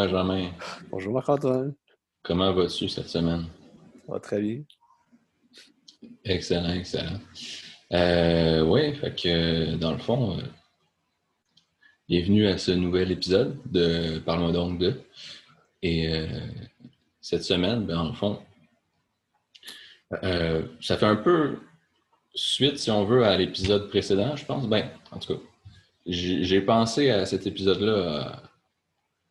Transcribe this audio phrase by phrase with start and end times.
[0.00, 0.24] Bonjour.
[0.24, 0.50] Benjamin.
[0.90, 1.74] Bonjour Marc-Antoine.
[2.22, 3.44] Comment vas-tu cette semaine?
[4.06, 4.62] Ça va très bien.
[6.24, 7.20] Excellent, excellent.
[7.92, 10.42] Euh, oui, fait que dans le fond, euh,
[12.08, 15.02] bienvenue à ce nouvel épisode de Parle-moi donc de.
[15.82, 16.26] Et euh,
[17.20, 18.40] cette semaine, ben, dans le fond,
[20.80, 21.58] ça fait un peu
[22.34, 24.66] suite, si on veut, à l'épisode précédent, je pense.
[24.66, 25.40] Ben, en tout cas,
[26.06, 28.49] j'ai pensé à cet épisode-là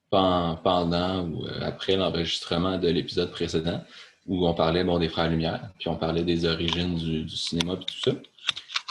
[0.10, 3.84] pendant ou euh, après l'enregistrement de l'épisode précédent,
[4.28, 7.86] où on parlait bon, des Frères Lumière, puis on parlait des origines du, cinéma, puis
[7.86, 8.18] tout ça.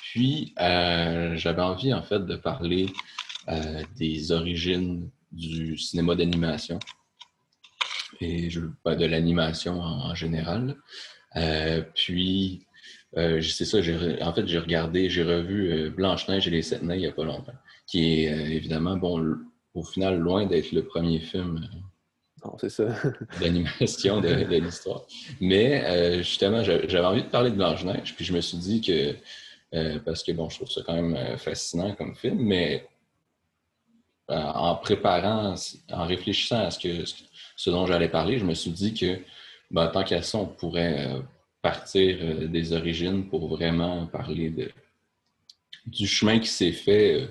[0.03, 2.87] Puis, euh, j'avais envie, en fait, de parler
[3.49, 6.79] euh, des origines du cinéma d'animation
[8.21, 10.77] et je, ben, de l'animation en, général.
[11.95, 12.65] Puis,
[13.15, 17.07] c'est ça, en fait, j'ai regardé, j'ai revu Blanche-Neige et les Sept Nains il n'y
[17.07, 17.53] a pas longtemps,
[17.87, 19.39] qui est évidemment, bon,
[19.79, 22.87] au final, loin d'être le premier film euh, Non, c'est ça.
[23.41, 25.03] d'animation de, de l'histoire.
[25.41, 28.81] Mais euh, justement, j'a- j'avais envie de parler de Blanche-Neige, puis je me suis dit
[28.81, 29.15] que,
[29.75, 32.87] euh, parce que bon, je trouve ça quand même fascinant comme film, mais
[34.31, 35.55] euh, en préparant,
[35.91, 37.05] en réfléchissant à ce, que,
[37.57, 39.19] ce dont j'allais parler, je me suis dit que,
[39.71, 41.11] ben, tant qu'à ça, on pourrait
[41.63, 44.71] partir des origines pour vraiment parler de,
[45.87, 47.29] du chemin qui s'est fait.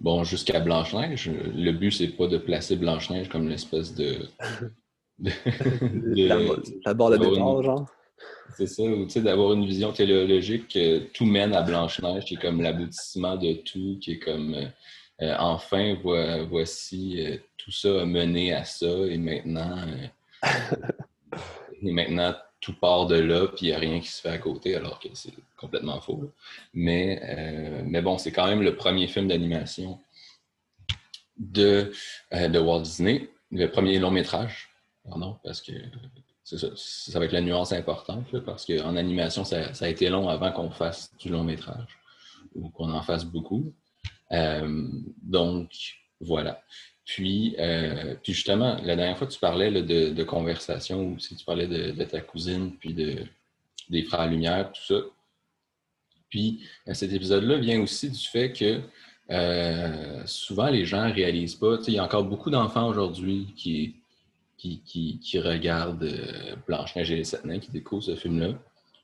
[0.00, 4.18] Bon, jusqu'à Blanche-Neige, le but, c'est pas de placer Blanche-Neige comme l'espèce de,
[5.18, 5.30] de-
[6.14, 6.36] de- La,
[6.84, 7.86] la barre de départ, une- genre.
[8.56, 12.34] c'est ça, ou tu sais, d'avoir une vision téléologique que tout mène à Blanche-Neige, qui
[12.34, 14.66] est comme l'aboutissement de tout, qui est comme euh,
[15.22, 20.06] euh, enfin, vo- voici, euh, tout ça a mené à ça, et maintenant, euh,
[21.82, 22.34] et maintenant
[22.64, 24.98] tout part de là, puis il n'y a rien qui se fait à côté, alors
[24.98, 26.32] que c'est complètement faux.
[26.72, 30.00] Mais, euh, mais bon, c'est quand même le premier film d'animation
[31.36, 31.92] de,
[32.32, 34.70] euh, de Walt Disney, le premier long métrage,
[35.06, 35.72] pardon, parce que
[36.42, 40.50] ça, va être la nuance importante, parce qu'en animation, ça, ça a été long avant
[40.50, 41.98] qu'on fasse du long métrage,
[42.54, 43.74] ou qu'on en fasse beaucoup.
[44.32, 44.88] Euh,
[45.22, 45.70] donc,
[46.18, 46.62] voilà.
[47.04, 51.44] Puis, euh, puis justement, la dernière fois, tu parlais de, de conversation, ou si tu
[51.44, 53.24] parlais de, ta cousine, puis de,
[53.90, 55.00] des frères Lumière, tout ça.
[56.30, 58.80] Puis, euh, cet épisode-là vient aussi du fait que
[59.30, 61.76] euh, souvent, les gens ne réalisent pas.
[61.86, 63.96] Il y a encore beaucoup d'enfants aujourd'hui qui,
[64.56, 64.80] qui,
[65.20, 66.10] qui, regardent
[66.66, 68.54] Blanche-Neige et les Sept qui découvrent ce film-là.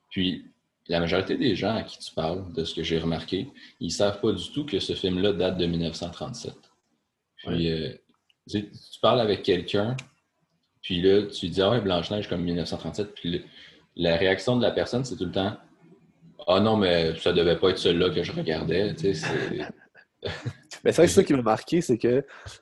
[0.08, 0.46] Puis,
[0.88, 3.92] la majorité des gens à qui tu parles, de ce que j'ai remarqué, ils ne
[3.92, 6.69] savent pas du tout que ce film-là date de 1937.
[7.46, 7.90] Puis, euh,
[8.48, 9.96] tu, sais, tu parles avec quelqu'un,
[10.82, 13.42] puis là, tu dis Ah ouais, Blanche-Neige comme 1937, puis le-
[13.96, 15.56] la réaction de la personne, c'est tout le temps
[16.48, 18.94] Ah non, mais ça devait pas être celui-là que je regardais.
[18.94, 19.58] Tu sais, c'est-
[20.84, 22.56] Mais c'est vrai que ça qui m'a marqué, c'est que, tu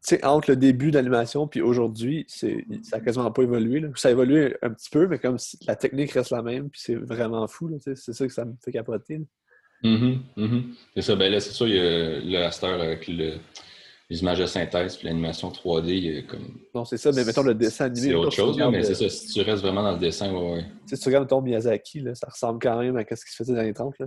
[0.00, 3.80] sais, entre le début de l'animation puis aujourd'hui, c'est, ça n'a quasiment pas évolué.
[3.80, 3.88] là.
[3.96, 5.36] Ça a évolué un petit peu, mais comme
[5.66, 7.68] la technique reste la même, puis c'est vraiment fou.
[7.68, 9.18] là, c'est ça que ça me fait capoter.
[9.18, 9.24] là.
[9.84, 10.74] Mhm, mhm.
[10.94, 13.38] C'est ça, ben là, c'est sûr, il y a le le-
[14.12, 16.60] les images de synthèse puis l'animation 3D, il y a comme.
[16.74, 18.08] Non, c'est ça, mais mettons le dessin animé.
[18.08, 20.52] C'est autre chose, là, mais c'est ça, si tu restes vraiment dans le dessin, ouais,
[20.52, 20.62] ouais.
[20.64, 23.30] tu sais, Si tu regardes, mettons, Miyazaki, là, ça ressemble quand même à ce qui
[23.30, 23.98] se faisait dans les 30.
[24.00, 24.06] là.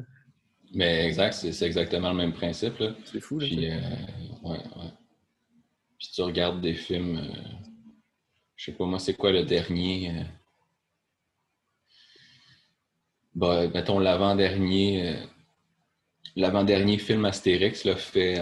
[0.75, 2.93] Mais exact, c'est exactement le même principe, là.
[3.05, 3.39] C'est fou.
[3.39, 3.77] Là, Puis, euh,
[4.43, 4.91] ouais, ouais.
[5.97, 7.41] Puis tu regardes des films, euh,
[8.55, 10.11] je sais pas moi, c'est quoi le dernier?
[10.11, 10.23] euh,
[13.33, 15.25] bah, mettons l'avant-dernier, euh,
[16.35, 18.39] l'avant-dernier film Astérix, là, fait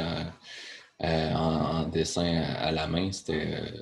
[1.02, 3.82] euh, en, en dessin à, à la main, c'était euh,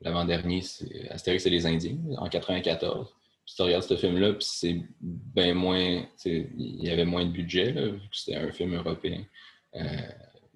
[0.00, 3.14] l'avant-dernier, c'est Astérix et les Indiens, en 94.
[3.44, 7.72] Puis tu regardes ce film-là, puis c'est bien moins, il y avait moins de budget,
[7.72, 9.24] là, vu que c'était un film européen.
[9.74, 9.84] euh,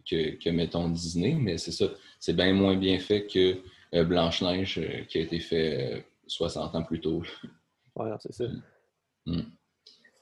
[0.09, 1.87] que, que, mettons, Disney, mais c'est ça,
[2.19, 3.61] c'est bien moins bien fait que
[4.03, 7.23] Blanche-Neige qui a été fait euh, 60 ans plus tôt.
[7.95, 8.45] Ouais, c'est ça.
[9.27, 9.43] Mm.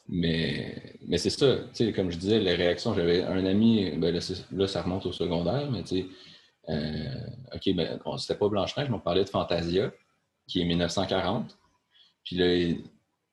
[0.08, 1.58] Mais, mais c'est ça,
[1.94, 5.82] comme je disais, les réactions, j'avais un ami, ben là, ça remonte au secondaire, mais
[5.82, 6.06] tu sais,
[6.70, 9.92] euh, OK, ben, c'était pas Blanche-Neige, mais on parlait de Fantasia,
[10.46, 11.58] qui est 1940.
[12.24, 12.82] Puis là, il,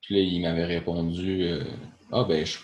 [0.02, 1.64] puis là, il m'avait répondu, euh,
[2.12, 2.60] ah ben, je,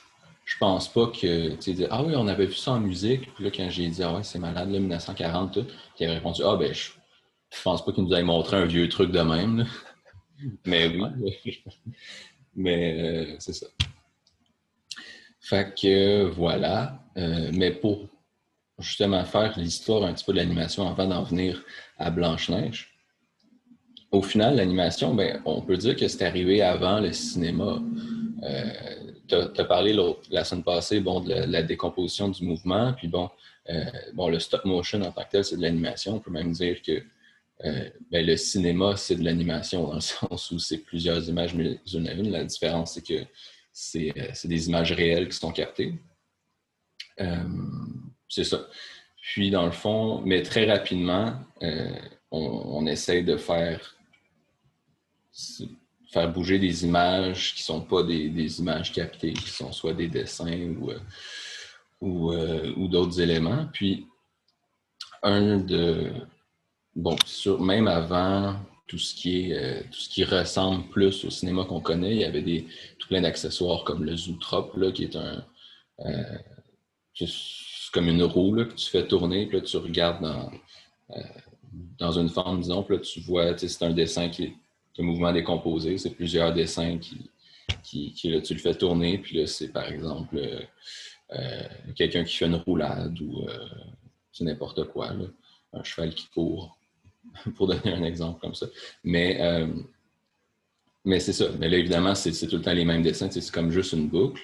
[0.45, 3.33] je pense pas que, tu sais, ah oui, on avait vu ça en musique.
[3.33, 5.65] Puis là, quand j'ai dit, ah ouais, c'est malade, là, 1940, tout,
[5.99, 6.91] il avait répondu, ah ben, je,
[7.63, 9.65] pense pas qu'il nous ait montré un vieux truc de même.
[10.65, 10.89] Mais
[12.55, 13.67] mais euh, c'est ça.
[15.51, 17.03] Fait que voilà.
[17.17, 18.07] Euh, mais pour
[18.79, 21.61] justement faire l'histoire un petit peu de l'animation avant d'en venir
[21.97, 22.97] à Blanche-Neige,
[24.11, 27.81] au final, l'animation, ben, on peut dire que c'est arrivé avant le cinéma.
[28.43, 28.63] Euh,
[29.27, 29.93] tu as, parlé
[30.29, 33.29] la semaine passée bon, de la, décomposition du mouvement, puis bon,
[33.69, 33.83] euh,
[34.13, 36.15] bon, le stop motion en tant que tel, c'est de l'animation.
[36.15, 37.03] On peut même dire que
[38.09, 42.07] ben, le cinéma, c'est de l'animation dans le sens où c'est plusieurs images mais une
[42.07, 42.31] à une.
[42.31, 43.25] La différence, c'est que
[43.73, 44.13] c'est
[44.45, 45.95] des images réelles qui sont captées.
[48.27, 48.67] c'est ça.
[49.21, 53.95] Puis, dans le fond, mais très rapidement, on, on essaye de faire
[56.11, 60.07] faire bouger des images qui ne sont pas des, images captées, qui sont soit des
[60.07, 60.99] dessins ou, euh,
[62.03, 63.67] euh, ou, d'autres éléments.
[63.71, 64.07] Puis,
[65.23, 66.11] un de.
[66.93, 68.57] Bon, sur, même avant
[68.91, 72.21] tout ce qui est euh, tout ce qui ressemble plus au cinéma qu'on connaît, il
[72.21, 72.67] y avait des,
[72.99, 75.45] tout plein d'accessoires comme le Zootrop, là, qui est un.
[77.93, 80.51] comme une roue que tu fais tourner, puis là, tu regardes dans,
[81.99, 84.53] dans une forme, disons, puis là, tu vois, c'est un dessin qui est
[84.97, 85.97] le mouvement décomposé.
[85.97, 87.29] C'est plusieurs dessins qui,
[87.83, 90.61] qui, tu le fais tourner, puis là, c'est par exemple euh,
[91.33, 91.63] euh,
[91.95, 93.69] quelqu'un qui fait une roulade ou euh,
[94.33, 95.13] c'est n'importe quoi,
[95.73, 96.77] un cheval qui court,
[97.55, 98.67] pour donner un exemple comme ça.
[99.03, 99.39] Mais,
[101.05, 101.45] mais c'est ça.
[101.59, 103.29] Mais là, évidemment, c'est tout le temps les mêmes dessins.
[103.29, 104.41] C'est comme juste une boucle.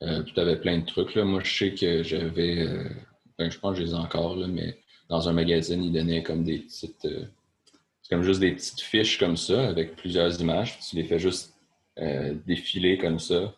[0.00, 1.14] tu avais plein de trucs.
[1.14, 1.24] Là.
[1.24, 2.66] Moi, je sais que j'avais.
[3.38, 4.78] Ben, je pense que je les ai encore, là, mais
[5.08, 7.06] dans un magazine, ils donnaient comme des petites
[8.06, 10.78] c'est comme juste des petites fiches comme ça avec plusieurs images.
[10.78, 11.52] Tu les fais juste
[11.98, 13.52] euh, défiler comme ça,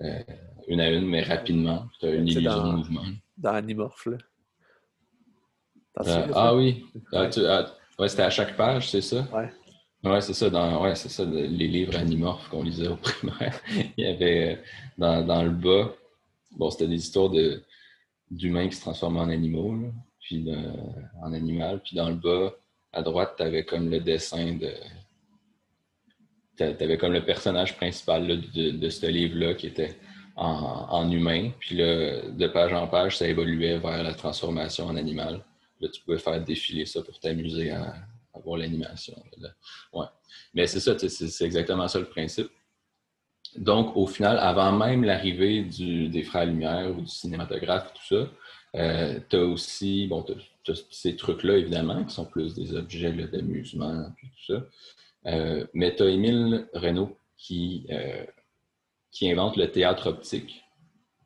[0.00, 0.22] euh,
[0.68, 1.88] une à une, mais rapidement.
[1.98, 3.02] Tu as une illusion de mouvement.
[3.36, 4.18] Dans Animorph, là.
[6.00, 6.84] Euh, ah oui.
[7.12, 9.26] Ah, ah, c'était à chaque page, c'est ça?
[9.32, 9.50] Ouais.
[10.02, 10.50] Oui, c'est ça.
[10.50, 13.60] Dans, ouais, c'est ça, les livres animorphes qu'on lisait au primaire.
[13.96, 14.60] Il y avait
[14.98, 15.94] dans, dans le bas,
[16.52, 17.62] bon, c'était des histoires de,
[18.30, 19.74] d'humains qui se transformaient en animaux,
[20.20, 20.46] puis
[21.22, 21.80] en animal.
[21.82, 22.54] Puis dans le bas,
[22.92, 24.72] à droite, tu avais comme le dessin de.
[26.56, 29.98] Tu avais comme le personnage principal de, ce livre-là qui était
[30.36, 31.50] en, humain.
[31.58, 35.44] Puis là, de page en page, ça évoluait vers la transformation en animal.
[35.88, 37.94] Tu pouvais faire défiler ça pour t'amuser à,
[38.44, 39.14] voir l'animation.
[39.92, 40.06] Ouais.
[40.54, 42.50] Mais c'est ça, c'est exactement ça le principe.
[43.56, 48.30] Donc, au final, avant même l'arrivée des Frères Lumière ou du cinématographe, tout ça,
[48.74, 50.24] euh, tu as aussi, bon,
[50.90, 54.66] ces trucs-là, évidemment, qui sont plus des objets d'amusement, puis tout ça.
[55.26, 58.24] Euh, mais tu as Émile Renault qui, euh,
[59.12, 60.64] qui invente le théâtre optique,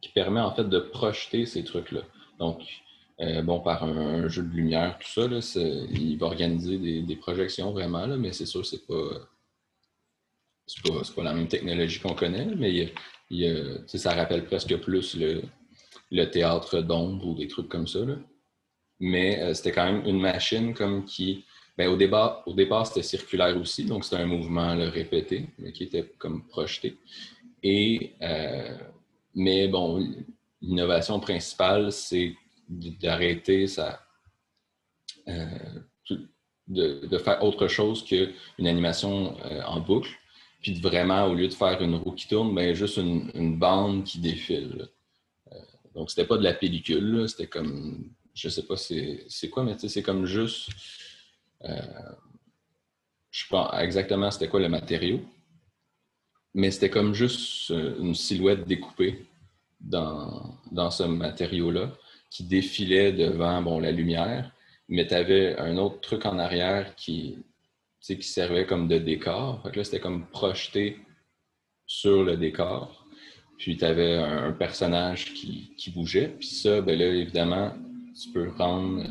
[0.01, 2.03] qui permet en fait de projeter ces trucs-là.
[2.39, 2.61] Donc,
[3.21, 5.41] euh, bon, par un, jeu de lumière, tout ça, là,
[5.91, 9.29] il va organiser des, projections vraiment, là, mais c'est sûr c'est pas,
[10.85, 12.93] pas, pas la même technologie qu'on connaît, mais
[13.87, 18.01] ça rappelle presque plus le, théâtre d'ombre ou des trucs comme ça.
[18.05, 18.17] Là
[19.01, 21.45] mais euh, c'était quand même une machine comme qui,
[21.77, 25.85] ben, au, départ, au départ, c'était circulaire aussi, donc c'était un mouvement répété, mais qui
[25.85, 26.97] était comme projeté.
[27.63, 28.77] Et, euh,
[29.35, 30.05] mais bon,
[30.61, 32.35] l'innovation principale, c'est
[32.69, 34.05] d'arrêter ça,
[35.29, 35.47] euh,
[36.69, 40.11] de, faire autre chose qu'une animation en boucle,
[40.61, 44.05] puis de vraiment, au lieu de faire une roue qui tourne, ben, juste une, bande
[44.05, 44.89] qui défile.
[45.95, 50.03] donc, c'était pas de la pellicule, c'était comme je sais pas c'est quoi, mais c'est
[50.03, 50.71] comme juste.
[51.65, 52.13] Euh,
[53.31, 55.21] je sais pas exactement c'était quoi le matériau,
[56.55, 59.27] mais c'était comme juste euh, une silhouette découpée
[59.81, 61.93] dans, dans ce matériau-là
[62.31, 64.53] qui défilait devant bon, la lumière,
[64.89, 67.39] mais tu avais un autre truc en arrière qui,
[68.01, 69.69] qui servait comme de décor.
[69.75, 70.99] Là, c'était comme projeté
[71.87, 73.07] sur le décor.
[73.59, 76.29] Puis tu avais un, personnage qui, qui, bougeait.
[76.39, 77.73] Puis ça, ben là, évidemment,
[78.21, 79.05] tu peux rendre.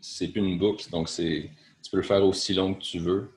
[0.00, 1.50] C'est plus une boucle, donc c'est
[1.82, 3.30] tu peux le faire aussi long que tu veux.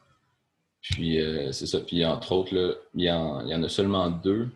[0.82, 1.80] Puis euh, c'est ça.
[1.80, 4.50] Puis entre autres, là, il, y en, il, y en, a seulement deux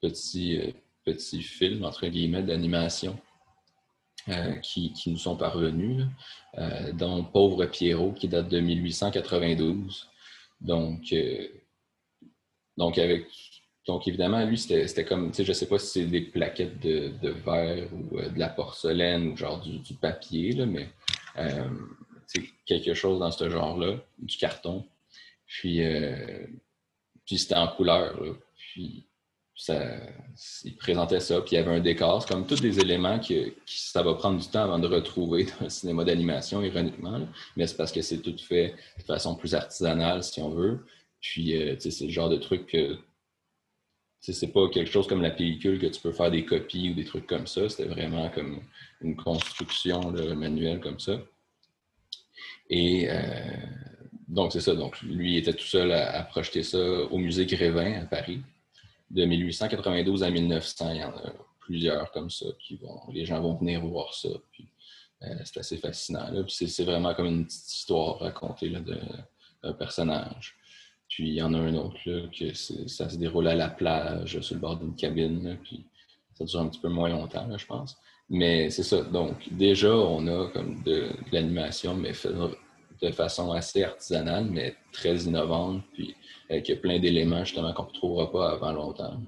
[0.00, 0.70] petits, euh,
[1.04, 3.18] petits films, entre guillemets, d'animation
[4.28, 6.06] euh, qui, nous sont parvenus,
[6.92, 10.08] dont Pauvre Pierrot, qui date de 1892.
[10.60, 11.14] Donc,
[12.76, 13.26] donc avec
[13.86, 17.30] donc, évidemment, lui, c'était comme, tu sais, je sais pas si c'est des plaquettes de,
[17.30, 20.88] verre ou euh, de la porcelaine ou genre du, papier, là, mais
[21.38, 21.68] euh,
[22.64, 24.86] quelque chose dans ce genre-là, du carton.
[25.46, 26.46] Puis, euh,
[27.26, 28.22] puis c'était en couleur.
[28.56, 29.04] Puis,
[29.68, 32.22] il présentait ça, puis il y avait un décor.
[32.22, 35.64] C'est comme tous des éléments que, ça va prendre du temps avant de retrouver dans
[35.64, 37.26] le cinéma d'animation, ironiquement.
[37.56, 40.84] Mais c'est parce que c'est tout fait de façon plus artisanale, si on veut.
[41.20, 42.98] Puis, euh, tu sais, c'est le genre de truc que
[44.20, 47.04] c'est pas quelque chose comme la pellicule que tu peux faire des copies ou des
[47.04, 47.68] trucs comme ça.
[47.68, 48.60] C'était vraiment comme
[49.00, 51.20] une construction manuelle comme ça.
[52.70, 53.20] Et euh,
[54.28, 54.74] donc, c'est ça.
[54.74, 58.40] Donc, lui était tout seul à, projeter ça au musée Grévin à Paris.
[59.12, 62.46] De 1892 à 1900, il y en a plusieurs comme ça.
[62.58, 64.30] Qui vont, les gens vont venir voir ça.
[64.50, 64.66] Puis,
[65.22, 66.28] euh, c'est assez fascinant.
[66.48, 70.56] c'est, vraiment comme une petite histoire racontée là, d'un personnage.
[71.08, 74.40] Puis il y en a un autre là, que ça se déroule à la plage,
[74.40, 75.58] sur le bord d'une cabine.
[75.62, 75.84] puis
[76.34, 77.96] ça dure un petit peu moins longtemps, je pense.
[78.30, 79.02] Mais c'est ça.
[79.02, 82.12] Donc, déjà, on a comme de, l'animation, mais
[83.02, 86.14] de façon assez artisanale, mais très innovante, puis
[86.48, 89.20] avec plein d'éléments justement qu'on ne trouvera pas avant longtemps.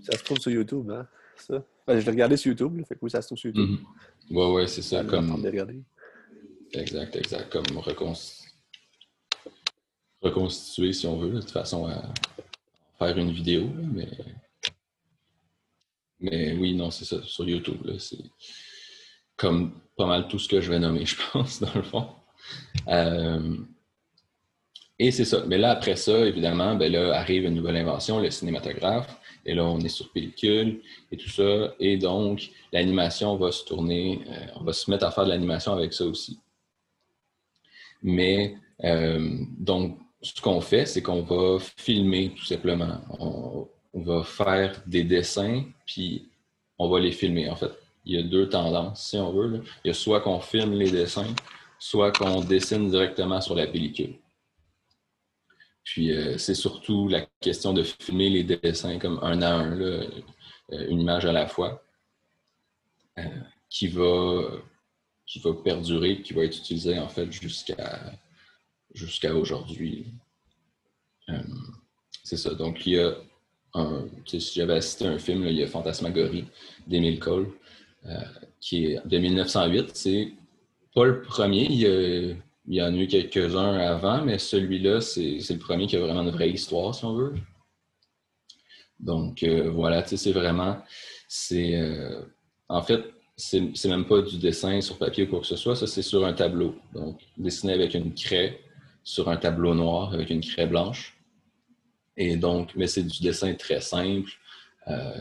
[0.00, 1.06] Ça se trouve sur YouTube, hein?
[1.36, 1.64] Ça.
[1.88, 3.78] je l'ai regardé sur YouTube, fait que oui, ça se trouve sur YouTube.
[4.30, 5.04] Oui, Ouais, ouais, c'est ça.
[5.04, 5.44] comme...
[6.72, 7.50] Exact, exact.
[7.52, 7.78] Comme
[10.22, 12.02] reconstituer, si on veut, de façon à
[12.98, 14.08] faire une vidéo, mais
[16.22, 17.84] mais oui, non, c'est ça, sur YouTube.
[17.98, 18.16] C'est
[19.36, 22.08] comme pas mal tout ce que je vais nommer, je pense, dans le fond.
[22.88, 23.56] Euh,
[25.02, 25.42] et c'est ça.
[25.48, 29.18] Mais là, après ça, évidemment, ben là, arrive une nouvelle invention, le cinématographe.
[29.44, 30.80] Et là, on est sur pellicule
[31.10, 31.74] et tout ça.
[31.80, 35.72] Et donc, l'animation va se tourner, euh, on va se mettre à faire de l'animation
[35.72, 36.38] avec ça aussi.
[38.00, 38.54] Mais,
[38.84, 43.00] euh, donc, ce qu'on fait, c'est qu'on va filmer tout simplement.
[43.18, 46.28] On, on va faire des dessins, puis
[46.78, 47.50] on va les filmer.
[47.50, 47.72] En fait,
[48.04, 49.62] il y a deux tendances, si on veut.
[49.84, 51.34] Il y a soit qu'on filme les dessins,
[51.80, 54.14] soit qu'on dessine directement sur la pellicule.
[55.84, 60.06] Puis euh, c'est surtout la question de filmer les dessins comme un à un, euh,
[60.70, 61.82] une image à la fois,
[63.18, 63.22] euh,
[63.68, 64.42] qui, va,
[65.26, 68.12] qui va perdurer, qui va être utilisée en fait jusqu'à
[68.94, 70.06] jusqu'à aujourd'hui.
[72.22, 72.54] c'est ça.
[72.54, 73.16] Donc il y a
[74.26, 76.44] si j'avais à un film, il y a Fantasmagorie
[76.86, 77.50] d'Emile Cole,
[78.60, 79.90] qui est de 1908.
[79.94, 80.34] C'est
[80.94, 82.36] pas le premier, il y,
[82.68, 86.50] en a eu quelques-uns avant, mais celui-là, c'est le premier qui a vraiment une vraie
[86.50, 87.34] histoire, si on veut.
[89.00, 90.78] Donc euh, voilà, c'est vraiment.
[91.28, 92.22] c'est euh,
[92.68, 93.02] En fait,
[93.36, 96.24] c'est même pas du dessin sur papier ou quoi que ce soit, ça c'est sur
[96.24, 96.76] un tableau.
[96.94, 98.60] Donc dessiné avec une craie
[99.02, 101.18] sur un tableau noir avec une craie blanche.
[102.16, 104.30] Et donc, mais c'est du dessin très simple.
[104.88, 105.18] Euh,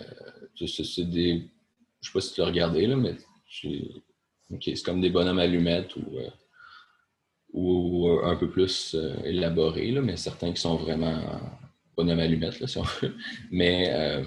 [0.56, 1.50] c'est des.
[2.02, 3.16] Je sais pas si tu l'as regardé, là, mais
[4.60, 6.20] c'est comme des bonhommes allumettes ou,
[7.54, 11.20] euh, ou un peu plus euh, élaborés, là, mais certains qui sont vraiment
[11.96, 13.16] bonhommes allumettes, là, si on veut.
[13.52, 14.24] Mais,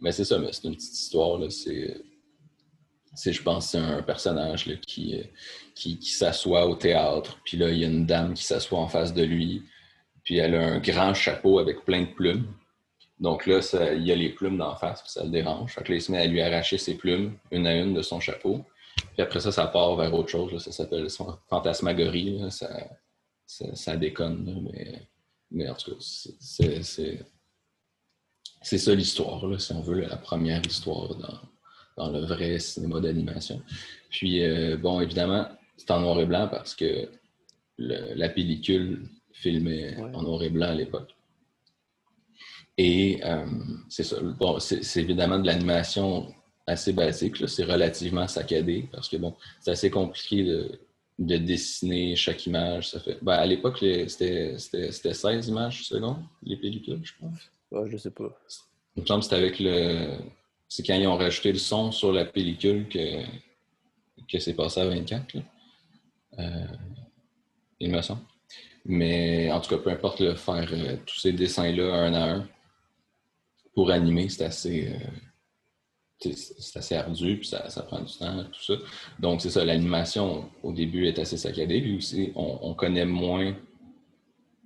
[0.00, 1.40] mais c'est ça, c'est une petite histoire.
[1.50, 5.22] C'est, je pense, c'est un personnage là, qui,
[5.74, 8.88] qui, qui s'assoit au théâtre, puis là, il y a une dame qui s'assoit en
[8.88, 9.62] face de lui,
[10.24, 12.46] puis elle a un grand chapeau avec plein de plumes.
[13.20, 13.60] Donc là,
[13.94, 15.76] il y a les plumes d'en face, puis ça le dérange.
[15.88, 18.64] Il se met à lui arracher ses plumes, une à une de son chapeau.
[19.14, 20.62] Puis après ça, ça part vers autre chose.
[20.62, 21.08] Ça s'appelle
[21.48, 22.42] fantasmagorie.
[22.50, 22.68] Ça,
[23.46, 24.68] ça, déconne.
[24.72, 25.08] Mais,
[25.50, 26.82] mais, en tout cas, c'est
[28.78, 31.40] ça l'histoire, si on veut, la première histoire dans,
[31.96, 33.62] dans le vrai cinéma d'animation.
[34.10, 37.08] Puis, euh, bon, évidemment, c'est en noir et blanc parce que
[37.78, 41.14] la pellicule filmé en noir et blanc à l'époque.
[42.76, 43.46] Et euh,
[43.88, 44.16] c'est ça.
[44.20, 46.33] Bon, c'est évidemment de l'animation
[46.66, 47.48] assez basique.
[47.48, 50.78] C'est relativement saccadé parce que bon, c'est assez compliqué de,
[51.18, 52.90] dessiner chaque image.
[52.90, 53.18] Ça fait...
[53.22, 57.38] Ben, à l'époque, c'était 16 images secondes, les pellicules, je pense.
[57.70, 58.36] Ouais, je sais pas.
[58.96, 60.18] Il me semble que c'était avec le.
[60.68, 63.24] C'est quand ils ont rajouté le son sur la pellicule que,
[64.30, 65.36] que c'est passé à 24.
[66.38, 66.66] Euh,
[67.80, 68.22] il me semble.
[68.84, 72.48] Mais en tout cas, peu importe le faire euh, tous ces dessins-là un à un
[73.74, 75.08] pour animer, c'est assez, euh,
[76.20, 78.74] c'est assez ardu, puis ça, ça, prend du temps, tout ça.
[79.18, 83.54] Donc, c'est ça, l'animation au début est assez saccadée, puis aussi, on, connaît moins,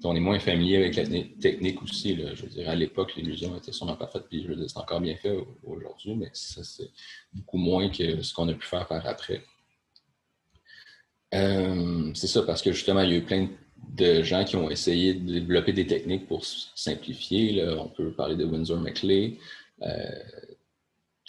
[0.04, 1.04] on est moins familier avec la
[1.40, 2.14] technique aussi.
[2.14, 2.34] Là.
[2.34, 4.78] Je veux dire, à l'époque, l'illusion était sûrement pas faite, puis je veux dire, c'est
[4.78, 6.90] encore bien fait aujourd'hui, mais ça, c'est
[7.32, 9.42] beaucoup moins que ce qu'on a pu faire par après.
[11.34, 13.48] Euh, c'est ça, parce que justement, il y a eu plein
[13.90, 17.64] de gens qui ont essayé de développer des techniques pour simplifier.
[17.78, 19.38] On peut parler de Windsor McClay,
[19.82, 20.10] euh,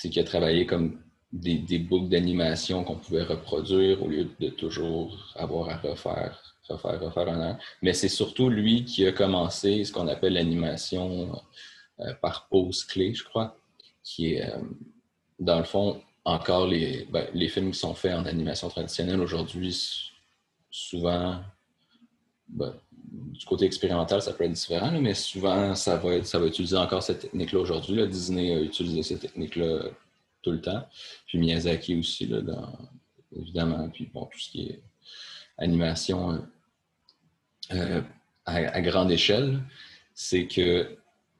[0.07, 0.99] qui a travaillé comme
[1.31, 7.29] des, boucles d'animation qu'on pouvait reproduire au lieu de toujours avoir à refaire, refaire, refaire
[7.29, 7.57] un an.
[7.81, 11.39] Mais c'est surtout lui qui a commencé ce qu'on appelle l'animation
[11.99, 13.57] euh, par pause clé, je crois,
[14.03, 14.57] qui est, euh,
[15.39, 19.75] dans le fond, encore les, ben, les films qui sont faits en animation traditionnelle aujourd'hui,
[20.69, 21.41] souvent
[22.47, 22.73] ben,
[23.11, 26.77] du côté expérimental, ça peut être différent, mais souvent, ça va, être, ça va utiliser
[26.77, 28.07] encore cette technique-là aujourd'hui.
[28.07, 29.83] Disney a utilisé cette technique-là
[30.41, 30.87] tout le temps.
[31.27, 32.41] Puis Miyazaki aussi, là,
[33.35, 33.89] évidemment.
[33.89, 34.81] Puis bon, tout ce qui est
[35.57, 36.43] animation
[37.71, 38.01] euh,
[38.45, 39.59] à, grande échelle,
[40.13, 40.97] c'est que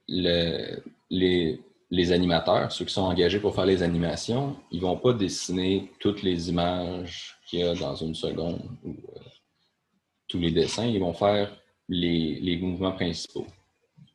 [0.08, 5.92] le, les, animateurs, ceux qui sont engagés pour faire les animations, ils vont pas dessiner
[6.00, 9.20] toutes les images qu'il y a dans une seconde ou euh,
[10.30, 10.86] tous les dessins.
[10.86, 11.52] Ils vont faire
[11.90, 13.48] les, les mouvements principaux.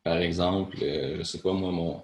[0.02, 2.02] Par exemple, je sais pas moi, mon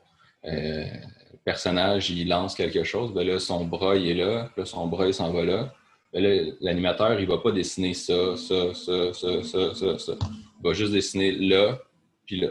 [1.45, 5.07] personnage, il lance quelque chose, ben là, son bras, il est là, là, son bras,
[5.07, 5.75] il s'en va là.
[6.13, 10.13] Ben l'animateur, il va pas dessiner ça, ça, ça, ça, ça, ça, ça.
[10.59, 11.79] Il va juste dessiner là,
[12.27, 12.51] puis là.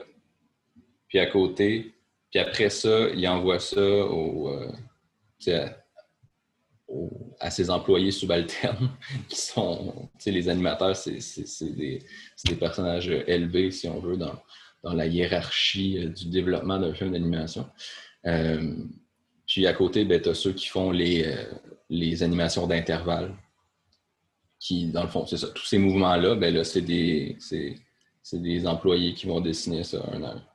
[1.08, 1.94] Puis à côté.
[2.32, 4.72] Puis après ça, il envoie ça au, euh,
[7.39, 8.89] à, ses employés subalternes,
[9.29, 11.19] qui sont, les animateurs, c'est
[11.75, 12.00] des,
[12.46, 14.36] des, personnages élevés, si on veut, dans,
[14.84, 17.67] dans la hiérarchie euh, du développement d'un film d'animation.
[18.25, 18.75] Euh,
[19.48, 21.43] puis à côté, ben, tu as ceux qui font les, euh,
[21.89, 23.36] les animations d'intervalle,
[24.60, 25.48] qui, dans le fond, c'est ça.
[25.48, 27.38] Tous ces mouvements-là, ben là, c'est des,
[28.34, 30.49] des employés qui vont dessiner ça un heure.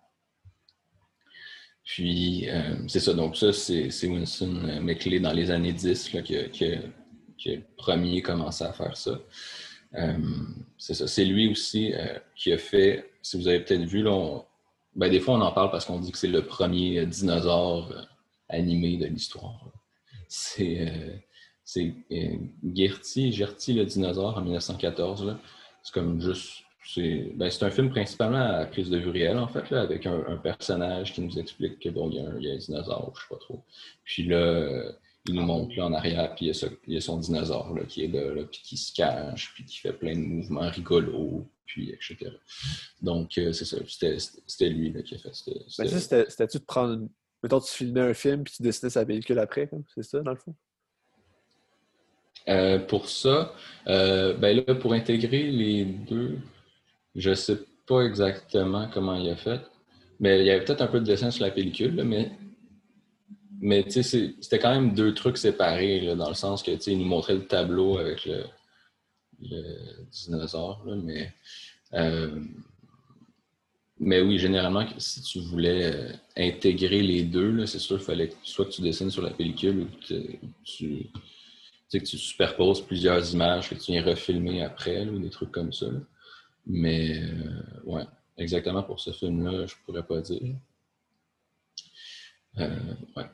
[1.85, 3.13] Puis, euh, c'est ça.
[3.13, 6.73] Donc, ça, c'est Winston McClay dans les années 10 là, qui, qui,
[7.37, 9.21] qui, a le premier commencé à faire ça.
[10.79, 11.07] c'est ça.
[11.07, 11.93] C'est lui aussi
[12.37, 14.45] qui a fait, si vous avez peut-être vu, là,
[14.97, 18.03] ben, des fois, on en parle parce qu'on dit que c'est le premier dinosaure euh,
[18.49, 19.73] animé de l'histoire.
[20.29, 22.37] C'est euh, euh,
[22.75, 25.37] Gertie, Gertie le dinosaure en 1914.
[25.83, 26.64] C'est comme juste.
[26.87, 30.37] C'est ben, un film principalement à prise de vue réelle, en fait, là, avec un,
[30.37, 33.29] personnage qui nous explique qu'il bon, y, a un, y a un dinosaure, je sais
[33.31, 33.63] pas trop.
[34.05, 34.93] Puis là,
[35.27, 38.09] il nous montre là, en arrière, puis il y a, son dinosaure là, qui est
[38.09, 42.31] là, puis qui se cache, puis qui fait plein de mouvements rigolos, puis etc.
[43.01, 43.79] Donc, euh, c'est ça.
[44.47, 45.35] C'était lui là, qui a fait.
[45.35, 47.09] C'était-tu de prendre.
[47.43, 50.37] Mettons, tu filmais un film, puis tu dessinais sa pellicule après, c'est ça, dans le
[50.37, 50.55] fond?
[52.49, 53.55] Euh, pour ça,
[53.87, 56.39] euh, ben là, pour intégrer les deux,
[57.15, 59.61] je sais pas exactement comment il a fait,
[60.21, 62.03] mais il y avait peut-être un peu de dessin sur la pellicule,
[63.61, 67.47] mais c'était quand même deux trucs séparés, dans le sens que, il nous montrait le
[67.47, 68.45] tableau avec le,
[70.11, 71.33] dinosaure, mais...
[71.93, 72.41] Euh,
[74.01, 78.65] mais oui, généralement, si tu voulais euh, intégrer les deux, c'est sûr qu'il fallait soit
[78.65, 81.07] que tu dessines sur la pellicule ou que tu,
[81.93, 85.87] que tu superposes plusieurs images que tu viens refilmer après, ou des trucs comme ça.
[86.67, 88.05] Mais euh, ouais,
[88.39, 90.55] exactement pour ce film-là, je pourrais pas dire.
[92.57, 93.27] ouais.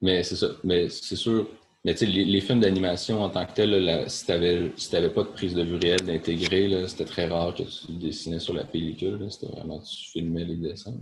[0.00, 0.48] Mais c'est ça.
[0.64, 1.48] Mais c'est sûr.
[1.84, 5.28] Mais tu sais, les, films d'animation en tant que tel, si tu n'avais pas de
[5.28, 9.30] prise de vue réelle d'intégrer, c'était très rare que tu dessinais sur la pellicule.
[9.30, 10.94] C'était vraiment tu filmais les dessins.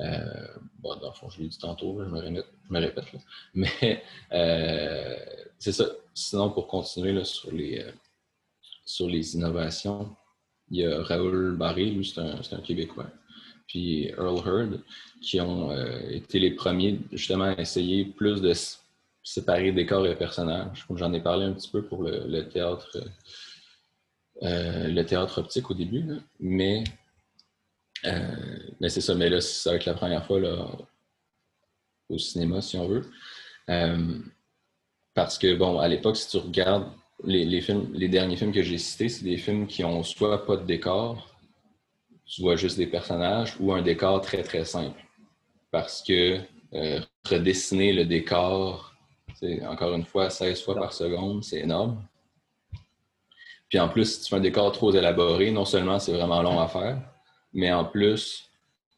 [0.00, 0.46] Euh,
[0.78, 3.04] bon, dans le fond, je l'ai dit tantôt, je, me répète, je me répète.
[3.54, 5.16] Mais euh,
[5.58, 5.86] c'est ça.
[6.14, 7.92] Sinon, pour continuer là, sur, les, euh,
[8.84, 10.16] sur les innovations,
[10.70, 13.10] il y a Raoul Barré, lui, c'est un, Québécois
[13.66, 14.80] puis Earl Hurd,
[15.22, 18.52] qui ont euh, été les premiers justement à essayer plus de
[19.22, 20.86] séparer décor et personnages.
[20.94, 22.98] J'en ai parlé un petit peu pour le, théâtre
[24.42, 26.04] euh, le théâtre optique au début,
[26.40, 26.84] mais,
[28.04, 29.14] euh, mais c'est ça.
[29.14, 30.40] Mais là, ça va être la première fois
[32.08, 33.10] au cinéma, si on veut.
[35.14, 36.90] parce que, bon, à l'époque, si tu regardes
[37.22, 40.56] les, films, les derniers films que j'ai cités, c'est des films qui ont soit pas
[40.56, 41.30] de décor,
[42.26, 45.00] tu vois juste des personnages ou un décor très très simple.
[45.70, 46.40] Parce que
[46.74, 48.94] euh, redessiner le décor,
[49.66, 52.02] encore une fois 16 fois par seconde, c'est énorme.
[53.68, 56.60] Puis en plus, si tu fais un décor trop élaboré, non seulement c'est vraiment long
[56.60, 57.02] à faire,
[57.52, 58.50] mais en plus,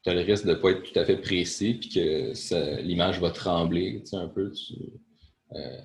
[0.02, 3.20] tu as le risque de ne pas être tout à fait précis puis que l'image
[3.20, 4.52] va trembler tu sais, un peu.
[5.52, 5.80] Euh,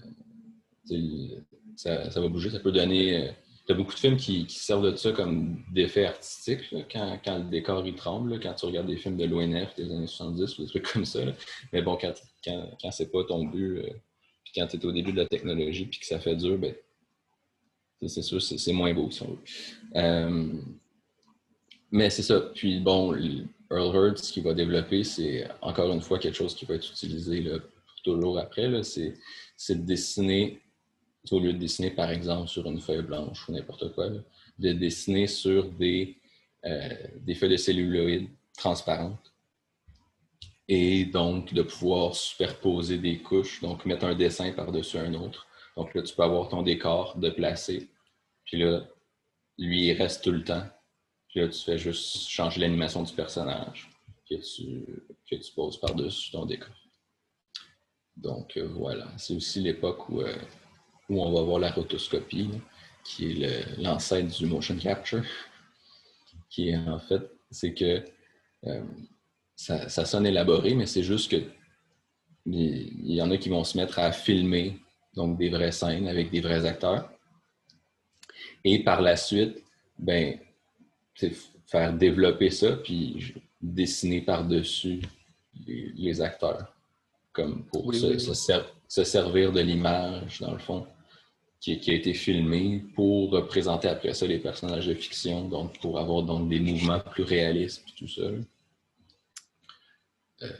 [1.75, 3.31] ça, va bouger, ça peut donner euh,
[3.71, 8.39] a beaucoup de films qui, servent de ça comme d'effet artistique, quand, le décor tremble,
[8.39, 11.19] quand tu regardes des films de l'ONF des années 70 ou des trucs comme ça.
[11.73, 13.89] Mais bon, quand, quand, c'est pas ton but, euh,
[14.43, 16.73] puis quand tu es au début de la technologie, puis que ça fait dur, ben,
[18.07, 19.37] c'est sûr, c'est moins beau si on.
[19.95, 20.53] Euh,
[21.91, 22.39] mais c'est ça.
[22.55, 26.65] Puis bon, Earl Hurd, ce qu'il va développer, c'est encore une fois quelque chose qui
[26.65, 27.59] va être utilisé là,
[28.03, 28.69] toujours après.
[28.83, 30.59] C'est de dessiner
[31.29, 34.09] au lieu de dessiner, par exemple, sur une feuille blanche ou n'importe quoi,
[34.57, 36.17] de dessiner sur des,
[36.65, 39.31] euh, des feuilles de celluloïdes transparentes
[40.67, 45.47] et donc de pouvoir superposer des couches, donc mettre un dessin par-dessus un autre.
[45.75, 47.89] Donc là, tu peux avoir ton décor de placer,
[48.45, 48.85] puis là,
[49.57, 50.63] lui, il reste tout le temps.
[51.29, 53.89] Puis là, tu fais juste changer l'animation du personnage
[54.29, 54.85] que tu,
[55.29, 56.75] que tu poses par-dessus ton décor.
[58.17, 60.35] Donc euh, voilà, c'est aussi l'époque où euh,
[61.11, 62.49] où on va voir la rotoscopie,
[63.03, 65.23] qui est l'ancêtre du motion capture,
[66.49, 68.03] qui est en fait, c'est que
[68.65, 68.83] euh,
[69.55, 71.43] ça, ça sonne élaboré, mais c'est juste que
[72.45, 74.79] il y en a qui vont se mettre à filmer
[75.15, 77.11] donc des vraies scènes avec des vrais acteurs.
[78.63, 79.63] Et par la suite,
[79.97, 80.39] ben,
[81.67, 85.01] faire développer ça, puis dessiner par-dessus
[85.67, 86.73] les, acteurs,
[87.31, 90.87] comme pour se, servir de l'image, dans le fond,
[91.61, 96.23] qui, a été filmée pour représenter après ça les personnages de fiction, donc pour avoir
[96.23, 98.23] donc des mouvements plus réalistes, puis tout ça.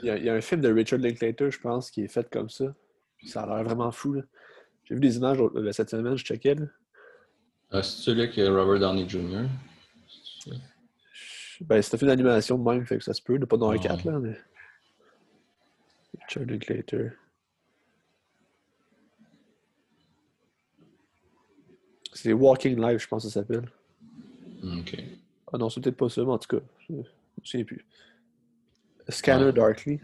[0.04, 2.76] Il, y a, un film de Richard Linklater, je pense, qui est fait comme ça.
[3.26, 4.22] Ça a l'air vraiment fou.
[4.84, 5.40] J'ai vu des images
[5.72, 6.56] cette semaine, je checkais.
[7.72, 9.48] Ah, c'est celui avec Robert Downey Jr.
[11.62, 13.78] Ben, c'est un film d'animation de même, fait que ça se peut, pas dans un
[13.78, 14.38] 4, là, mais.
[16.28, 17.12] Richard Linklater.
[22.14, 23.70] C'est Walking Live, je pense que ça s'appelle.
[24.64, 24.98] Ok.
[25.54, 27.04] Ah non, c'est peut-être pas ça, mais en tout cas, je ne
[27.44, 27.86] sais plus.
[29.10, 30.00] Scanner Darkly.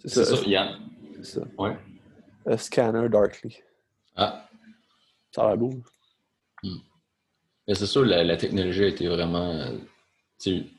[0.00, 0.80] C'est ça, ça, Yann.
[1.16, 1.46] C'est ça.
[1.58, 1.76] Ouais.
[2.46, 3.56] A Scanner Darkly.
[4.16, 4.48] Ah.
[5.30, 5.74] Ça a l'air beau.
[6.62, 6.78] Hmm.
[7.68, 9.64] C'est sûr, la, la, technologie a été vraiment.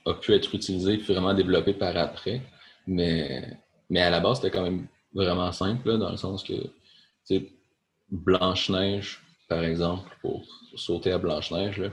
[0.05, 2.41] a pu être utilisée puis vraiment développée par après.
[2.87, 3.57] Mais,
[3.89, 6.53] mais à la base, c'était quand même vraiment simple, là, dans le sens que
[8.09, 11.91] Blanche-Neige, par exemple, pour sauter à Blanche-Neige,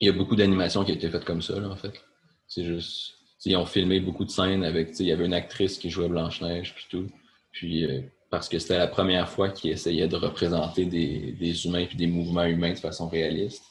[0.00, 2.02] il y a beaucoup d'animations qui ont été faites comme ça, en fait.
[2.46, 5.90] C'est juste ils ont filmé beaucoup de scènes avec, il y avait une actrice qui
[5.90, 7.06] jouait Blanche-Neige, puis tout.
[7.52, 11.94] Puis, euh, parce que c'était la première fois qu'ils essayaient de représenter des, humains et
[11.94, 13.64] des mouvements humains de façon réaliste.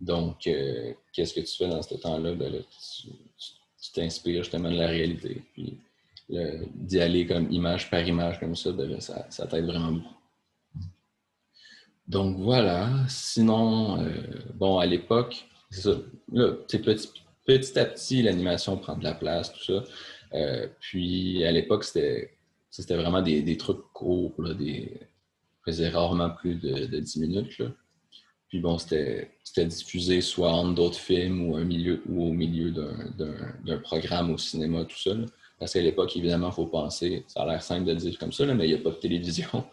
[0.00, 2.34] Donc, euh, qu'est-ce que tu fais dans ce temps-là?
[2.34, 2.64] Ben
[3.82, 5.42] tu t'inspires justement de la réalité.
[5.52, 5.78] Puis,
[6.74, 10.14] d'y aller comme image par image comme ça, ben ça, ça t'aide vraiment beaucoup.
[12.10, 12.90] Donc voilà.
[13.08, 14.10] Sinon, euh,
[14.54, 15.96] bon, à l'époque, c'est ça.
[16.32, 19.84] Là, petit, petit à petit, l'animation prend de la place, tout ça.
[20.34, 22.32] Euh, puis à l'époque, c'était,
[22.96, 24.92] vraiment des, trucs courts, là, des,
[25.64, 27.62] faisait rarement plus de, 10 minutes.
[28.48, 29.30] Puis bon, c'était,
[29.66, 34.84] diffusé soit entre d'autres films ou, un milieu, ou au milieu d'un, programme au cinéma,
[34.84, 35.12] tout ça.
[35.60, 38.46] Parce qu'à l'époque, évidemment, il faut penser, ça a l'air simple de dire comme ça,
[38.46, 39.64] mais il n'y a pas de télévision.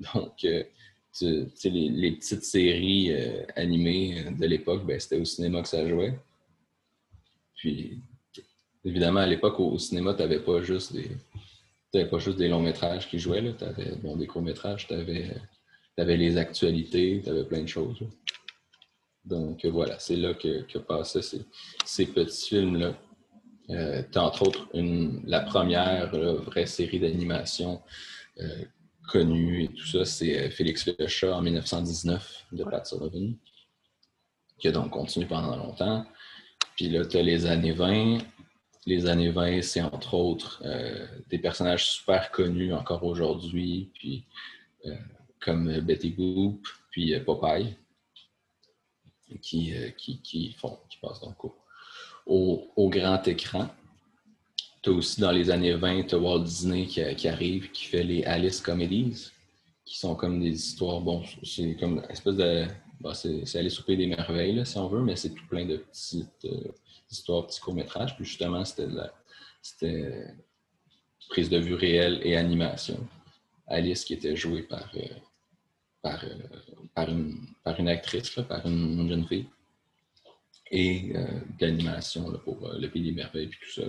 [0.14, 0.64] Donc, euh,
[1.22, 6.18] les, petites séries euh, animées de l'époque, ben, c'était au cinéma que ça jouait.
[7.56, 8.00] Puis,
[8.84, 12.04] évidemment, à l'époque, au, cinéma, tu n'avais pas juste des.
[12.06, 15.36] pas juste des longs métrages qui jouaient, tu avais bon, des courts métrages, tu avais,
[15.96, 18.00] les actualités, tu avais plein de choses.
[19.24, 21.22] Donc voilà, c'est là que, que passaient
[21.84, 22.94] ces, petits films-là.
[23.70, 27.82] Euh, entre autres une, la première vraie série d'animation
[28.40, 28.64] euh,
[29.08, 33.34] connue et tout ça, c'est euh, Félix le chat en 1919 de Pat Sullivan,
[34.58, 36.04] qui a donc continué pendant longtemps.
[36.76, 38.18] Puis là, tu as les années 20.
[38.86, 44.24] Les années 20, c'est entre autres euh, des personnages super connus encore aujourd'hui, puis
[44.86, 44.94] euh,
[45.40, 47.76] comme Betty Boop, puis euh, Popeye,
[49.42, 51.36] qui, qui, font, qui passent donc
[52.26, 53.68] au, grand écran.
[54.88, 58.60] As aussi dans les années 20, Walt Disney qui, qui, arrive, qui fait les Alice
[58.60, 59.30] Comedies,
[59.84, 62.66] qui sont comme des histoires, bon, c'est comme une espèce de
[63.00, 66.44] bah, c'est aller souper des merveilles, si on veut, mais c'est tout plein de petites
[66.46, 66.72] euh,
[67.10, 68.16] histoires, petits courts-métrages.
[68.16, 70.34] Puis justement, c'était
[71.28, 72.98] prise de vue réelle et animation.
[73.66, 76.34] Alice qui était jouée par, euh, euh,
[76.94, 79.46] par, une, par, une, actrice, par une, jeune fille.
[80.70, 81.14] Et
[81.58, 83.86] d'animation pour Le Pays des Merveilles puis tout ça.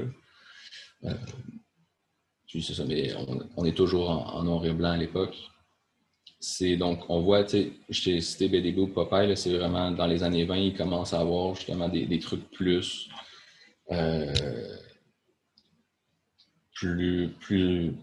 [2.47, 3.13] Puis c'est ça, mais
[3.55, 5.35] on, est toujours en, en noir et blanc à l'époque
[6.39, 10.23] c'est donc, on voit, tu sais, je t'ai cité BDGO, Popeye, c'est vraiment dans les
[10.23, 13.09] années 20, il commence à avoir justement des, des trucs plus,
[13.91, 14.33] euh,
[16.73, 17.93] plus, plus,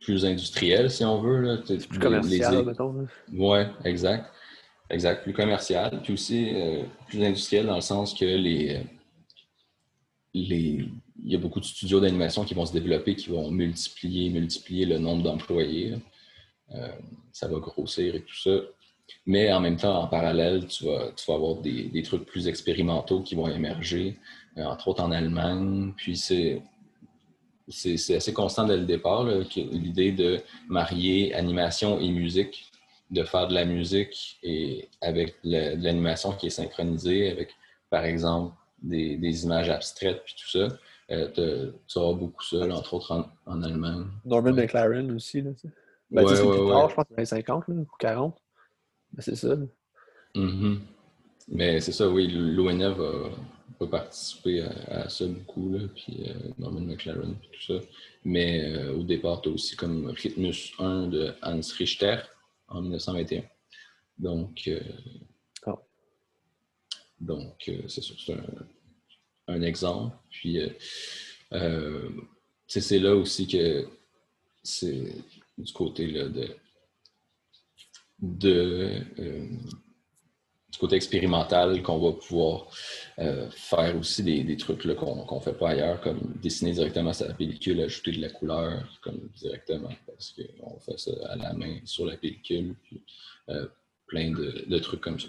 [0.00, 1.40] plus industriels, si on veut.
[1.40, 1.56] Là.
[1.56, 3.06] Plus commercial, mettons.
[3.32, 4.30] Oui, exact.
[4.90, 8.82] Exact, plus commercial, puis aussi euh, plus industriel dans le sens que les,
[10.34, 10.86] les,
[11.24, 14.86] il y a beaucoup de studios d'animation qui vont se développer, qui vont multiplier, multiplier
[14.86, 15.94] le nombre d'employés.
[16.74, 16.88] Euh,
[17.32, 18.58] ça va grossir et tout ça.
[19.26, 22.48] Mais en même temps, en parallèle, tu vas, tu vas avoir des, des, trucs plus
[22.48, 24.18] expérimentaux qui vont émerger,
[24.58, 25.92] euh, entre autres en Allemagne.
[25.96, 26.62] Puis c'est,
[27.68, 32.70] c'est, assez constant dès le départ, l'idée de marier animation et musique,
[33.10, 37.50] de faire de la musique et avec de l'animation qui est synchronisée avec,
[37.90, 40.68] par exemple, des, des images abstraites puis tout ça.
[41.10, 44.06] Euh, tu auras beaucoup ça, entre autres en, en Allemagne.
[44.24, 45.50] Norman McLaren aussi, là,
[46.10, 48.38] ben, c'est plus tard, je pense, dans les 50 ou 40.
[49.12, 49.56] Ben, c'est ça.
[50.34, 50.78] Mm-hmm.
[51.48, 53.30] Mais c'est ça, oui, l'ONF a,
[53.78, 57.86] pas participé à, ça beaucoup, là, puis Norman McLaren, puis tout ça.
[58.24, 62.18] Mais au départ, tu as aussi comme Rhythmus 1 de Hans Richter
[62.68, 63.42] en 1921.
[64.18, 64.70] Donc,
[65.66, 65.76] ah.
[67.20, 68.44] donc c'est sûr, c'est un,
[69.48, 70.16] un, exemple.
[70.30, 70.58] Puis,
[72.66, 73.86] c'est là aussi que
[74.62, 75.14] c'est
[75.58, 76.28] du côté là,
[78.22, 79.46] de, euh,
[80.70, 82.68] du côté expérimental qu'on va pouvoir
[83.18, 87.80] euh, faire aussi des, trucs qu'on ne fait pas ailleurs, comme dessiner directement sa pellicule,
[87.82, 92.16] ajouter de la couleur comme directement, parce qu'on fait ça à la main sur la
[92.16, 93.02] pellicule, puis
[93.48, 93.66] euh,
[94.06, 95.28] plein de, trucs comme ça.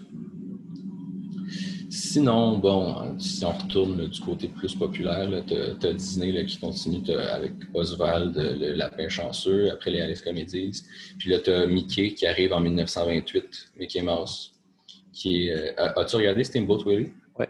[1.94, 7.52] Sinon, bon, si on retourne du côté plus populaire, tu as, Disney qui continue avec
[7.72, 10.82] Oswald, le lapin chanceux, après les Alice Comedies.
[11.20, 14.56] Puis là, tu as Mickey qui arrive en 1928, Mickey Mouse.
[15.12, 17.12] Qui est, euh, As-tu regardé Steamboat Willie?
[17.38, 17.46] Oui.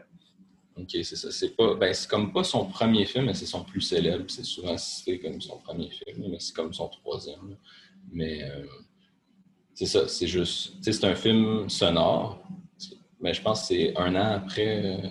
[0.76, 1.32] OK, c'est ça.
[1.32, 4.26] C'est pas, ben, comme pas son premier film, mais c'est son plus célèbre.
[4.28, 7.56] C'est souvent cité comme son premier film, mais c'est comme son troisième.
[8.12, 8.66] Mais euh,
[9.74, 10.74] c'est ça, c'est juste.
[10.82, 12.44] C'est un film sonore
[13.24, 15.08] mais je pense que c'est un an après, euh,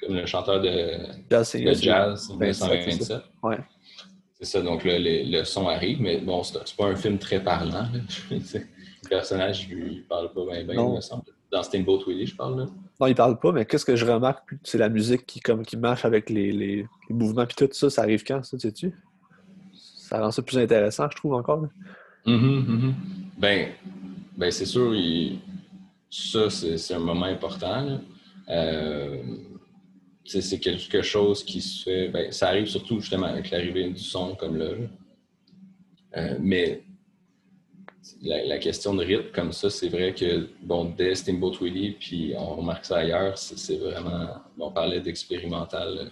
[0.00, 0.98] comme le chanteur de
[1.30, 3.22] jazz, de jazz 1927.
[3.44, 3.58] Ouais.
[4.40, 7.86] C'est ça, donc là, le, son arrive, mais bon, c'est pas un film très parlant.
[8.30, 11.22] le personnage, lui, parle pas bien, bien, il me semble.
[11.52, 12.66] Dans Steamboat Willie, je parle là.
[13.00, 15.76] Non, il parle pas, mais qu'est-ce que je remarque, c'est la musique qui, comme, qui
[15.76, 18.92] marche avec les, les, mouvements, puis tout ça, ça arrive quand, ça, sais-tu?
[19.72, 21.66] Ça rend ça plus intéressant, je trouve, encore.
[22.26, 22.92] Mm-hmm, mm-hmm.
[23.38, 23.68] Ben,
[24.36, 25.40] ben c'est sûr, il,
[26.10, 28.00] ça, c'est un moment important.
[28.48, 29.22] Euh,
[30.24, 32.08] c'est quelque chose qui se fait.
[32.08, 34.70] Ben, ça arrive surtout justement avec l'arrivée du son comme là.
[36.16, 36.82] Euh, mais
[38.22, 42.56] la, question de rythme comme ça, c'est vrai que bon, dès Steamboat Willie, puis on
[42.56, 44.28] remarque ça ailleurs, c'est vraiment.
[44.58, 46.10] On parlait d'expérimental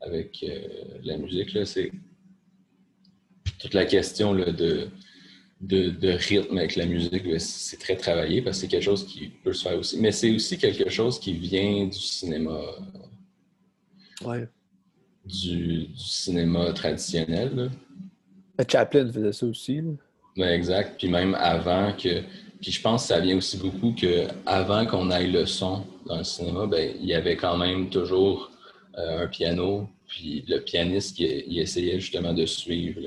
[0.00, 0.60] avec euh,
[1.04, 1.56] la musique.
[1.66, 1.92] C'est
[3.58, 4.88] toute la question là, de
[5.60, 9.28] de, rythme avec la musique, ben, c'est très travaillé parce que c'est quelque chose qui
[9.28, 10.00] peut se faire aussi.
[10.00, 12.60] Mais c'est aussi quelque chose qui vient du cinéma.
[14.24, 14.48] Ouais.
[15.24, 17.70] Du, cinéma traditionnel.
[18.68, 19.82] Chaplin faisait ça aussi.
[20.36, 20.96] exact.
[20.98, 22.22] Puis même avant que.
[22.60, 26.18] Puis je pense que ça vient aussi beaucoup que avant qu'on aille le son dans
[26.18, 28.50] le cinéma, ben, il y avait quand même toujours
[28.96, 29.88] euh, un piano.
[30.08, 33.00] Puis le pianiste, il, essayait justement de suivre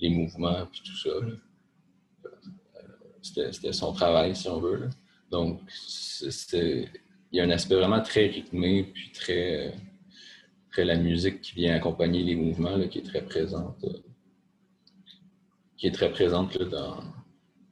[0.00, 1.10] les mouvements puis tout ça.
[3.22, 4.90] C'était son travail, si on veut.
[5.30, 5.60] Donc,
[6.52, 6.88] il
[7.32, 9.74] y a un aspect vraiment très rythmé, puis très,
[10.70, 13.82] très la musique qui vient accompagner les mouvements, qui est très présente.
[13.84, 13.98] Euh,
[15.78, 16.98] qui est très présente dans,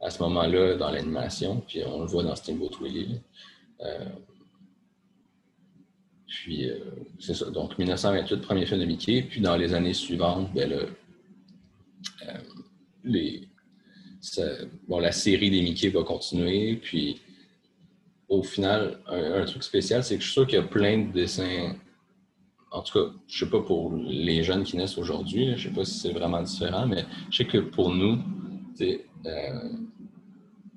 [0.01, 3.21] à ce moment-là dans l'animation, puis on le voit dans Steamboat Willie.
[3.81, 4.09] Euh,
[6.27, 6.79] puis, euh,
[7.19, 7.51] c'est ça.
[7.51, 9.23] Donc, 1928, premier film de Mickey.
[9.23, 10.73] Puis, dans les années suivantes, ben,
[13.05, 13.50] les,
[14.89, 16.77] bon, la série des Mickey va continuer.
[16.77, 17.21] Puis,
[18.29, 21.13] au final, un, truc spécial, c'est que je suis sûr qu'il y a plein de
[21.13, 21.75] dessins.
[22.71, 25.85] En tout cas, je sais pas pour les jeunes qui naissent aujourd'hui, je sais pas
[25.85, 28.19] si c'est vraiment différent, mais je sais que pour nous,
[28.81, 29.69] euh,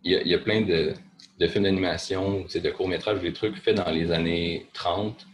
[0.04, 0.94] il y, y, a plein de,
[1.40, 5.28] de films d'animation, de courts-métrages, des trucs faits dans les années 30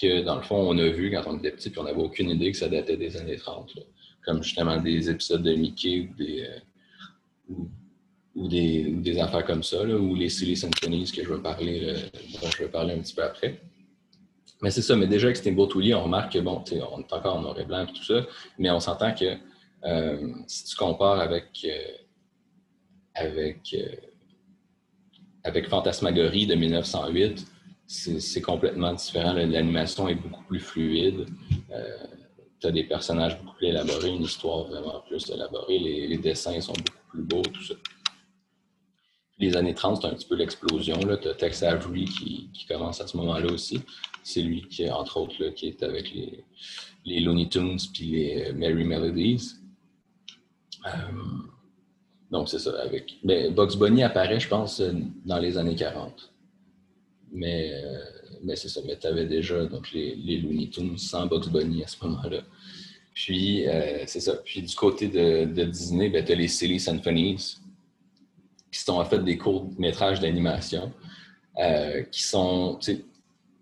[0.00, 2.30] que, dans le fond, on a vu quand on était petit, puis on n'avait aucune
[2.30, 3.78] idée que ça datait des années 30.
[4.24, 6.58] Comme justement des épisodes de Mickey ou des, euh,
[8.34, 11.98] ou, des, affaires comme ça, ou les Silly Symphonies que je vais parler, euh,
[12.40, 13.60] dont je vais parler un petit peu après.
[14.62, 17.42] Mais c'est ça, mais déjà avec Steamboat on remarque que, bon, on est encore en
[17.42, 18.26] noir et blanc et tout ça,
[18.58, 19.36] mais on s'entend que
[19.84, 21.92] euh, si tu compares avec, euh,
[23.14, 23.76] avec,
[25.42, 27.46] avec Fantasmagorie de 1908,
[27.86, 29.32] c'est complètement différent.
[29.32, 31.26] L'animation est beaucoup plus fluide.
[32.62, 35.80] Tu as des personnages beaucoup plus élaborés, une histoire vraiment plus élaborée.
[35.80, 37.74] Les, dessins sont beaucoup plus beau, tout ça.
[39.38, 40.96] Les années 30, c'est un petit peu l'explosion.
[41.20, 43.80] Tu as Tex Avery qui, commence à ce moment-là aussi.
[44.22, 46.44] C'est lui qui, entre autres, qui est avec les,
[47.04, 49.54] les Looney Tunes puis les euh, Merry Melodies.
[50.86, 50.90] Euh,
[52.30, 52.80] donc, c'est ça.
[52.80, 53.18] Avec...
[53.24, 54.92] Ben, Bugs Bunny apparaît, je pense, euh,
[55.24, 56.32] dans les années 40.
[57.32, 57.72] Mais,
[58.42, 58.80] mais c'est ça.
[58.86, 62.40] Mais tu avais déjà donc, les, Looney Tunes sans Bugs Bunny à ce moment-là.
[63.14, 64.34] Puis, euh, c'est ça.
[64.44, 67.56] Puis, du côté de, Disney, ben, tu as les Silly Symphonies,
[68.70, 70.92] qui sont en fait des courts-métrages d'animation,
[71.58, 72.78] euh, qui sont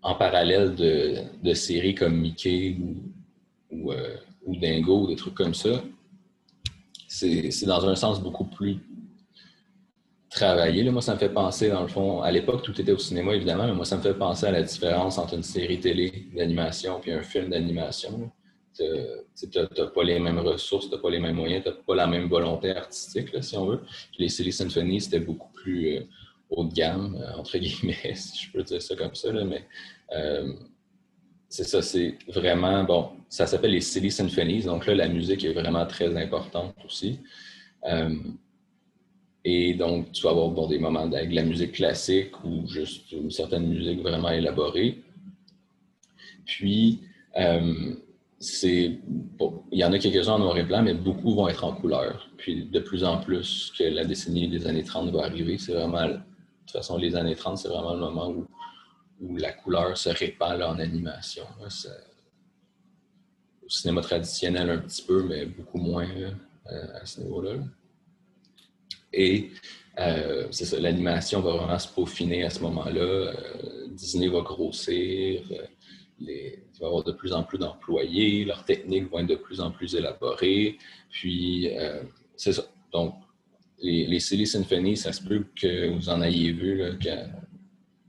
[0.01, 2.77] en parallèle de, séries comme Mickey
[3.71, 5.83] ou, euh, ou, des trucs comme ça.
[7.07, 8.79] C'est dans un sens beaucoup plus
[10.31, 10.83] travailler.
[10.83, 13.35] Là, moi, ça me fait penser, dans le fond, à l'époque, tout était au cinéma,
[13.35, 17.01] évidemment, mais moi, ça me fait penser à la différence entre une série télé d'animation
[17.05, 18.31] et un film d'animation.
[18.75, 18.83] Tu
[19.55, 22.07] n'as pas les mêmes ressources, tu n'as pas les mêmes moyens, tu n'as pas la
[22.07, 23.81] même volonté artistique, si on veut.
[24.17, 26.03] les Silly Symphony, c'était beaucoup plus euh,
[26.49, 29.65] haut de gamme, euh, entre guillemets, si je peux dire ça comme ça, mais
[30.15, 30.53] euh,
[31.49, 35.53] c'est ça, c'est vraiment, bon, ça s'appelle les Silly Symphonies, donc là, la musique est
[35.53, 37.19] vraiment très importante aussi.
[39.43, 43.31] Et donc, tu vas avoir des moments avec de la musique classique ou juste une
[43.31, 45.01] certaine musique vraiment élaborée.
[46.45, 46.99] Puis,
[47.37, 47.95] euh,
[48.39, 48.99] c'est
[49.71, 52.29] il y en a quelques-uns en noir et blanc, mais beaucoup vont être en couleur.
[52.37, 56.07] Puis, de plus en plus que la décennie des années 30 va arriver, c'est vraiment,
[56.07, 58.45] de toute façon, les années 30, c'est vraiment le moment où,
[59.21, 61.43] où la couleur se répand en animation.
[63.63, 66.07] au cinéma traditionnel, un petit peu, mais beaucoup moins
[66.65, 67.55] à ce niveau-là.
[69.13, 69.51] Et
[69.99, 73.01] euh, c'est ça, l'animation va vraiment se peaufiner à ce moment-là.
[73.01, 75.65] Euh, Disney va grossir, euh,
[76.19, 76.27] il
[76.79, 79.71] va y avoir de plus en plus d'employés, leurs techniques vont être de plus en
[79.71, 80.77] plus élaborées.
[81.09, 81.69] Puis,
[82.35, 82.63] c'est ça.
[82.93, 83.15] Donc,
[83.79, 86.91] les, les Silly Symphony, ça se peut que vous en ayez vu là,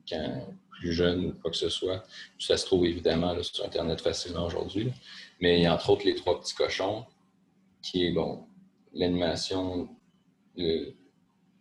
[0.07, 2.03] quand, plus jeune ou quoi que ce soit.
[2.39, 4.93] Ça se trouve évidemment sur Internet facilement aujourd'hui.
[5.41, 7.07] Mais il y a entre autres les trois petits cochons,
[7.83, 8.45] qui est bon,
[8.93, 9.89] l'animation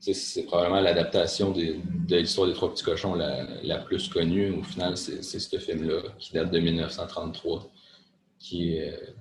[0.02, 1.76] c'est probablement l'adaptation de,
[2.10, 4.52] l'histoire des Trois Petits Cochons la, plus connue.
[4.52, 7.70] Au final, c'est ce film-là qui date de 1933.
[8.40, 8.94] Qui est.
[8.94, 9.14] Euh,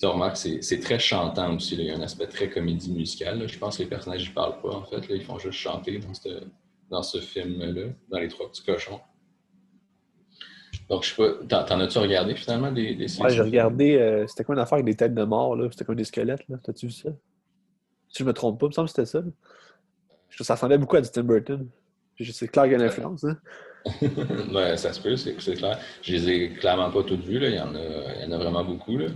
[0.00, 1.76] tu remarques, c'est très chantant aussi.
[1.76, 3.46] Il y a un aspect très comédie musicale.
[3.46, 5.04] Je pense que les personnages ne parlent pas, en fait.
[5.10, 6.00] Ils font juste chanter
[6.90, 9.00] dans, ce film-là, dans Les Trois Petits Cochons.
[10.88, 13.96] Donc, je sais pas, t'en as-tu regardé finalement des, des Ouais, j'ai regardé.
[13.96, 15.68] Euh, c'était quoi une affaire avec des têtes de mort, là?
[15.70, 16.56] C'était quoi des squelettes, là?
[16.62, 17.10] T'as-tu vu ça?
[18.14, 19.24] Si je me trompe pas, il me semble que c'était ça.
[20.44, 21.68] Ça ressemblait beaucoup à du Tim Burton.
[22.20, 23.24] C'est clair qu'il y a une influence.
[23.24, 23.36] Hein?
[24.52, 25.80] ouais, ça se peut, c'est clair.
[26.00, 27.40] Je les ai clairement pas toutes vues.
[27.40, 27.48] Là.
[27.48, 28.96] Il, y en a, il y en a vraiment beaucoup.
[28.96, 29.08] Là.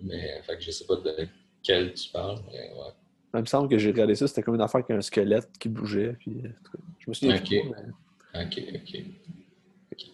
[0.00, 1.26] Mais fait que je sais pas de
[1.60, 2.38] quel tu parles.
[2.52, 2.92] Mais ouais.
[3.34, 5.68] Il me semble que j'ai regardé ça, c'était comme une affaire avec un squelette qui
[5.68, 6.14] bougeait.
[6.20, 6.44] Puis,
[7.00, 7.34] je me suis dit.
[7.34, 7.82] Ok,
[8.32, 10.04] ok, ok.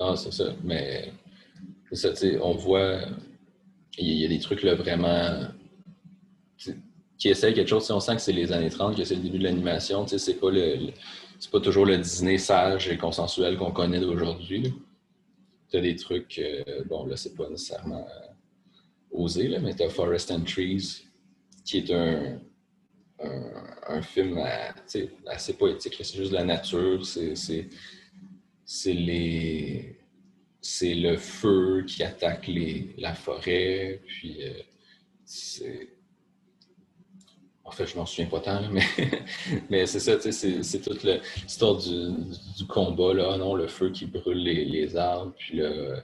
[0.00, 0.52] Non, c'est ça.
[0.64, 1.12] Mais
[1.92, 3.02] ça, tu sais, on voit.
[3.98, 5.46] Il y a des trucs là vraiment
[7.22, 7.84] qui essaie quelque chose.
[7.84, 10.40] Si on sent que c'est les années 30, que c'est le début de l'animation, c'est
[10.40, 10.90] pas le,
[11.38, 14.74] c'est pas toujours le Disney sage et consensuel qu'on connaît d'aujourd'hui.
[15.70, 18.26] Tu as des trucs, euh, bon là, c'est pas nécessairement euh,
[19.12, 21.04] osé, mais tu as Forest and Trees,
[21.64, 22.40] qui est un,
[23.20, 24.42] un, film
[25.26, 25.94] assez poétique.
[26.02, 27.34] C'est juste la nature, c'est
[28.86, 29.96] les.
[30.60, 34.54] C'est le feu qui attaque les, la forêt, puis euh,
[35.24, 36.01] c'est
[37.78, 38.82] je m'en souviens pas tant, mais,
[39.70, 43.36] mais c'est ça, c'est toute l'histoire du, combat, là.
[43.36, 46.02] non, le feu qui brûle les, arbres, puis le,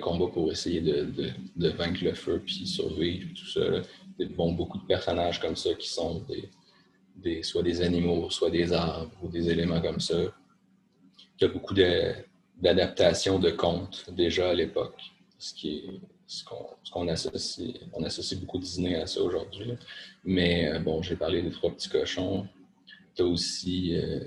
[0.00, 1.08] combat pour essayer de,
[1.56, 3.60] de, vaincre le feu, puis survivre, tout ça.
[4.18, 6.48] Beaucoup de personnages comme ça qui sont des,
[7.16, 10.18] des, soit des animaux, soit des arbres, ou des éléments comme ça.
[11.38, 15.00] Il y a beaucoup d'adaptations de contes déjà à l'époque,
[15.38, 16.44] ce qui ce
[16.90, 17.74] qu'on associe.
[17.92, 19.72] On associe beaucoup Disney à ça aujourd'hui.
[20.24, 22.46] Mais euh, bon, j'ai parlé des trois petits cochons.
[23.14, 24.20] Tu as aussi euh,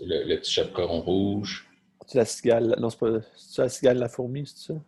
[0.00, 1.68] le, petit chaperon rouge.
[2.06, 2.76] C'est la cigale.
[2.80, 3.20] Non, c'est pas.
[3.58, 4.80] la cigale la fourmi, c'est ça?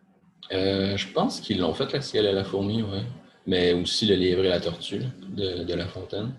[0.51, 2.99] Euh, je pense qu'ils l'ont fait, la cigale et la fourmi, oui.
[3.47, 6.33] Mais aussi le lièvre et la tortue de, La Fontaine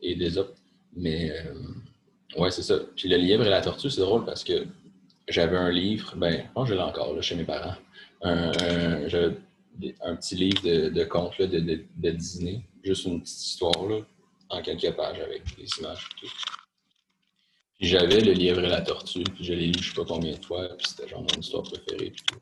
[0.00, 0.54] et des autres.
[0.96, 1.32] Mais
[2.36, 2.76] ouais, c'est ça.
[2.94, 4.64] Puis le lièvre et la tortue, c'est drôle parce que
[5.26, 7.74] j'avais un livre, ben, je je l'ai encore là, chez mes parents
[8.22, 8.52] un,
[10.02, 11.58] un, petit livre de, de contes de,
[11.96, 14.00] de, Disney, juste une petite histoire là,
[14.50, 16.08] en quelques pages avec des images.
[16.18, 16.28] Puis
[17.80, 20.44] j'avais le lièvre et la tortue, puis je l'ai lu je sais pas combien de
[20.44, 22.10] fois, puis c'était genre mon histoire préférée.
[22.10, 22.36] Puis.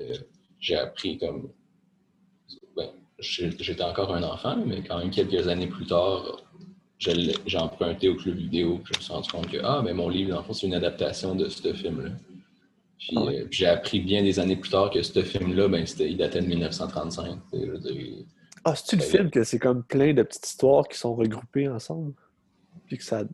[0.00, 0.14] Euh,
[0.58, 1.50] j'ai appris comme.
[2.76, 6.42] Ben, j'étais encore un enfant, mais quand même quelques années plus tard,
[6.98, 10.08] j'ai emprunté au club vidéo, puis je me suis rendu compte que ah, mais mon
[10.08, 12.10] livre, fait, c'est une adaptation de ce film-là.
[13.14, 16.16] Ah euh, puis, j'ai appris bien des années plus tard que ce film-là, ben, il
[16.16, 17.38] datait de 1935.
[18.64, 22.12] ah, c'est-tu le film que c'est comme plein de petites histoires qui sont regroupées ensemble?
[22.86, 23.24] Puis que ça,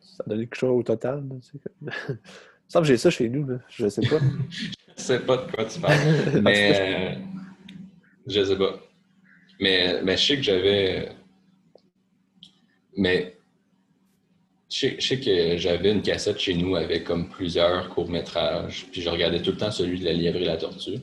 [0.00, 1.24] ça donne quelque chose au total?
[2.68, 3.58] Il semble que j'ai ça chez nous, là.
[3.70, 4.18] je sais pas.
[4.50, 5.96] je sais pas de quoi tu parles.
[6.42, 7.14] mais euh,
[8.26, 8.78] je sais pas.
[9.58, 11.08] Mais, mais je sais que j'avais.
[12.94, 13.37] Mais
[14.78, 19.42] je sais, que j'avais une cassette chez nous avec comme plusieurs courts-métrages, puis je regardais
[19.42, 21.00] tout le temps celui de La lièvre et la tortue.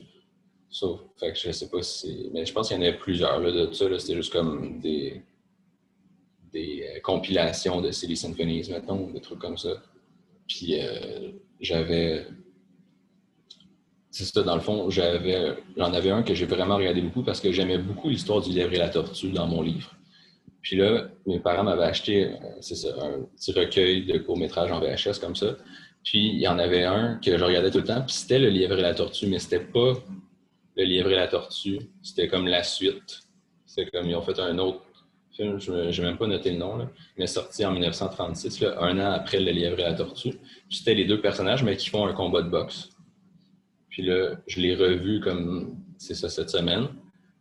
[0.70, 2.28] Sauf, que je sais pas si.
[2.32, 3.86] Mais je pense qu'il y en avait plusieurs là, de ça.
[3.98, 5.22] C'était juste comme des,
[6.52, 9.82] des euh, compilations de Silly Symphonies, mettons, des trucs comme ça.
[10.48, 12.26] Puis euh, j'avais.
[14.10, 17.40] C'est ça, dans le fond, j'avais, j'en avais un que j'ai vraiment regardé beaucoup parce
[17.40, 19.94] que j'aimais beaucoup l'histoire du lièvre et la tortue dans mon livre.
[20.66, 25.20] Puis là, mes parents m'avaient acheté, euh, ça, un petit recueil de courts-métrages en VHS
[25.20, 25.54] comme ça.
[26.02, 28.48] Puis il y en avait un que je regardais tout le temps, puis c'était le
[28.48, 29.92] lièvre et la tortue, mais c'était pas
[30.76, 33.20] le lièvre et la tortue, c'était comme la suite.
[33.64, 34.82] C'est comme ils ont fait un autre
[35.30, 39.38] film, je n'ai même pas noté le nom, mais sorti en 1936, un an après
[39.38, 40.34] Le Lièvre et la Tortue.
[40.68, 42.90] C'était les deux personnages, mais qui font un combat de boxe.
[43.90, 46.88] Puis là, je l'ai revu comme, c'est ça, cette semaine.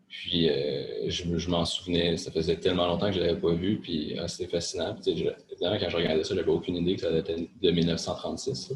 [0.09, 3.79] Puis euh, je, m'en souvenais, ça faisait tellement longtemps que je ne l'avais pas vu,
[3.79, 4.95] puis ah, c'était fascinant.
[4.95, 8.73] Puis, évidemment, quand je regardais ça, je n'avais aucune idée que ça datait de 1936.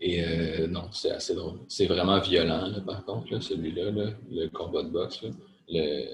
[0.00, 1.60] Et euh, non, c'est assez drôle.
[1.68, 3.90] C'est vraiment violent, par contre, celui-là,
[4.30, 5.24] le combat de boxe.
[5.68, 6.06] Le,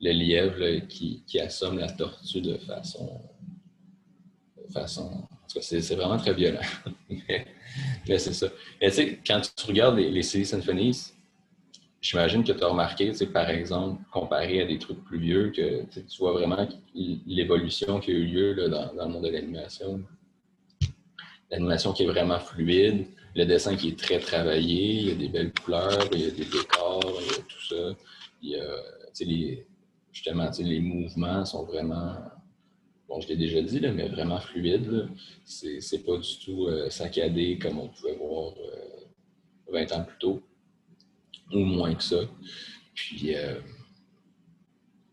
[0.00, 3.20] lièvre qui, assomme la tortue de façon.
[4.56, 5.26] De façon
[5.60, 6.60] c'est, vraiment très violent.
[8.08, 8.48] mais, c'est ça.
[8.80, 11.12] Mais tu sais, quand tu regardes les, les Symphonies,
[12.06, 16.18] j'imagine que tu as remarqué, par exemple, comparé à des trucs plus vieux, que tu
[16.18, 20.02] vois vraiment l'évolution qui a eu lieu dans, le monde de l'animation.
[21.50, 25.28] L'animation qui est vraiment fluide, le dessin qui est très travaillé, il y a des
[25.28, 27.96] belles couleurs, il y a des décors, il y a tout ça.
[28.42, 28.66] Il y a,
[29.20, 29.66] les,
[30.12, 32.14] justement, les mouvements sont vraiment,
[33.08, 35.08] bon, je l'ai déjà dit, là, mais vraiment fluides.
[35.44, 38.52] C'est pas du tout euh, saccadé comme on pouvait voir
[39.72, 40.42] 20 euh, ans plus tôt,
[41.52, 42.20] ou moins que ça.
[42.94, 43.60] Puis, euh,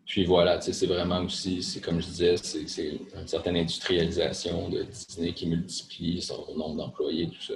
[0.05, 5.33] puis voilà, c'est vraiment aussi, c'est comme je disais, c'est une certaine industrialisation de Disney
[5.33, 7.55] qui multiplie son nombre d'employés, tout ça.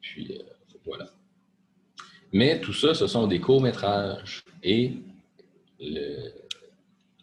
[0.00, 0.40] Puis
[0.84, 1.10] voilà.
[2.32, 4.44] Mais tout ça, ce sont des courts-métrages.
[4.62, 4.92] Et
[5.80, 6.32] il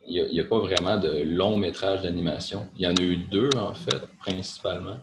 [0.07, 2.67] n'y a, pas vraiment de long métrage d'animation.
[2.75, 4.99] Il y en a eu deux, en fait, principalement.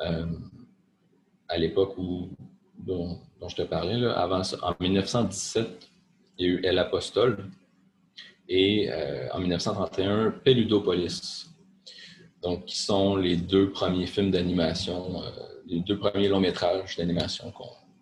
[0.00, 0.26] Euh,
[1.48, 2.30] à l'époque où
[3.40, 5.90] dont, je te parlais, avant en 1917,
[6.38, 7.50] il y a eu El Apostole
[8.48, 11.46] et euh, en 1931, Peludopolis.
[12.42, 15.30] Donc, qui sont les deux premiers films d'animation, euh,
[15.66, 17.52] les deux premiers longs métrages d'animation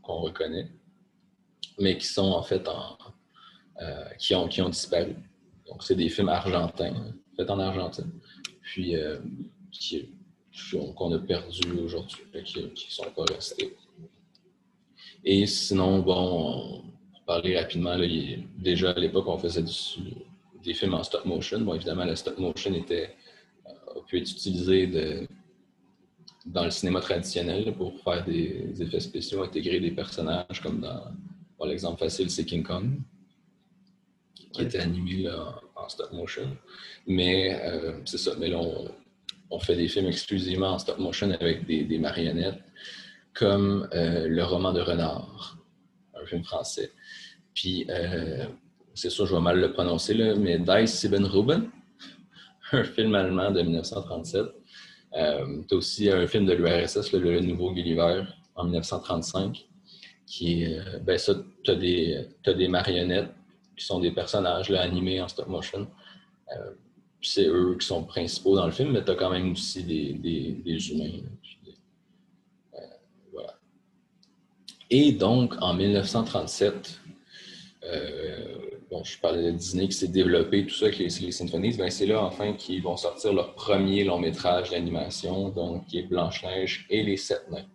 [0.02, 0.68] qu'on reconnaît,
[1.78, 2.98] mais qui sont en fait en,
[3.80, 5.16] euh, qui, ont, qui ont disparu.
[5.66, 8.12] Donc, c'est des films argentins, faits en Argentine,
[8.60, 8.94] puis
[10.94, 13.74] qu'on a perdu aujourd'hui, qui ne sont pas restés.
[15.28, 17.98] Et sinon, bon, pour parler rapidement,
[18.58, 19.64] déjà à l'époque, on faisait
[20.62, 21.60] des films en stop motion.
[21.60, 23.14] Bon, évidemment, le stop motion était,
[23.66, 25.26] euh, a pu être utilisé de,
[26.46, 31.98] dans le cinéma traditionnel pour faire des effets spéciaux, intégrer des personnages, comme dans, l'exemple
[31.98, 33.00] facile, c'est King Kong
[34.52, 36.56] qui était animé en, stop motion.
[37.06, 38.32] Mais euh, c'est ça.
[38.38, 38.60] Mais là,
[39.50, 42.62] on, fait des films exclusivement en stop motion avec des, marionnettes,
[43.38, 45.58] comme euh, Le roman de Renard,
[46.20, 46.92] un film français.
[47.54, 48.46] Puis, euh,
[48.94, 51.70] c'est sûr, je vais mal le prononcer, là, mais Dice Siebenruben,
[52.72, 54.46] un film allemand de 1937.
[55.12, 58.24] tu as aussi un film de l'URSS, le, Nouveau Gulliver,
[58.54, 59.66] en 1935,
[60.26, 61.74] qui est, ben ça, tu as,
[62.54, 63.32] des marionnettes
[63.76, 65.86] qui sont des personnages animés en stop motion.
[66.52, 66.72] Euh,
[67.22, 70.12] c'est eux qui sont principaux dans le film, mais tu as quand même aussi des,
[70.14, 71.22] des, humains.
[72.74, 72.78] Euh,
[73.32, 73.58] voilà.
[74.90, 77.00] Et donc, en 1937,
[77.84, 78.56] euh,
[78.90, 82.06] bon, je parlais de Disney qui s'est développé, tout ça avec les, symphonies, ben c'est
[82.06, 87.02] là enfin qu'ils vont sortir leur premier long métrage d'animation, donc qui est Blanche-Neige et
[87.02, 87.66] les Sept Nains,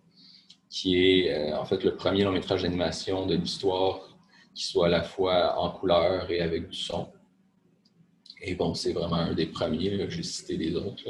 [0.70, 4.12] qui est en fait le premier long métrage d'animation de l'histoire
[4.54, 7.08] qui soit à la fois en couleur et avec du son.
[8.42, 11.04] Et bon, c'est vraiment un des premiers, j'ai cité les autres,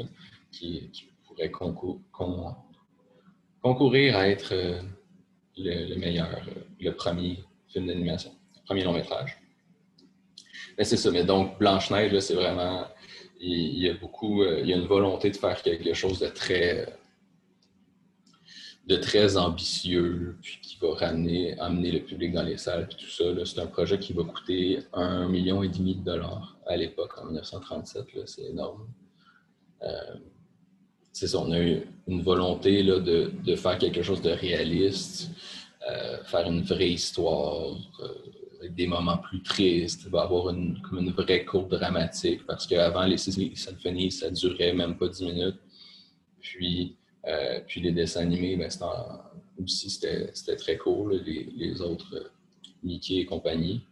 [0.50, 0.90] qui,
[1.26, 1.50] pourraient
[3.62, 4.82] concourir à être euh,
[5.56, 9.38] le, meilleur, euh, le premier film d'animation, le premier long métrage.
[10.78, 12.86] Mais c'est ça, mais donc Blanche-Neige, c'est vraiment,
[13.40, 16.28] il, y a beaucoup, euh, il y a une volonté de faire quelque chose de
[16.28, 16.86] très
[18.86, 23.10] de très ambitieux, puis qui va ramener, amener le public dans les salles, puis tout
[23.10, 23.24] ça.
[23.44, 27.26] C'est un projet qui va coûter un million et demi de dollars à l'époque, en
[27.26, 28.06] 1937.
[28.26, 28.88] C'est énorme.
[29.82, 30.14] Euh,
[31.12, 35.30] c'est ça, on a une volonté là, de, de, faire quelque chose de réaliste,
[35.90, 38.08] euh, faire une vraie histoire, euh,
[38.60, 43.04] avec des moments plus tristes, va avoir une, comme une vraie courbe dramatique, parce qu'avant,
[43.04, 45.60] les symphonies, ça durait même pas 10 minutes.
[46.40, 46.96] Puis,
[47.26, 48.70] euh, puis les dessins animés, ben,
[49.62, 52.30] aussi, c'était très cool, les, autres
[52.82, 53.82] Mickey et compagnie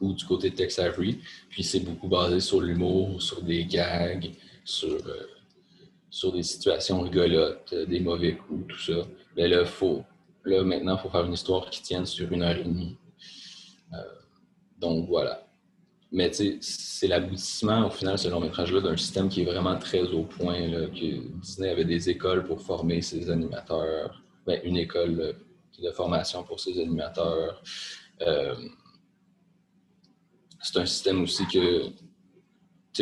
[0.00, 1.18] ou du côté de Tex Avery.
[1.48, 4.30] Puis c'est beaucoup basé sur l'humour, sur des gags,
[4.64, 4.98] sur,
[6.16, 9.06] sur des situations rigolotes, des mauvais coups, tout ça.
[9.36, 10.02] Mais là, faut,
[10.46, 12.96] là maintenant, il faut faire une histoire qui tienne sur une heure et demie.
[14.78, 15.46] donc voilà.
[16.10, 20.22] Mais c'est l'aboutissement, au final, ce long métrage-là, d'un système qui est vraiment très au
[20.22, 20.58] point.
[20.88, 25.36] que Disney avait des écoles pour former ses animateurs, ben, une école
[25.78, 27.62] de formation pour ses animateurs.
[28.22, 28.54] Euh,
[30.62, 31.90] c'est un système aussi que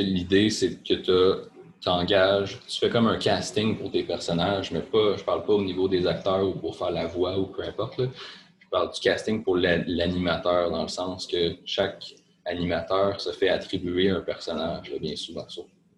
[0.01, 1.54] l'idée, c'est que tu
[1.85, 5.89] tu fais comme un casting pour tes personnages, mais pas, je parle pas au niveau
[5.89, 8.01] des acteurs ou pour faire la voix ou peu importe.
[8.01, 12.15] Je parle du casting pour l'animateur, dans le sens que chaque
[12.47, 15.47] animateur se fait attribuer un personnage, bien souvent,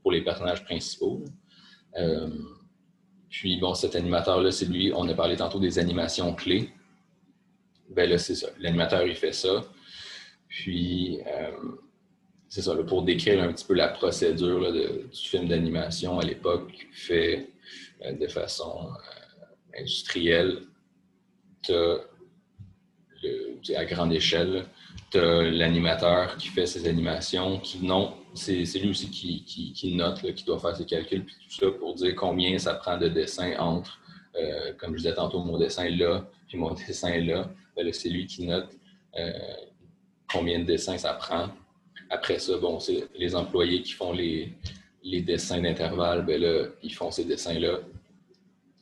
[0.02, 1.22] pour les personnages principaux.
[1.96, 2.30] Euh,
[3.28, 6.70] puis, bon, cet animateur-là, c'est lui, on a parlé tantôt des animations clés.
[7.90, 8.48] Ben là, c'est ça.
[8.58, 9.64] L'animateur, il fait ça.
[10.48, 11.50] Puis, euh,
[12.48, 17.50] c'est ça, pour décrire un petit peu la procédure du film d'animation à l'époque, fait
[18.04, 18.90] euh, de façon
[19.78, 20.62] industrielle,
[23.74, 24.66] à grande échelle,
[25.10, 30.44] tu as l'animateur qui fait ses animations, qui non, c'est lui aussi qui, note, qui
[30.44, 33.98] doit faire ses calculs, puis tout ça pour dire combien ça prend de dessin entre,
[34.36, 37.50] euh, comme je disais tantôt, mon dessin là, puis mon dessin est là.
[37.76, 38.70] Ben c'est lui qui note
[39.18, 39.32] euh,
[40.32, 41.50] combien de dessins ça prend.
[42.10, 44.52] Après ça, bon, c'est les employés qui font les,
[45.02, 47.80] les dessins d'intervalle, ben là, ils font ces dessins-là.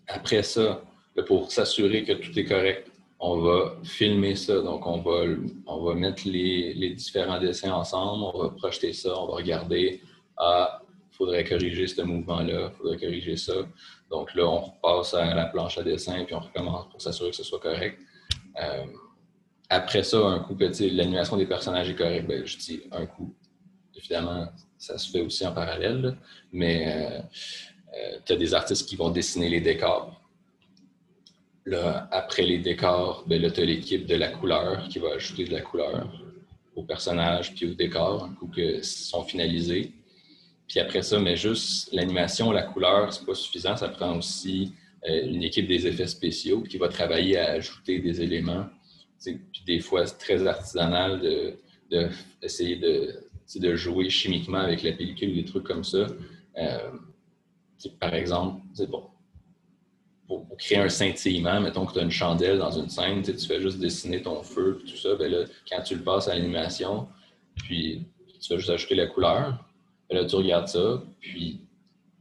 [0.08, 0.82] Après ça,
[1.26, 4.60] pour s'assurer que tout est correct, on va filmer ça.
[4.60, 5.24] Donc, on va,
[5.66, 10.00] on va mettre les, différents dessins ensemble, on va projeter ça, on va regarder.
[10.36, 13.54] Ah, il faudrait corriger ce mouvement-là, il faudrait corriger ça.
[14.10, 17.36] Donc là, on repasse à la planche à dessin, puis on recommence pour s'assurer que
[17.36, 17.98] ce soit correct.
[18.60, 18.84] Euh,
[19.68, 23.34] après ça, un coup l'animation des personnages est correcte, ben, je dis un coup.
[23.96, 26.16] Évidemment, ça se fait aussi en parallèle,
[26.52, 27.20] mais euh,
[27.96, 30.24] euh, tu as des artistes qui vont dessiner les décors
[31.66, 35.52] Là, après les décors, ben tu as l'équipe de la couleur qui va ajouter de
[35.52, 36.06] la couleur
[36.76, 39.92] aux personnages puis aux décors, un coup que sont finalisés.
[40.68, 43.76] Puis après ça, mais juste l'animation, la couleur, c'est pas suffisant.
[43.76, 44.74] Ça prend aussi
[45.08, 48.66] euh, une équipe des effets spéciaux qui va travailler à ajouter des éléments.
[49.22, 51.54] Puis des fois, c'est très artisanal de,
[51.90, 52.08] de
[52.42, 53.24] essayer de,
[53.56, 56.06] de jouer chimiquement avec la pellicule, des trucs comme ça.
[56.58, 56.90] Euh,
[58.00, 59.04] par exemple, c'est bon,
[60.26, 63.60] pour, créer un scintillement, mettons que tu as une chandelle dans une scène, tu fais
[63.60, 67.08] juste dessiner ton feu et tout ça, ben là, quand tu le passes à l'animation,
[67.56, 68.04] puis
[68.40, 69.64] tu vas juste ajouter la couleur,
[70.08, 71.60] ben là, tu regardes ça, puis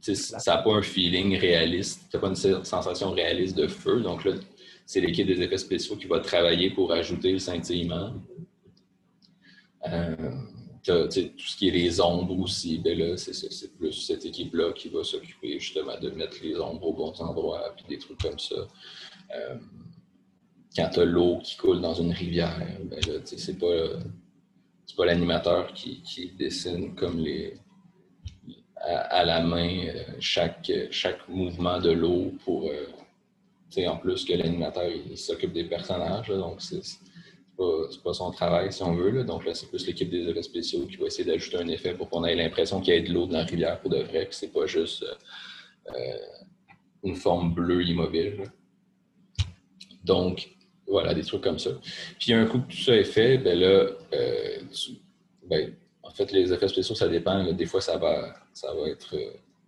[0.00, 4.00] ça n'a pas un feeling réaliste, tu n'as pas une sensation réaliste de feu.
[4.00, 4.32] Donc là,
[4.86, 8.14] c'est l'équipe des effets spéciaux qui va travailler pour ajouter le scintillement.
[9.86, 10.14] Euh,
[10.84, 15.58] tout ce qui est les ombres aussi, ben c'est plus cette équipe-là qui va s'occuper
[15.58, 18.56] justement de mettre les ombres aux bons endroits, puis des trucs comme ça.
[19.34, 19.56] Euh,
[20.76, 23.98] quand tu as l'eau qui coule dans une rivière, ben là, c'est pas,
[24.96, 27.56] pas l'animateur qui, dessine comme les
[28.76, 32.70] à, la main euh, chaque, chaque mouvement de l'eau pour
[33.86, 36.28] en plus que l'animateur il, s'occupe des personnages.
[36.28, 36.82] donc c'est
[37.90, 39.24] c'est pas son travail, si on veut.
[39.24, 42.08] Donc là, c'est plus l'équipe des effets spéciaux qui va essayer d'ajouter un effet pour
[42.10, 44.34] qu'on ait l'impression qu'il y a de l'eau dans la rivière pour de vrai, que
[44.34, 45.14] c'est pas juste euh,
[45.94, 46.18] euh,
[47.04, 48.44] une forme bleue immobile.
[50.02, 50.50] Donc,
[50.86, 51.70] voilà, des trucs comme ça.
[52.18, 54.58] Puis un coup que tout ça est fait, ben là, euh,
[55.48, 57.52] ben, en fait, les effets spéciaux, ça dépend.
[57.52, 59.16] Des fois, ça va, ça va être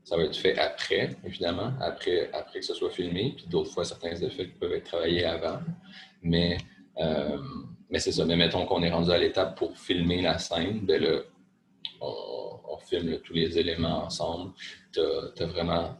[0.06, 3.34] ça va être fait après, évidemment, après, après que ce soit filmé.
[3.36, 5.58] Puis d'autres fois, certains effets peuvent être travaillés avant.
[6.22, 6.56] Mais
[7.90, 8.24] mais c'est ça.
[8.24, 11.20] Mais mettons qu'on est rendu à l'étape pour filmer la scène, ben là,
[12.00, 14.52] on, filme tous les éléments ensemble.
[14.92, 15.98] Tu as, vraiment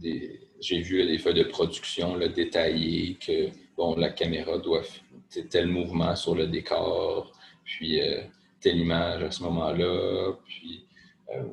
[0.00, 0.40] des.
[0.60, 4.82] J'ai vu des feuilles de production détaillées que bon, la caméra doit
[5.50, 7.32] tel mouvement sur le décor,
[7.64, 8.22] puis euh,
[8.60, 10.84] telle image à ce moment-là, puis
[11.34, 11.44] euh,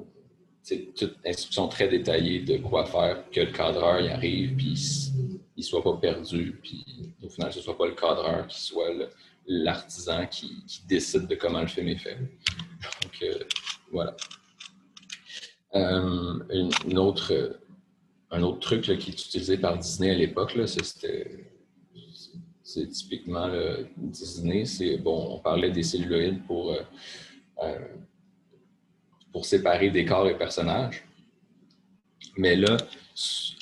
[0.68, 4.74] c'est toute instruction très détaillée de quoi faire, que le cadreur y arrive, puis
[5.56, 6.84] il ne soit pas perdu, puis
[7.24, 8.90] au final, ce ne soit pas le cadreur qui soit
[9.48, 12.18] l'artisan qui, décide de comment le film est fait.
[12.18, 13.40] Donc, euh,
[13.94, 14.18] voilà.
[15.76, 17.62] Euh, autre,
[18.32, 20.54] un autre truc qui est utilisé par Disney à l'époque,
[22.64, 27.80] c'est typiquement le Disney, c'est bon, on parlait des celluloïdes pour, euh,
[29.38, 31.04] pour séparer décors et personnages.
[32.38, 32.76] Mais là,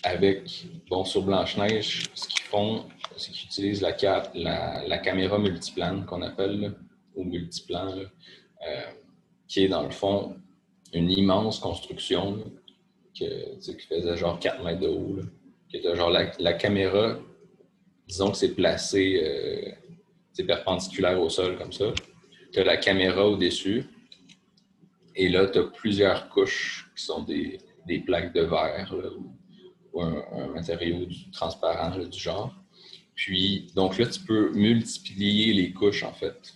[0.03, 2.85] avec bon, sur Blanche-Neige, ce qu'ils fond,
[3.17, 6.73] c'est qu'ils utilisent la, caméra multiplane qu'on appelle,
[7.13, 8.81] ou multiplan, euh,
[9.49, 10.37] qui est dans le fond
[10.93, 12.41] une immense construction
[13.13, 13.27] qui
[13.89, 15.17] faisait genre 4 mètres de haut.
[15.67, 17.17] qui était genre la, caméra,
[18.07, 19.75] disons que c'est placé
[20.31, 21.87] c'est euh, perpendiculaire au sol comme ça.
[22.53, 23.89] Tu as la caméra au-dessus.
[25.15, 27.59] Et là, tu as plusieurs couches qui sont des,
[28.05, 28.93] plaques de verre
[29.93, 32.53] ou, un, matériau transparent du genre.
[33.15, 36.53] Puis, donc là, tu peux multiplier les couches, en fait,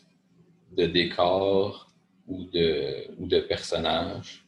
[0.76, 1.90] de décors
[2.28, 4.46] ou de, ou de personnages.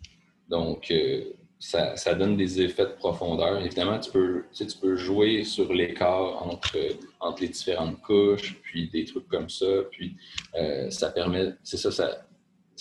[0.49, 1.23] Donc, euh,
[1.57, 3.61] ça, ça, donne des effets de profondeur.
[3.63, 6.77] Évidemment, tu peux, tu peux jouer sur l'écart entre,
[7.19, 9.83] entre les différentes couches, puis des trucs comme ça.
[9.89, 10.17] Puis,
[10.55, 12.25] euh, ça permet, c'est ça, ça,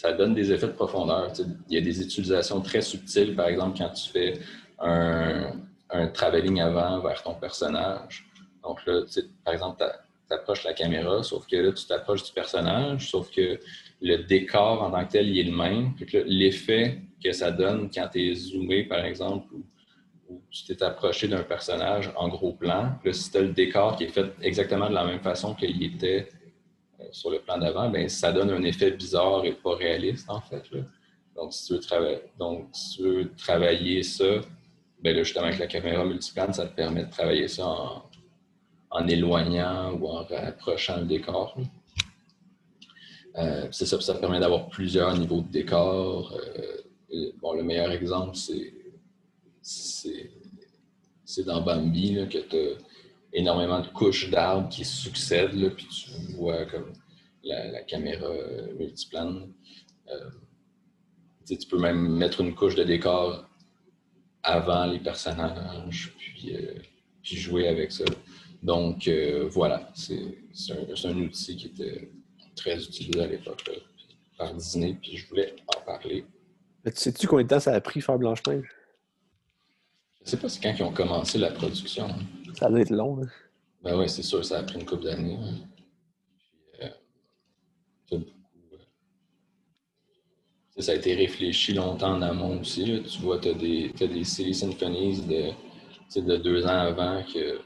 [0.01, 1.31] ça donne des effets de profondeur.
[1.69, 4.39] Il y a des utilisations très subtiles, par exemple, quand tu fais
[4.79, 5.53] un,
[5.91, 8.27] un travelling avant vers ton personnage.
[8.63, 9.03] Donc là,
[9.45, 9.85] par exemple,
[10.27, 13.61] tu approches la caméra, sauf que là, tu t'approches du personnage, sauf que
[14.01, 15.93] le décor en tant que tel, il est le même.
[16.25, 21.43] L'effet que ça donne quand tu es zoomé, par exemple, ou, tu t'es approché d'un
[21.43, 24.95] personnage en gros plan, là, si tu as le décor qui est fait exactement de
[24.95, 26.29] la même façon qu'il était
[27.13, 30.63] sur le plan d'avant, ben, ça donne un effet bizarre et pas réaliste, en fait.
[31.37, 34.41] Donc, si tu veux, travailler ça,
[35.03, 37.67] ben justement, avec la caméra multiplane, ça te permet de travailler ça
[38.91, 41.57] en, éloignant ou en rapprochant le décor.
[43.37, 46.37] Euh, c'est ça, ça permet d'avoir plusieurs niveaux de décor.
[47.13, 48.75] Euh, bon, le meilleur exemple, c'est,
[51.47, 52.90] dans Bambi que tu as
[53.33, 56.93] énormément de couches d'arbres qui succèdent, puis tu vois comme
[57.45, 58.29] la, caméra
[58.79, 59.53] multiplane.
[60.09, 60.31] Euh,
[61.47, 63.45] tu peux même mettre une couche de décor
[64.43, 66.57] avant les personnages, puis,
[67.23, 68.05] puis jouer avec ça.
[68.63, 70.37] Donc, euh, voilà, c'est
[71.05, 72.11] un, outil qui était
[72.55, 73.71] très utilisé à l'époque
[74.37, 76.25] par Disney, puis je voulais en parler.
[76.85, 78.69] Mais tu sais-tu combien de temps ça a pris faire Blanche-Neige?
[80.25, 82.09] Je sais pas c'est quand ils ont commencé la production.
[82.55, 83.17] Ça doit être long.
[83.17, 83.27] Là.
[83.83, 85.39] Ben oui, c'est sûr, ça a pris une couple d'années.
[86.83, 86.89] Euh,
[88.13, 88.19] euh,
[90.79, 93.03] ça a été réfléchi longtemps en amont aussi.
[93.03, 97.61] Tu vois, tu as des, as des Silly Symphonies de, de deux ans avant que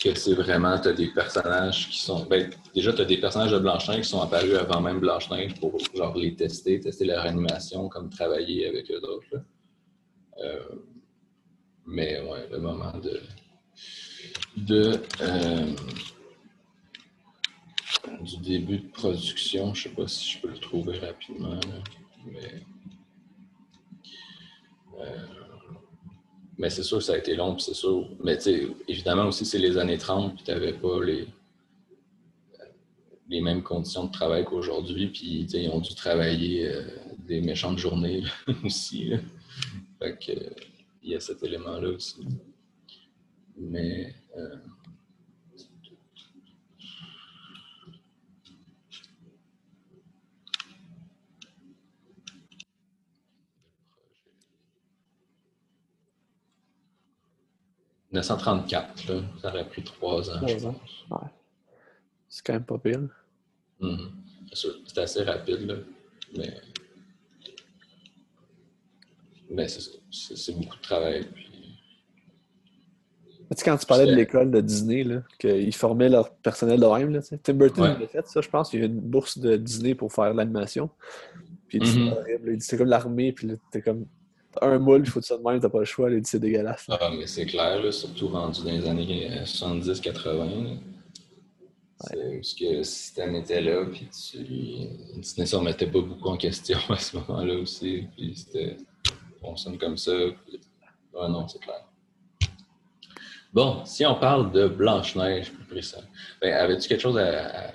[0.00, 2.24] que c'est vraiment, tu as des personnages qui sont.
[2.24, 5.78] Ben, déjà, tu as des personnages de Blanche-Neige qui sont apparus avant même Blanche-Neige pour
[5.94, 9.44] genre les tester, tester leur animation, comme travailler avec eux autres.
[10.42, 10.60] Euh,
[11.86, 13.20] mais ouais, le moment de.
[14.70, 15.66] Euh,
[18.20, 21.60] du début de production, je sais pas si je peux le trouver rapidement,
[22.26, 22.62] mais.
[25.00, 25.26] Euh,
[26.58, 28.06] mais c'est sûr que ça a été long, c'est sûr.
[28.22, 28.38] Mais
[28.86, 31.26] évidemment aussi, c'est les années 30, puis tu n'avais pas les,
[33.30, 36.82] les mêmes conditions de travail qu'aujourd'hui, puis ils ont dû travailler euh,
[37.26, 38.24] des méchantes journées
[38.64, 39.12] aussi.
[39.98, 40.18] Fait
[41.02, 42.26] il y a cet élément-là aussi.
[43.56, 44.14] Mais.
[44.36, 44.56] Euh,
[58.12, 60.40] 1934, là, ça aurait pris trois ans.
[60.40, 60.80] Trois ans.
[61.10, 61.28] Ouais.
[62.28, 63.00] C'est quand même pas pire.
[63.80, 64.08] Mm
[64.52, 65.74] C'est assez rapide, là.
[66.36, 66.60] Mais.
[69.48, 71.24] Mais c'est beaucoup de travail.
[71.32, 71.49] Puis...
[73.50, 75.04] Tu sais, quand tu parlais de l'école de Disney,
[75.38, 78.06] qu'ils formaient leur personnel de même, là, Tim Burton ouais.
[78.06, 78.72] fait ça, je pense.
[78.72, 80.88] Il y a une bourse de Disney pour faire l'animation.
[81.66, 82.60] Puis il dit, mm-hmm.
[82.60, 84.06] c'est comme l'armée, puis t'es comme
[84.60, 86.86] un moule, il faut ça de même, t'as pas le choix, c'est dégueulasse.
[86.88, 90.78] Ah, mais c'est clair, là, surtout rendu dans les années 70-80.
[92.12, 94.38] Euh, parce que le système était là, puis tu...
[95.20, 98.06] Disney s'en mettait pas beaucoup en question à ce moment-là aussi.
[98.16, 98.76] Puis c'était.
[99.42, 100.12] On sonne comme ça.
[101.18, 101.84] Ah non, c'est clair.
[103.52, 106.06] Bon, si on parle de Blanche-Neige plus précisément,
[106.40, 107.72] ben, avais-tu quelque chose à,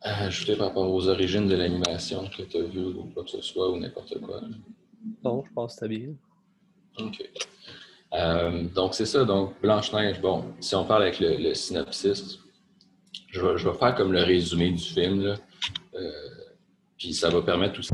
[0.00, 3.30] à ajouter par rapport aux origines de l'animation que tu as vu ou quoi que
[3.30, 4.40] ce soit ou n'importe quoi?
[5.22, 6.14] Non, je pense que bien.
[6.98, 7.30] OK.
[8.12, 9.24] Euh, donc, c'est ça.
[9.24, 12.38] Donc, Blanche-Neige, bon, si on parle avec le, synopsis,
[13.28, 15.22] je vais, faire comme le résumé du film.
[15.22, 15.36] Là.
[15.94, 16.10] Euh,
[16.96, 17.92] puis ça va permettre aussi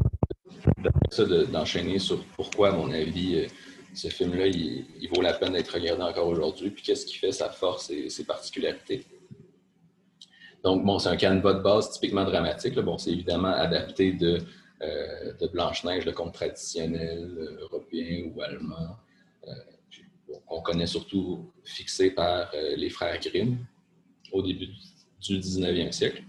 [1.50, 3.46] d'enchaîner sur pourquoi, à mon avis, euh,
[3.94, 7.50] ce film-là, il, vaut la peine d'être regardé encore aujourd'hui, puis qu'est-ce qui fait sa
[7.50, 9.04] force et ses particularités.
[10.62, 12.78] Donc, bon, c'est un canevas de base typiquement dramatique.
[12.78, 14.38] Bon, c'est évidemment adapté de,
[14.82, 18.96] euh, Blanche-Neige, le conte traditionnel euh, européen ou allemand.
[19.48, 19.52] Euh,
[20.46, 23.58] qu'on connaît surtout fixé par euh, les frères Grimm
[24.32, 24.68] au début
[25.20, 26.22] du 19e siècle.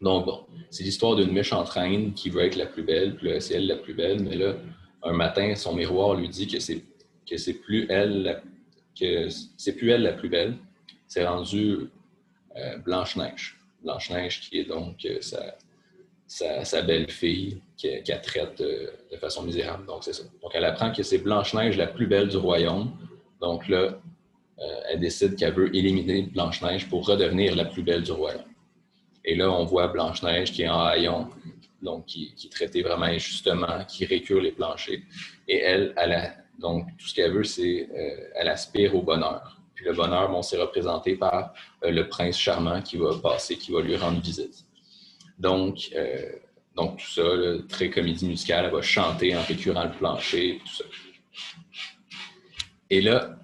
[0.00, 3.54] Donc, bon, c'est l'histoire d'une méchante reine qui veut être la plus belle, puis c'est
[3.54, 4.56] elle la plus belle, mais là,
[5.06, 6.82] un matin, son miroir lui dit que c'est
[7.28, 8.42] que plus elle
[8.98, 10.56] que c'est plus elle la plus belle,
[11.06, 11.90] c'est rendu
[12.56, 13.58] euh, Blanche-Neige.
[13.82, 19.86] Blanche-Neige qui est donc euh, sa, sa, belle-fille qu'elle traite de façon misérable.
[19.86, 20.24] Donc, c'est ça.
[20.42, 22.90] Donc, elle apprend que c'est Blanche-Neige la plus belle du royaume.
[23.40, 24.00] Donc là,
[24.58, 28.42] euh, elle décide qu'elle veut éliminer Blanche-Neige pour redevenir la plus belle du royaume.
[29.26, 31.28] Et là, on voit Blanche-Neige qui est en haillon,
[31.82, 35.02] donc qui, qui est traitée vraiment injustement, qui récure les planchers.
[35.48, 35.92] Et elle,
[36.58, 37.88] donc tout ce qu'elle veut, c'est
[38.34, 39.56] elle aspire au bonheur.
[39.76, 41.52] Puis le bonheur, bon, c'est représenté par
[41.84, 44.64] euh, le prince charmant qui va passer, qui va lui rendre visite.
[45.38, 46.32] Donc, euh,
[46.74, 47.22] donc tout ça,
[47.68, 50.84] très comédie musicale, elle va chanter en récurant le plancher, tout ça.
[52.88, 53.36] Et là,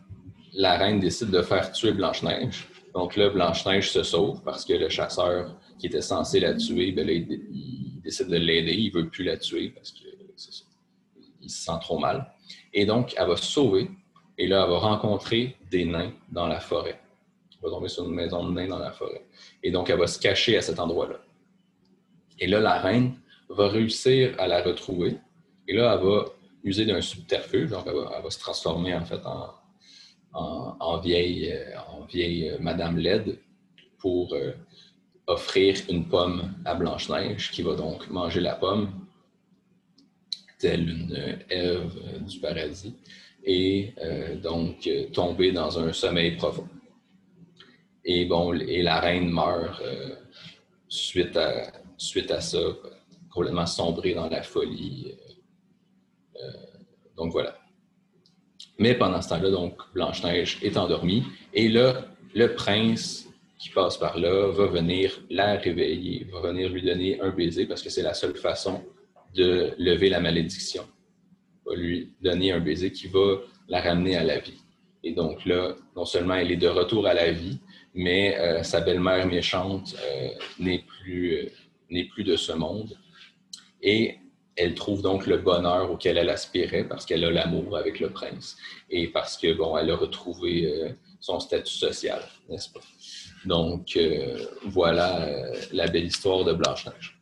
[0.55, 2.66] la reine décide de faire tuer Blanche-Neige.
[2.95, 7.09] Donc là, Blanche-Neige se sauve parce que le chasseur qui était censé la tuer, ben
[7.09, 8.72] il, décide de l'aider.
[8.72, 10.07] Il ne veut plus la tuer parce qu'il
[10.39, 12.33] se sent trop mal.
[12.72, 13.91] Et donc, elle va sauver
[14.39, 17.01] et là, elle va rencontrer des nains dans la forêt.
[17.55, 19.26] Elle va tomber sur une maison de nains dans la forêt.
[19.64, 21.16] Et donc, elle va se cacher à cet endroit-là.
[22.39, 23.16] Et là, la reine
[23.49, 25.16] va réussir à la retrouver.
[25.66, 26.26] Et là, elle va
[26.62, 27.70] user d'un subterfuge.
[27.70, 29.20] Donc, elle va, se transformer en fait
[30.33, 31.53] en, vieille,
[31.91, 33.41] en vieille euh, Madame Laide
[33.99, 34.53] pour euh,
[35.33, 38.91] offrir une pomme à Blanche-Neige qui va donc manger la pomme,
[40.59, 42.95] telle une Ève du paradis
[43.45, 46.68] et euh, donc euh, tomber dans un sommeil profond.
[48.05, 50.16] Et bon, et la reine meurt euh,
[50.89, 52.59] suite, à, suite à ça,
[53.30, 55.14] complètement sombrée dans la folie.
[57.16, 57.57] donc voilà.
[58.78, 61.22] Mais pendant ce temps-là, donc Blanche-Neige est endormie
[61.55, 62.05] et là,
[62.35, 63.28] le prince
[63.62, 67.80] qui passe par là va venir la réveiller, va venir lui donner un baiser parce
[67.80, 68.82] que c'est la seule façon
[69.34, 70.84] de lever la malédiction
[71.64, 74.60] va lui donner un baiser qui va la ramener à la vie.
[75.04, 77.60] Et donc là, non seulement elle est de retour à la vie,
[77.94, 81.50] mais euh, sa belle-mère méchante euh, n'est plus,
[81.90, 82.98] euh, plus de ce monde.
[83.80, 84.16] Et
[84.56, 88.56] elle trouve donc le bonheur auquel elle aspirait parce qu'elle a l'amour avec le prince
[88.90, 92.80] et parce que bon, elle a retrouvé son statut social, n'est-ce pas?
[93.45, 93.99] Donc
[94.64, 95.28] voilà
[95.72, 97.18] la belle histoire de Blanche-Neige.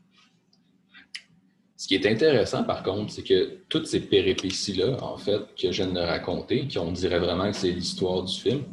[1.81, 5.83] Ce qui est intéressant, par contre, c'est que toutes ces péripéties-là, en fait, que je
[5.83, 8.65] viens de raconter, qu'on dirait vraiment que c'est l'histoire du film,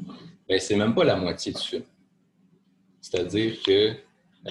[0.48, 1.84] bien, c'est même pas la moitié du film.
[3.00, 3.94] C'est-à-dire que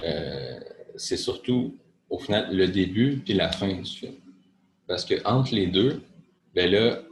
[0.03, 0.59] euh,
[0.95, 1.77] c'est surtout,
[2.09, 4.15] au final, le début puis la fin du film.
[4.87, 6.01] Parce que entre les deux,
[6.55, 7.03] ben là,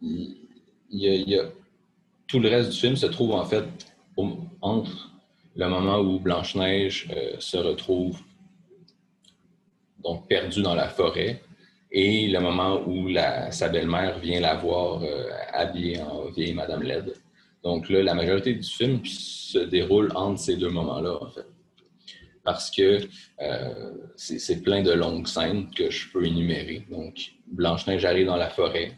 [0.00, 0.36] il
[0.92, 1.50] y, a,
[2.28, 3.64] tout le reste du film se trouve en fait
[4.60, 5.10] entre
[5.56, 8.20] le moment où Blanche-Neige euh, se retrouve
[10.02, 11.42] donc perdu dans la forêt,
[11.90, 13.08] et le moment où
[13.50, 17.14] sa belle-mère vient la voir euh, habillée en vieille Madame Led.
[17.64, 21.46] Donc là, la majorité du film se déroule entre ces deux moments-là, en fait.
[22.44, 23.00] Parce que
[23.42, 26.86] euh, c'est plein de longues scènes que je peux énumérer.
[26.90, 28.92] Donc, Blanche-Neige arrive dans la forêt,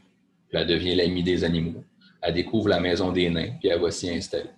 [0.49, 1.85] puis elle devient l'amie des animaux.
[2.23, 4.51] Elle découvre la maison des nains, puis elle va s'y installer.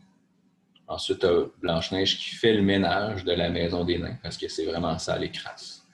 [0.89, 1.27] Ensuite,
[1.61, 5.19] Blanche-Neige qui fait le ménage de la maison des nains, parce que c'est vraiment ça,
[5.19, 5.87] les crasses.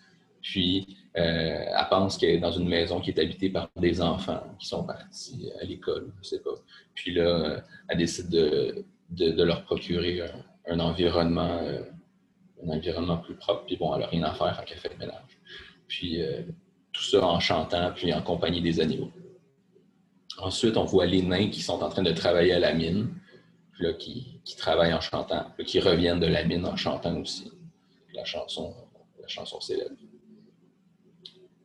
[0.42, 4.42] Puis, euh, elle pense qu'elle est dans une maison qui est habitée par des enfants
[4.58, 6.54] qui sont partis à l'école, je sais pas.
[6.94, 10.22] Puis là, elle décide de, leur procurer
[10.66, 11.82] un, environnement, euh,
[12.64, 13.64] un environnement plus propre.
[13.66, 15.38] Puis bon, elle n'a rien à faire quand elle fait le ménage.
[15.86, 16.42] Puis euh,
[16.92, 19.10] tout ça en chantant, puis en compagnie des animaux.
[20.38, 23.08] Ensuite, on voit les nains qui sont en train de travailler à la mine,
[23.78, 27.16] puis là, qui, qui travaillent en chantant, puis qui reviennent de la mine en chantant
[27.16, 27.52] aussi.
[28.12, 28.74] La chanson,
[29.20, 29.94] la chanson célèbre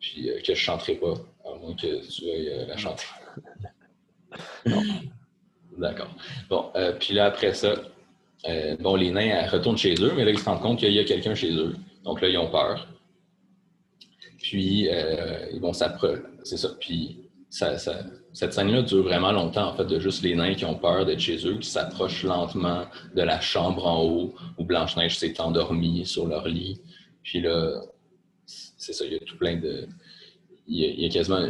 [0.03, 1.13] puis euh, que je ne chanterai pas,
[1.45, 3.05] à moins que tu veuilles euh, la chanter.
[5.77, 6.13] D'accord.
[6.49, 7.75] Bon, euh, puis là, après ça,
[8.79, 11.05] bon, les nains retournent chez eux, mais là, ils se rendent compte qu'il y a
[11.05, 11.75] quelqu'un chez eux.
[12.03, 12.87] Donc là, ils ont peur.
[14.37, 14.89] Puis,
[15.53, 16.21] ils vont s'approcher.
[16.43, 16.69] C'est ça.
[16.79, 17.29] Puis,
[18.33, 21.19] cette scène-là dure vraiment longtemps, en fait, de juste les nains qui ont peur d'être
[21.19, 26.27] chez eux, qui s'approchent lentement de la chambre en haut où Blanche-Neige s'est endormie sur
[26.27, 26.81] leur lit.
[27.21, 27.81] Puis là,
[28.45, 29.87] c'est ça, il y a tout plein de.
[30.65, 31.45] Il y a, quasiment,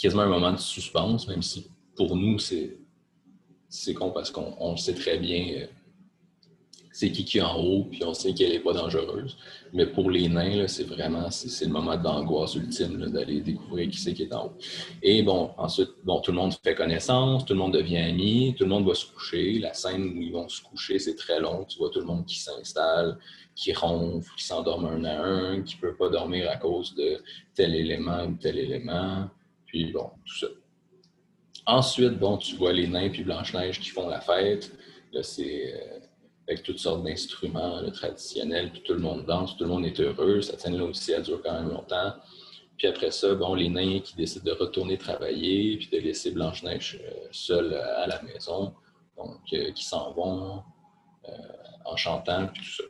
[0.00, 2.76] quasiment un moment de suspense, même si pour nous, c'est,
[3.94, 5.66] con parce qu'on sait très bien euh,
[7.00, 9.38] c'est qui qui est en haut, puis on sait qu'elle n'est pas dangereuse.
[9.72, 14.12] Mais pour les nains, c'est vraiment c'est le moment d'angoisse ultime d'aller découvrir qui c'est
[14.12, 14.52] qui est en haut.
[15.02, 18.64] Et bon, ensuite, bon, tout le monde fait connaissance, tout le monde devient ami, tout
[18.64, 19.58] le monde va se coucher.
[19.60, 21.64] La scène où ils vont se coucher, c'est très long.
[21.64, 23.16] Tu vois tout le monde qui s'installe,
[23.56, 27.22] qui ronfle, qui s'endorme un à un, qui ne peut pas dormir à cause de
[27.54, 29.26] tel élément ou tel élément.
[29.64, 30.48] Puis bon, tout ça.
[31.64, 34.70] Ensuite, bon, tu vois les nains puis Blanche-Neige qui font la fête.
[35.12, 36.00] Là, c'est euh,
[36.50, 40.42] avec toutes sortes d'instruments traditionnels, puis tout le monde danse, tout le monde est heureux.
[40.42, 42.14] Cette scène-là aussi, elle dure quand même longtemps.
[42.76, 47.00] Puis après ça, bon, les nains qui décident de retourner travailler, puis de laisser Blanche-Neige
[47.04, 48.74] euh, seule à la maison,
[49.16, 50.62] donc euh, qui s'en vont
[51.84, 52.84] en chantant, puis tout ça.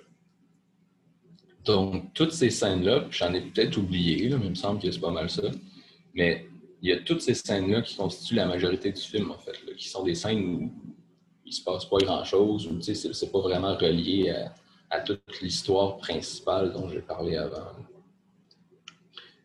[1.65, 5.11] Donc, toutes ces scènes-là, j'en ai peut-être oublié, mais il me semble que c'est pas
[5.11, 5.43] mal ça,
[6.15, 6.47] mais
[6.81, 9.89] il y a toutes ces scènes-là qui constituent la majorité du film, en fait, qui
[9.89, 10.73] sont des scènes où
[11.51, 14.33] il se passe pas grand-chose, où c'est pas vraiment relié
[14.89, 17.73] à, toute l'histoire principale dont j'ai parlé avant.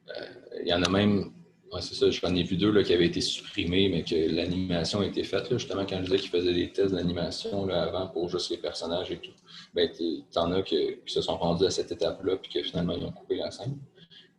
[0.09, 0.25] Euh,
[0.61, 1.31] il y en a même,
[1.79, 5.07] c'est ça, j'en ai vu deux là, qui avaient été supprimés, mais que l'animation a
[5.07, 5.47] été faite.
[5.49, 9.17] justement, quand je disais qu'ils faisaient des tests d'animation avant pour juste les personnages et
[9.17, 9.33] tout,
[9.73, 9.89] ben,
[10.31, 13.37] t'en as qui se sont rendus à cette étape-là, puis que finalement, ils ont coupé
[13.37, 13.79] la scène.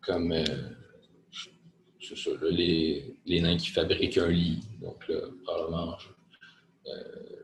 [0.00, 0.30] Comme.
[0.30, 0.44] Euh,
[2.00, 4.60] ça, les, les, nains qui fabriquent un lit.
[4.80, 5.96] Donc, là, probablement,
[6.86, 7.35] euh,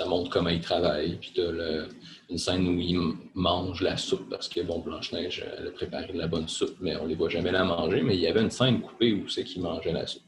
[0.00, 1.16] ça montre comment ils travaillent.
[1.16, 1.86] Puis, tu as
[2.30, 2.98] une scène où ils
[3.34, 6.96] mangent la soupe parce que, bon, Blanche-Neige, elle a préparé de la bonne soupe, mais
[6.96, 8.00] on ne les voit jamais la manger.
[8.02, 10.22] Mais il y avait une scène coupée où c'est qu'ils mangeaient la soupe.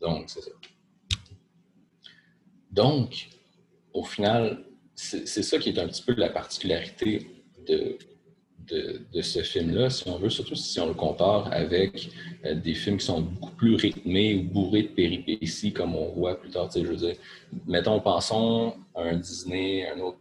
[0.00, 0.50] Donc, c'est ça.
[2.72, 3.28] Donc,
[3.92, 4.64] au final,
[4.96, 7.96] c'est ça qui est un petit peu la particularité de,
[8.68, 12.10] de, ce film-là, si on veut, surtout si on le compare avec
[12.44, 16.40] euh, des films qui sont beaucoup plus rythmés ou bourrés de péripéties, comme on voit
[16.40, 16.68] plus tard.
[16.74, 17.16] Je veux dire,
[17.66, 20.18] mettons, pensons à un Disney, un autre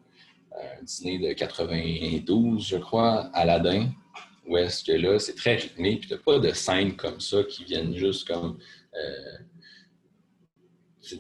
[0.55, 3.89] un Disney de 92, je crois, Aladdin,
[4.47, 7.63] où est-ce que là, c'est très rythmé, puis tu pas de scènes comme ça qui
[7.63, 8.57] viennent juste comme.
[8.93, 9.37] Euh,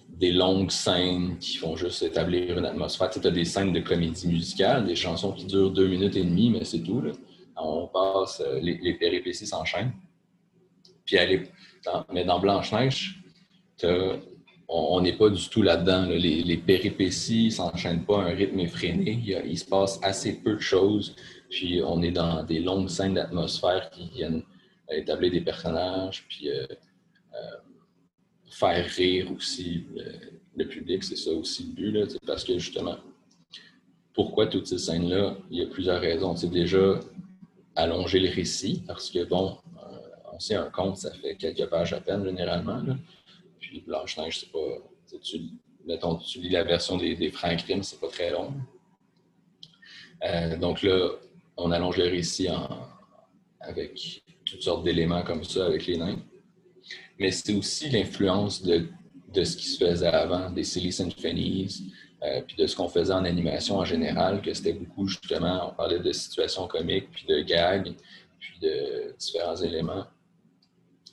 [0.09, 3.09] des longues scènes qui font juste établir une atmosphère.
[3.09, 6.49] Tu as des scènes de comédie musicale, des chansons qui durent deux minutes et demie,
[6.49, 7.03] mais c'est tout.
[7.57, 9.93] On passe, euh, les, péripéties s'enchaînent.
[11.05, 11.17] Puis
[12.11, 13.23] mais dans Blanche-Neige,
[14.67, 16.07] on n'est pas du tout là-dedans.
[16.07, 19.21] Les, péripéties ne s'enchaînent pas à un rythme effréné.
[19.45, 21.15] Il, se passe assez peu de choses.
[21.49, 24.43] Puis on est dans des longues scènes d'atmosphère qui viennent
[24.91, 26.25] établir des personnages.
[26.27, 26.65] Puis euh,
[28.55, 29.85] faire rire aussi
[30.55, 32.97] le, public, c'est ça aussi le but, là, parce que justement,
[34.13, 35.37] pourquoi toutes ces scènes-là?
[35.51, 36.37] Il y a plusieurs raisons.
[36.37, 36.99] C'est déjà
[37.75, 39.97] allonger le récit, parce que bon, euh,
[40.33, 42.81] on sait un conte, ça fait quelques pages à peine généralement.
[43.59, 45.19] Puis Blanche-Neige, c'est pas.
[45.21, 45.41] Tu,
[46.25, 47.31] tu lis la version des,
[47.81, 48.53] c'est pas très long.
[50.23, 51.09] Euh, donc là,
[51.57, 52.47] on allonge le récit
[53.59, 56.17] avec toutes sortes d'éléments comme ça avec les nains
[57.19, 58.87] mais c'est aussi l'influence de,
[59.33, 61.93] de, ce qui se faisait avant, des Silly Symphonies,
[62.23, 65.75] euh, puis de ce qu'on faisait en animation en général, que c'était beaucoup justement, on
[65.75, 67.93] parlait de situations comiques, puis de gags,
[68.39, 70.05] puis de différents éléments.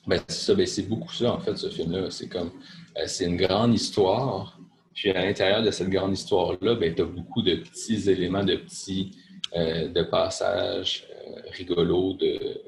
[0.07, 2.09] Ben, c'est ben, c'est beaucoup ça en fait, ce film-là.
[2.09, 2.51] C'est comme,
[2.97, 4.59] euh, c'est une grande histoire,
[4.93, 8.55] puis à l'intérieur de cette grande histoire-là, ben, tu as beaucoup de petits éléments, de
[8.55, 9.11] petits
[9.55, 11.07] euh, de passages
[11.51, 12.61] rigolos, de,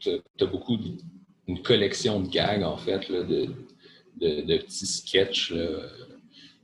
[0.00, 0.76] tu as beaucoup
[1.46, 3.48] une collection de gags, en fait, de,
[4.18, 5.52] petits sketchs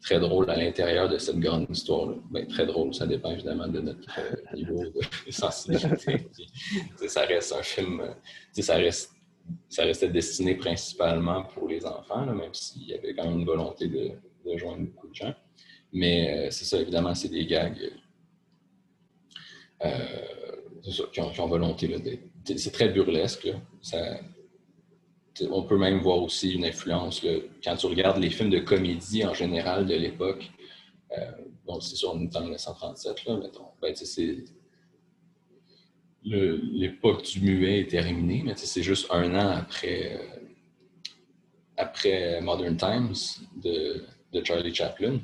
[0.01, 2.15] très drôles à l'intérieur de cette grande histoire.
[2.31, 5.01] Ben, très drôle, ça dépend évidemment de notre euh, niveau de
[5.31, 6.29] sensibilité.
[7.07, 8.03] ça reste un film,
[8.53, 9.13] ça, reste,
[9.69, 13.89] ça restait destiné principalement pour les enfants, même s'il y avait quand même une volonté
[13.89, 14.13] de,
[14.57, 15.35] joindre beaucoup de gens.
[15.93, 17.93] Mais euh, c'est ça, évidemment, c'est des gags
[19.85, 19.91] euh,
[21.13, 22.21] qui, ont, volonté.
[22.57, 23.49] C'est très burlesque.
[23.83, 24.19] Ça,
[25.51, 27.25] on peut même voir aussi une influence
[27.65, 30.51] quand tu regardes les films de comédie en général de l'époque.
[31.17, 31.31] Euh,
[31.67, 33.41] bon, c'est sur en 1937, là.
[33.81, 33.95] Ben,
[36.23, 40.39] l'époque du muet est terminée, mais c'est juste un an après, euh,
[41.77, 43.15] après Modern Times
[43.57, 44.05] de,
[44.45, 45.19] Charlie Chaplin.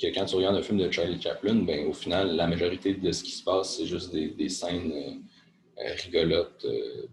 [0.00, 3.10] Que quand tu regardes un film de Charlie Chaplin, ben, au final, la majorité de
[3.10, 6.64] ce qui se passe, c'est juste des, scènes euh, rigolotes,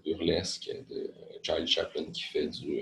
[0.03, 0.71] burlesques
[1.45, 2.81] Charlie Chaplin qui fait du,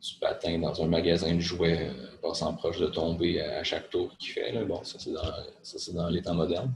[0.00, 4.16] du patin dans un magasin de jouets, euh, passant proche de tomber à, chaque tour
[4.18, 4.52] qu'il fait.
[4.64, 6.74] Bon, ça, c'est dans, dans les temps modernes.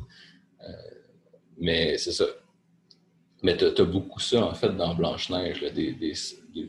[0.62, 0.72] Euh,
[1.58, 2.26] mais c'est ça.
[3.42, 6.14] Mais tu as, beaucoup ça, en fait, dans Blanche-Neige, des,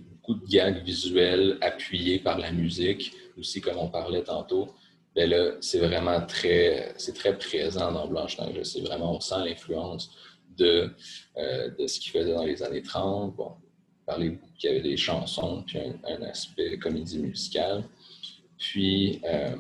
[0.10, 4.74] beaucoup de gags visuels appuyés par la musique, aussi, comme on parlait tantôt.
[5.16, 8.64] ben là, c'est vraiment très, très présent dans Blanche-Neige.
[8.64, 10.12] C'est vraiment, on sent l'influence
[10.58, 10.90] de,
[11.38, 13.36] euh, de ce qu'il faisait dans les années 30.
[13.36, 13.52] Bon,
[14.06, 17.84] parler qu'il y avait des chansons, puis un, aspect comédie musicale.
[18.58, 19.56] Puis, euh,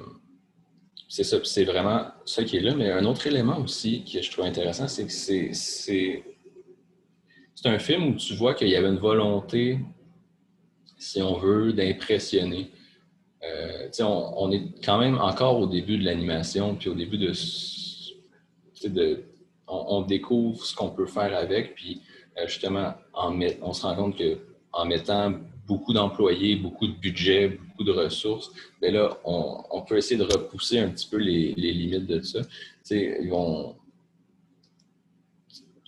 [1.07, 2.73] c'est ça, c'est vraiment ça qui est là.
[2.75, 6.23] Mais un autre élément aussi que je trouve intéressant, c'est que c'est, c'est,
[7.55, 9.79] c'est un film où tu vois qu'il y avait une volonté,
[10.97, 12.71] si on veut, d'impressionner.
[13.43, 17.33] Euh, on, est quand même encore au début de l'animation, puis au début de.
[18.87, 19.23] de
[19.67, 22.01] on, découvre ce qu'on peut faire avec, puis
[22.45, 25.33] justement, en on se rend compte qu'en mettant
[25.67, 30.79] beaucoup d'employés, beaucoup de budget, beaucoup de ressources, bien là, on, peut essayer de repousser
[30.79, 32.41] un petit peu les, limites de ça.
[33.29, 33.75] Vont,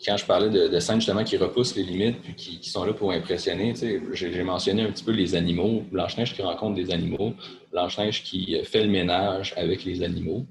[0.05, 3.11] quand je parlais de, scènes justement qui repoussent les limites puis qui, sont là pour
[3.11, 3.73] impressionner,
[4.13, 7.33] j'ai mentionné un petit peu les animaux, Blanche-Neige qui rencontre des animaux,
[7.71, 10.45] Blanche-Neige qui fait le ménage avec les animaux.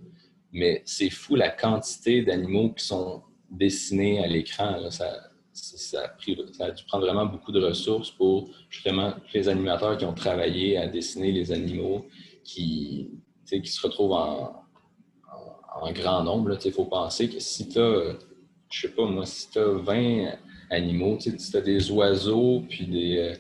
[0.53, 4.91] Mais c'est fou la quantité d'animaux qui sont dessinés à l'écran.
[4.91, 5.13] Ça,
[5.55, 6.15] ça,
[6.61, 10.89] a dû prendre vraiment beaucoup de ressources pour justement les animateurs qui ont travaillé à
[10.89, 12.07] dessiner les animaux
[12.43, 13.11] qui,
[13.47, 14.61] qui se retrouvent en,
[15.93, 16.57] grand nombre.
[16.65, 18.17] Il faut penser que si tu as
[18.71, 20.33] je sais pas moi, si tu as 20
[20.71, 23.35] animaux, si tu as des oiseaux, puis des, euh,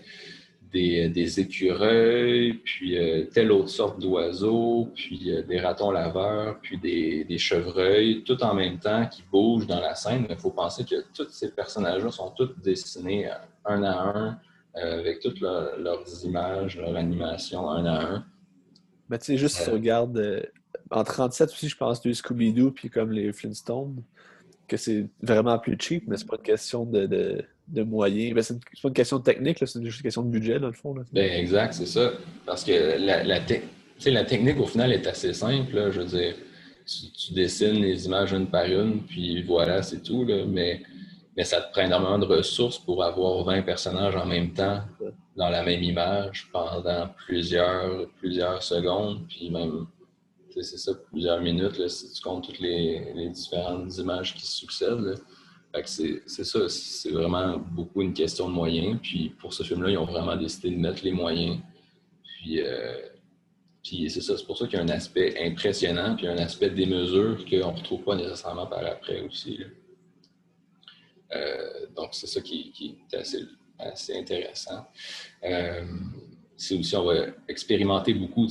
[0.75, 6.79] des, des écureuils, puis euh, telle autre sorte d'oiseaux, puis euh, des ratons laveurs, puis
[6.79, 10.27] des, des, chevreuils, tout en même temps qui bougent dans la scène.
[10.29, 13.31] Il faut penser que tous ces personnages-là sont tous dessinés
[13.65, 14.39] un à un,
[14.75, 18.27] avec toutes leurs images, leur animation un à un.
[19.09, 20.51] Mais tu sais, juste si tu regardes,
[20.91, 24.03] en 37 aussi, je pense, du Scooby-Doo, puis comme les Flintstones,
[24.67, 28.35] que c'est vraiment plus cheap, mais c'est pas une question de, de, moyens.
[28.35, 30.73] Ben, c'est pas une question de technique, c'est juste une question de budget, dans le
[30.73, 30.95] fond.
[31.13, 32.13] Ben, exact, c'est ça.
[32.47, 35.91] Parce que la, technique, au final, est assez simple.
[35.91, 36.35] Je veux dire,
[36.87, 40.27] tu, dessines les images une par une, puis voilà, c'est tout.
[40.47, 40.83] Mais,
[41.43, 44.83] ça te prend énormément de ressources pour avoir 20 personnages en même temps
[45.37, 49.87] dans la même image pendant plusieurs, plusieurs secondes, puis même
[50.63, 55.17] c'est ça, plusieurs minutes, si tu comptes toutes les, différentes images qui succèdent.
[55.85, 58.99] C'est ça, c'est vraiment beaucoup une question de moyens.
[59.03, 61.59] Puis pour ce film-là, ils ont vraiment décidé de mettre les moyens.
[62.23, 63.09] Puis, euh,
[63.83, 67.45] c'est ça, c'est pour ça qu'il y a un aspect impressionnant, puis un aspect démesure
[67.45, 69.61] qu'on ne retrouve pas nécessairement par après aussi.
[71.33, 74.87] Euh, donc c'est ça qui, est assez, intéressant.
[75.43, 75.85] Euh,
[76.57, 78.47] c'est aussi, on va expérimenter beaucoup,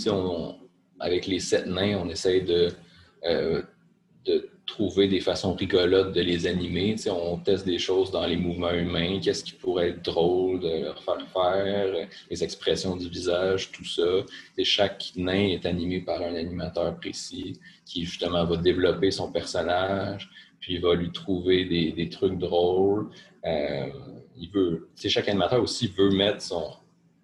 [1.00, 2.70] avec les sept nains, on essaye de
[4.66, 6.96] trouver des façons rigolotes de les animer.
[7.08, 11.04] on teste des choses dans les mouvements humains, qu'est-ce qui pourrait être drôle de leur
[11.04, 14.04] faire faire, les expressions du visage, tout ça.
[14.64, 20.76] chaque nain est animé par un animateur précis qui justement va développer son personnage, puis
[20.76, 23.10] il va lui trouver des, trucs drôles.
[23.46, 23.88] Euh,
[24.38, 26.72] il veut, chaque animateur aussi veut mettre son,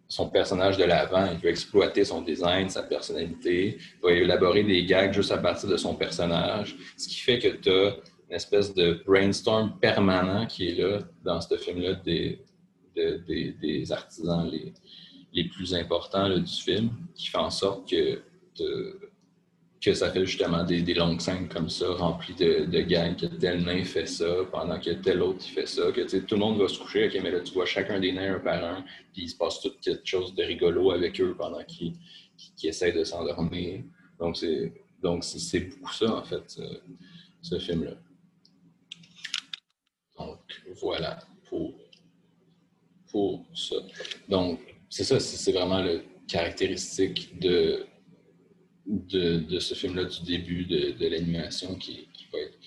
[0.09, 1.29] son personnage de l'avant.
[1.31, 3.77] Il veut exploiter son design, sa personnalité.
[3.77, 6.75] Il va élaborer des gags juste à partir de son personnage.
[6.97, 7.95] Ce qui fait que tu as
[8.29, 12.41] une espèce de brainstorm permanent qui est là dans ce film-là des,
[12.95, 14.73] des, artisans les,
[15.31, 18.21] les plus importants du film, qui fait en sorte que
[19.81, 23.63] que ça fait justement des, longues scènes comme ça, remplies de, de gags, que tel
[23.63, 26.79] nain fait ça, pendant que tel autre fait ça, que tout le monde va se
[26.79, 29.37] coucher, ok, mais là tu vois chacun des nains un par un, puis il se
[29.37, 31.95] passe tout quelque chose de rigolo avec eux pendant qu'ils
[32.63, 33.83] essayent de s'endormir.
[34.19, 36.59] Donc c'est donc c'est beaucoup ça en fait,
[37.41, 37.93] ce, film-là.
[40.17, 40.39] Donc
[40.81, 41.73] voilà pour,
[43.09, 43.77] pour ça.
[44.27, 44.59] Donc
[44.89, 47.85] c'est ça, c'est vraiment le caractéristique de
[48.89, 52.57] de, ce film-là du début de, l'animation qui, va être,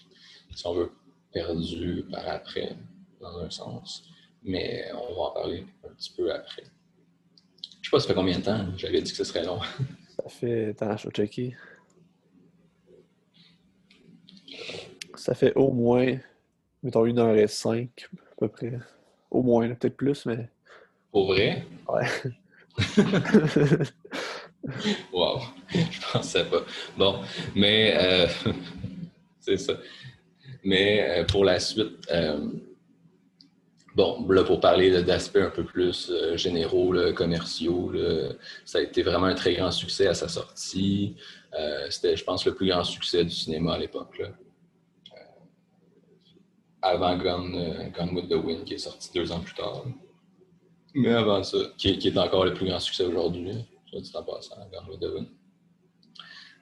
[0.54, 0.92] si on veut,
[1.32, 2.76] perdu par après,
[3.20, 4.08] dans un sens.
[4.42, 6.64] Mais on va en parler un petit peu après.
[7.80, 8.66] Je sais pas, ça fait combien de temps?
[8.76, 9.60] J'avais dit que ce serait long.
[10.16, 10.68] Ça fait.
[10.68, 11.56] Attends, je vais checker.
[15.14, 16.18] Ça fait au moins,
[16.82, 18.78] mettons, une heure et cinq, à peu près.
[19.30, 20.50] Au moins, peut-être plus, mais.
[21.10, 21.64] Pour vrai?
[21.88, 22.06] Ouais.
[25.12, 25.40] wow,
[25.90, 26.62] je pensais pas.
[26.96, 27.20] Bon,
[27.54, 28.26] mais euh,
[29.40, 29.74] c'est ça.
[30.64, 32.46] Mais euh, pour la suite, euh,
[33.94, 37.92] bon, là, pour parler d'aspects un peu plus généraux, commerciaux,
[38.64, 41.16] ça a été vraiment un très grand succès à sa sortie.
[41.90, 44.22] C'était, je pense, le plus grand succès du cinéma à l'époque.
[46.80, 49.84] avant Gone, Gone, with the Wind, qui est sorti deux ans plus tard.
[50.94, 54.22] Mais avant ça, qui, qui est encore le plus grand succès aujourd'hui soit dit en
[54.22, 54.56] passant,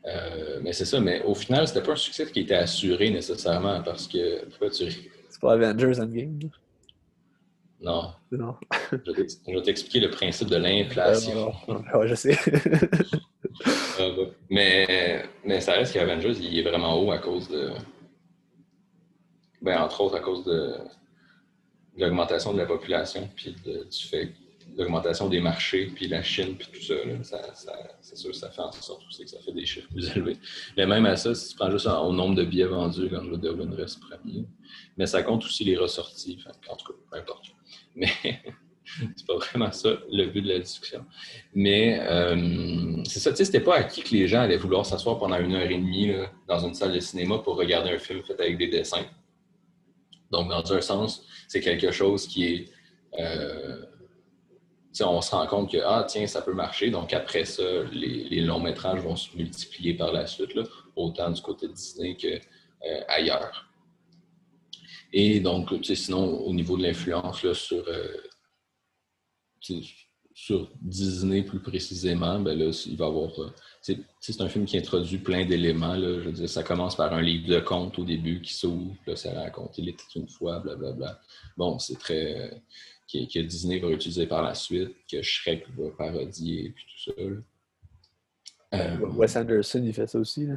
[0.07, 3.83] Euh, mais c'est ça, mais au final, c'était pas un succès qui était assuré nécessairement
[3.83, 4.45] parce que.
[4.47, 6.39] Pourquoi tu C'est pas Avengers Endgame?
[7.81, 8.13] Non.
[8.31, 8.57] Non.
[8.93, 11.53] je vais t'expliquer le principe de l'inflation.
[11.95, 12.39] ouais, je sais.
[14.51, 17.71] mais, mais ça reste qu'Avengers, il est vraiment haut à cause de.
[19.63, 20.75] Ben, entre autres, à cause de,
[21.97, 24.33] l'augmentation de la population, puis du fait
[24.77, 26.95] l'augmentation des marchés, puis la Chine, puis tout ça,
[28.01, 30.37] c'est sûr que ça fait en sorte aussi que ça fait des chiffres plus élevés.
[30.77, 33.37] Mais même à ça, si tu prends juste au nombre de billets vendus, quand le
[33.37, 34.45] Dublin reste premier,
[34.97, 37.47] mais ça compte aussi les ressorties, en tout cas, peu importe.
[37.95, 38.09] Mais
[39.17, 41.05] c'est pas vraiment ça le but de la discussion.
[41.55, 45.19] Mais euh, c'est ça, tu sais, c'était pas acquis que les gens allaient vouloir s'asseoir
[45.19, 46.13] pendant une heure et demie
[46.49, 49.07] dans une salle de cinéma pour regarder un film fait avec des dessins.
[50.31, 52.69] Donc, dans un sens, c'est quelque chose qui est.
[53.19, 53.85] Euh,
[55.01, 56.91] on se rend compte que, ah, tiens, ça peut marcher.
[56.91, 57.63] Donc, après ça,
[57.93, 60.51] les, longs métrages vont se multiplier par la suite,
[60.97, 63.67] autant du côté de Disney qu'ailleurs.
[63.67, 63.71] Euh,
[65.13, 68.17] et donc, sinon, au niveau de l'influence sur, euh,
[70.33, 73.31] sur Disney plus précisément, ben là, il va avoir.
[73.41, 73.53] Euh,
[74.21, 75.97] c'est un film qui introduit plein d'éléments.
[75.97, 79.79] Je ça commence par un livre de contes au début qui s'ouvre, là, ça raconte
[79.79, 81.21] il était une fois, blablabla.
[81.57, 82.63] Bon, c'est très.
[83.13, 87.23] Que, Disney va utiliser par la suite, que Shrek va parodier, puis tout ça.
[88.75, 90.47] Euh, Wes Anderson, il fait ça aussi.
[90.47, 90.55] Là.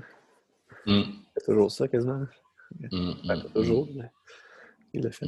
[0.86, 1.04] Hmm.
[1.10, 2.26] Il fait toujours ça quasiment.
[2.92, 4.10] Hmm, pas hmm, toujours, mais
[4.94, 5.28] il le fait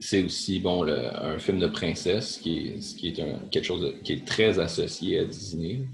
[0.00, 4.14] c'est aussi bon un film de princesse qui est, qui est un, quelque chose qui
[4.14, 5.86] est très associé à Disney,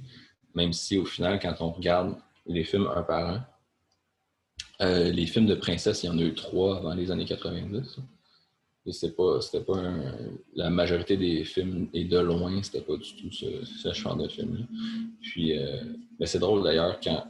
[0.55, 2.16] même si au final, quand on regarde
[2.47, 3.47] les films un par un,
[4.81, 7.99] euh, les films de princesse, il y en a eu trois avant les années 90.
[8.91, 9.82] C'était pas, pas
[10.55, 14.64] la majorité des films, et de loin, c'était pas du tout ce, genre de film-là.
[15.22, 15.82] Puis, euh,
[16.24, 17.26] c'est drôle d'ailleurs, quand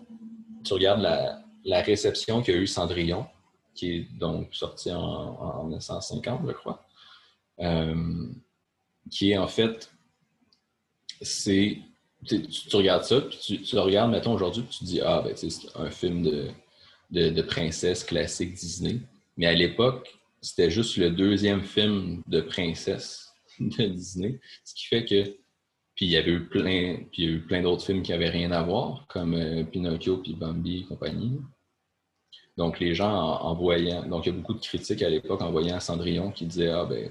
[0.64, 3.26] tu regardes la, réception qu'a eu Cendrillon,
[3.74, 6.86] qui est donc sorti en, 1950, je crois.
[7.60, 8.26] Euh,
[9.10, 9.90] qui est en fait,
[11.20, 11.78] c'est.
[12.24, 12.42] Tu,
[12.72, 15.90] regardes ça, puis tu, le regardes, mettons, aujourd'hui, puis tu dis, ah, ben, c'est un
[15.90, 16.50] film
[17.10, 19.00] de, princesse classique Disney.
[19.36, 24.40] Mais à l'époque, c'était juste le deuxième film de princesse de Disney.
[24.64, 25.24] Ce qui fait que.
[25.96, 28.12] Puis il y avait eu plein, puis il y a eu plein d'autres films qui
[28.12, 31.40] n'avaient rien à voir, comme euh, Pinocchio, puis Bambi et compagnie.
[32.58, 35.50] Donc, les gens, en, voyant, donc il y a beaucoup de critiques à l'époque en
[35.50, 37.10] voyant Cendrillon qui disaient Ah, ben,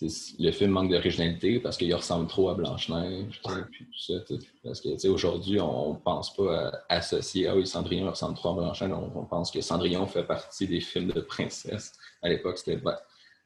[0.00, 3.40] le film manque d'originalité parce qu'il ressemble trop à Blanche-Neige.
[3.42, 8.92] Parce que, aujourd'hui, on pense pas à associer Ah oui, Cendrillon ressemble trop à Blanche-Neige.
[8.92, 11.92] On, pense que Cendrillon fait partie des films de princesse.
[12.22, 12.80] À l'époque, c'était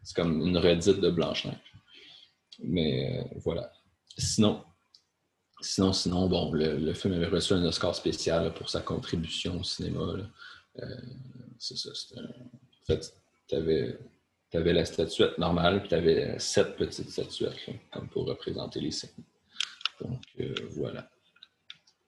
[0.03, 1.57] c'est comme une redite de Blanche-Neige.
[2.62, 3.72] Mais euh, voilà.
[4.18, 4.62] Sinon,
[5.61, 10.16] sinon, sinon, bon, le, film avait reçu un Oscar spécial pour sa contribution au cinéma.
[10.78, 10.86] Euh,
[11.59, 11.90] c'est ça.
[12.18, 13.14] En fait,
[13.48, 13.98] tu avais,
[14.53, 17.57] la statuette normale, puis tu avais sept petites statuettes,
[17.90, 19.11] comme pour représenter les signes.
[20.00, 21.09] Donc, euh, voilà.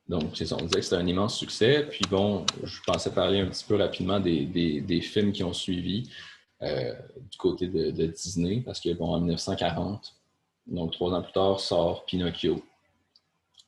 [0.09, 1.86] Donc, c'est ça, on disait que c'était un immense succès.
[1.88, 6.11] Puis bon, je pensais parler un petit peu rapidement des, films qui ont suivi
[6.62, 6.92] euh,
[7.30, 10.14] du côté de, Disney, parce que bon, en 1940,
[10.66, 12.62] donc trois ans plus tard, sort Pinocchio,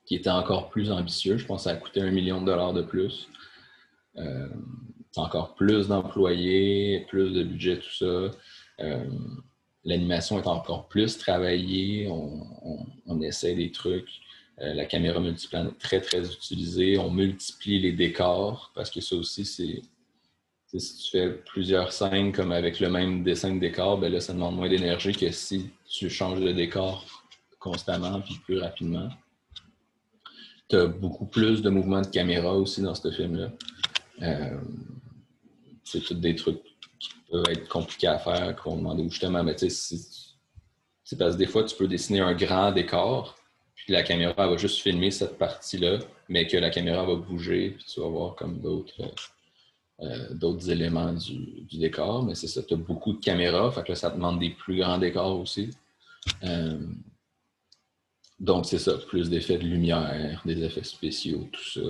[0.05, 1.39] qui était encore plus ambitieux.
[1.39, 3.29] Je pense que ça a coûté un million de dollars de plus.
[4.19, 4.49] Euh,
[5.17, 8.31] encore plus d'employés, plus de budget, tout ça.
[8.81, 9.05] Euh,
[9.85, 12.09] l'animation est encore plus travaillée.
[12.09, 14.09] On, essaie des trucs.
[14.61, 16.99] Euh, la caméra multiplane est très, très utilisée.
[16.99, 19.83] On multiplie les décors parce que ça aussi, c'est.
[20.79, 24.35] Si tu fais plusieurs scènes comme avec le même dessin de décor, ben là, ça
[24.35, 27.07] demande moins d'énergie que si tu changes de décor
[27.59, 29.09] constamment puis plus rapidement.
[30.69, 33.53] Tu as beaucoup plus de mouvements de caméra aussi dans ce film-là.
[34.23, 34.61] Euh,
[35.85, 36.61] c'est tous des trucs
[37.31, 39.97] peuvent être compliqués à faire, qu'on demande justement, mais tu sais,
[41.05, 43.37] c'est parce que des fois, tu peux dessiner un grand décor,
[43.75, 45.99] puis la caméra va juste filmer cette partie-là,
[46.29, 49.03] mais que la caméra va bouger, puis tu vas voir comme d'autres
[50.01, 52.23] euh, d'autres éléments du, décor.
[52.23, 54.79] Mais c'est ça, tu as beaucoup de caméras, fait que là, ça demande des plus
[54.79, 55.71] grands décors aussi.
[56.45, 56.79] Euh,
[58.39, 61.81] donc, c'est ça, plus d'effets de lumière, des effets spéciaux, tout ça.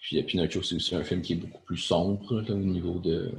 [0.00, 3.32] Puis Pinocchio, c'est aussi un film qui est beaucoup plus sombre au niveau de,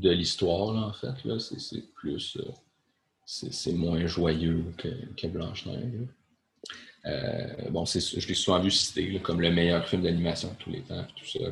[0.00, 1.24] de l'histoire, en fait.
[1.24, 1.38] Là.
[1.38, 2.36] C'est, plus.
[2.36, 2.50] Euh,
[3.24, 6.08] c'est, moins joyeux que, Blanche-Neige.
[7.06, 10.82] Euh, bon, je l'ai souvent vu cité comme le meilleur film d'animation de tous les
[10.82, 11.50] temps, tout ça.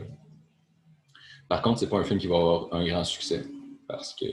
[1.48, 3.44] Par contre, c'est pas un film qui va avoir un grand succès
[3.86, 4.26] parce que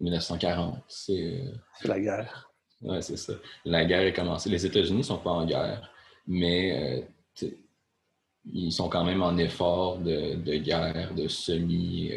[0.00, 1.34] 1940, c'est.
[1.34, 2.50] Euh, c'est la guerre.
[2.80, 3.34] Ouais, c'est ça.
[3.66, 4.48] La guerre est commencée.
[4.48, 5.92] Les États-Unis sont pas en guerre,
[6.26, 7.06] mais
[8.52, 12.12] ils sont quand même en effort de, guerre, de semi,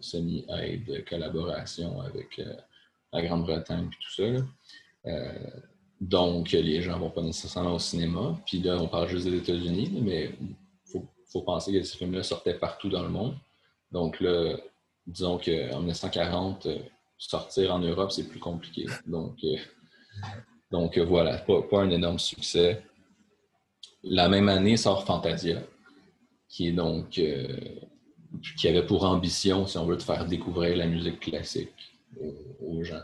[0.00, 2.40] semi aide, de collaboration avec
[3.12, 4.44] la Grande-Bretagne et tout
[5.04, 5.12] ça.
[6.00, 8.38] donc, les gens ne vont pas nécessairement au cinéma.
[8.46, 12.54] Puis là, on parle juste des États-Unis, mais il faut, penser que ces films-là sortaient
[12.54, 13.34] partout dans le monde.
[13.90, 14.56] Donc là,
[15.08, 16.78] disons qu'en 1940, euh,
[17.16, 18.86] sortir en Europe, c'est plus compliqué.
[19.06, 19.56] Donc, euh,
[20.72, 22.82] euh, voilà, pas, un énorme succès.
[24.02, 25.62] La même année sort Fantasia,
[26.48, 27.20] qui est donc
[28.56, 31.98] qui avait pour ambition, si on veut, de faire découvrir la musique classique
[32.60, 33.02] aux, gens.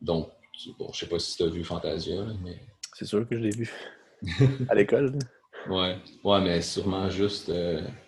[0.00, 0.28] donc,
[0.78, 2.60] bon, je sais pas si tu as vu Fantasia, mais.
[2.94, 3.70] C'est sûr que je l'ai vu.
[4.68, 5.18] à l'école.
[5.68, 5.98] Ouais.
[6.24, 7.52] ouais, mais sûrement juste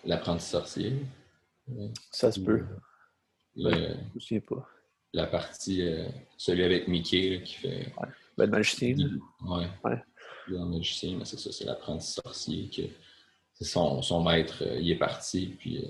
[0.05, 0.93] l'apprenti sorcier.
[2.11, 2.63] Ça se peut.
[3.55, 4.67] Le, je ne pas.
[5.13, 7.93] La partie, euh, celui avec Mickey qui fait.
[7.99, 8.07] Ouais.
[8.37, 8.97] Ben, le magicien.
[9.45, 9.67] Ouais.
[9.85, 10.03] ouais.
[10.47, 12.69] Magicien, c'est ça, c'est l'apprenti sorcier.
[12.69, 12.83] Que,
[13.63, 15.87] son, son maître, euh, il est parti, puis euh,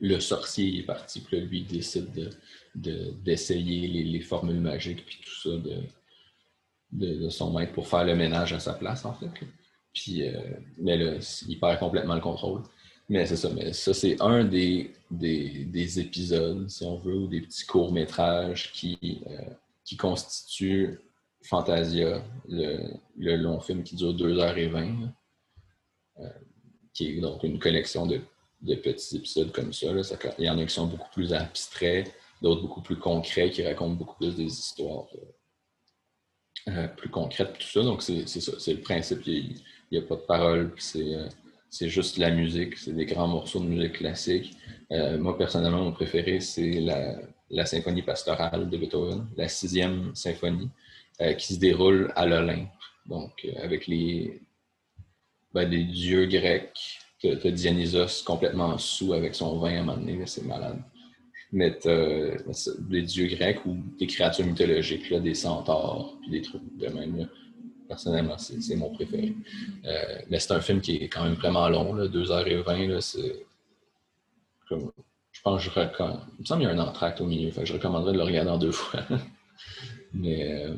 [0.00, 2.34] le sorcier est parti, puis lui, il décide
[2.74, 5.82] d'essayer de, les, les, formules magiques, puis tout ça de,
[6.92, 9.30] de, son maître pour faire le ménage à sa place, en fait.
[9.94, 10.22] Puis,
[10.78, 11.18] mais là,
[11.48, 12.62] il perd complètement le contrôle.
[13.08, 17.40] Mais c'est ça, mais ça, c'est un des, des, épisodes, si on veut, ou des
[17.40, 19.50] petits courts-métrages qui, euh,
[19.84, 21.00] qui constituent
[21.42, 25.08] Fantasia, le, long film qui dure 2h20,
[26.18, 26.28] euh,
[26.92, 28.20] qui est donc une collection de,
[28.76, 29.86] petits épisodes comme ça,
[30.38, 32.12] Il y en a qui sont beaucoup plus abstraits,
[32.42, 35.06] d'autres beaucoup plus concrets, qui racontent beaucoup plus des histoires
[36.68, 37.82] euh, plus concrètes, tout ça.
[37.82, 39.26] Donc, c'est ça, c'est le principe.
[39.26, 39.62] Il
[39.92, 41.16] n'y a, pas de parole, c'est
[41.70, 44.56] c'est juste la musique, c'est des grands morceaux de musique classique.
[44.90, 50.87] Euh, moi, personnellement, mon préféré, c'est la, symphonie pastorale de Beethoven, la sixième symphonie, euh,
[51.34, 52.68] qui se déroule à l'Olympe.
[53.06, 54.40] Donc, euh, avec les,
[55.52, 59.96] ben, les dieux grecs, tu as Dionysos complètement sous avec son vin à un moment
[59.98, 60.80] donné, c'est malade.
[61.50, 66.88] Mais des dieux grecs ou des créatures mythologiques, là, des centaures, puis des trucs de
[66.88, 67.18] même.
[67.18, 67.24] Là
[67.88, 69.34] personnellement, c'est mon préféré.
[69.86, 73.00] Euh, mais c'est un film qui est quand même vraiment long, là, 2h20.
[73.00, 73.46] c'est
[74.70, 76.20] je pense que je recommande.
[76.38, 78.24] Il me semble qu'il y a un entracte au milieu, fait je recommanderais de le
[78.24, 79.00] regarder en deux fois.
[80.12, 80.74] mais euh,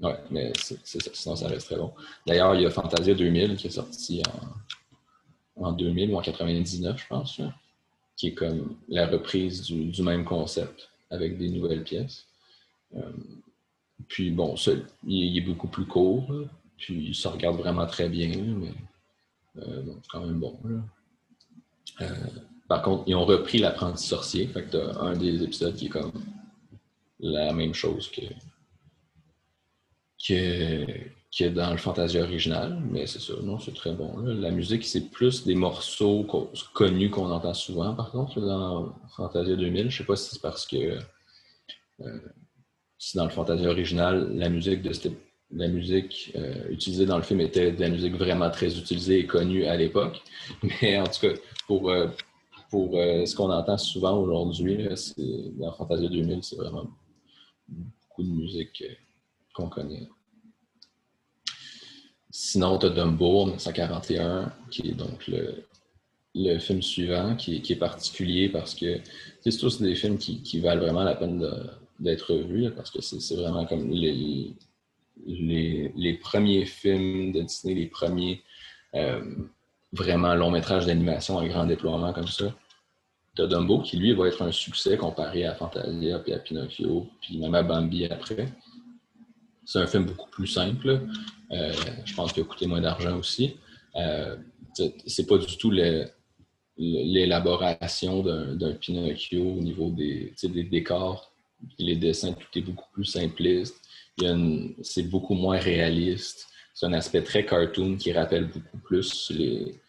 [0.00, 1.92] ouais, mais c'est ça, sinon ça reste très bon.
[2.26, 4.22] D'ailleurs, il y a Fantasia 2000 qui est sorti
[5.56, 7.40] en, en 2000 ou en 99, je pense,
[8.16, 12.26] qui est comme la reprise du, même concept avec des nouvelles pièces.
[12.96, 13.12] Euh,
[14.08, 14.54] puis bon,
[15.06, 16.32] il, est beaucoup plus court,
[16.76, 18.72] puis ça regarde vraiment très bien, mais
[19.58, 20.58] euh, c'est quand même bon.
[22.00, 22.06] Euh,
[22.68, 25.90] par contre, ils ont repris l'apprenti sorcier, fait que t'as un des épisodes qui est
[25.90, 26.12] comme
[27.20, 28.22] la même chose que,
[30.26, 34.16] que, dans le Fantasia original, mais c'est ça, non, c'est très bon.
[34.18, 36.26] La musique, c'est plus des morceaux
[36.74, 39.90] connus qu'on entend souvent, par contre, dans Fantasia 2000.
[39.90, 40.98] Je sais pas si c'est parce que
[42.00, 42.18] euh,
[42.98, 44.92] si dans le Fantasia original, la musique de
[45.50, 49.26] la musique euh, utilisée dans le film était de la musique vraiment très utilisée et
[49.26, 50.22] connue à l'époque.
[50.82, 51.34] Mais en tout cas,
[51.66, 52.08] pour, euh,
[52.70, 54.88] pour ce qu'on entend souvent aujourd'hui,
[55.58, 56.90] dans Fantasia 2000, c'est vraiment
[57.68, 58.82] beaucoup de musique
[59.58, 60.08] qu'on connaît.
[62.30, 69.00] Sinon, tu Dumbo 1941, qui est donc le, film suivant, qui, est particulier parce que
[69.40, 71.44] c'est tous des films qui, valent vraiment la peine
[71.98, 74.54] d'être vu, parce que c'est vraiment comme les,
[76.22, 78.42] premiers films de Disney, les premiers
[78.94, 79.34] euh,
[79.92, 82.54] vraiment longs métrages d'animation à grand déploiement comme ça.
[83.34, 87.38] T'as Dumbo qui, lui, va être un succès comparé à Fantasia, puis à Pinocchio, puis
[87.38, 88.48] même à Bambi après.
[89.68, 91.02] C'est un film beaucoup plus simple.
[91.50, 91.72] Euh,
[92.06, 93.58] je pense qu'il a coûté moins d'argent aussi.
[93.96, 94.34] Euh,
[95.06, 95.70] c'est pas du tout
[96.78, 101.30] l'élaboration d'un Pinocchio au niveau des, des décors
[101.78, 103.76] les dessins, tout est beaucoup plus simpliste.
[104.82, 106.46] C'est beaucoup moins réaliste.
[106.72, 109.80] C'est un aspect très cartoon qui rappelle beaucoup plus les,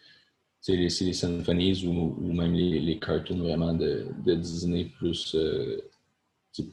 [0.68, 4.04] les, symphonies ou, même les, cartoons vraiment de,
[4.34, 5.80] Disney plus, euh,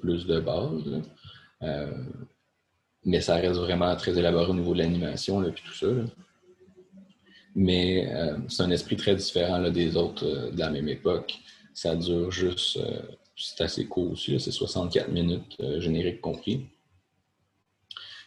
[0.01, 1.01] plus de base.
[3.07, 5.87] Euh, mais ça reste vraiment très élaboré au niveau de l'animation et tout ça.
[7.55, 11.39] Mais euh, c'est un esprit très différent des autres de la même époque.
[11.73, 12.79] Ça dure juste
[13.37, 16.65] c'est assez court aussi, c'est 64 minutes, euh, générique compris.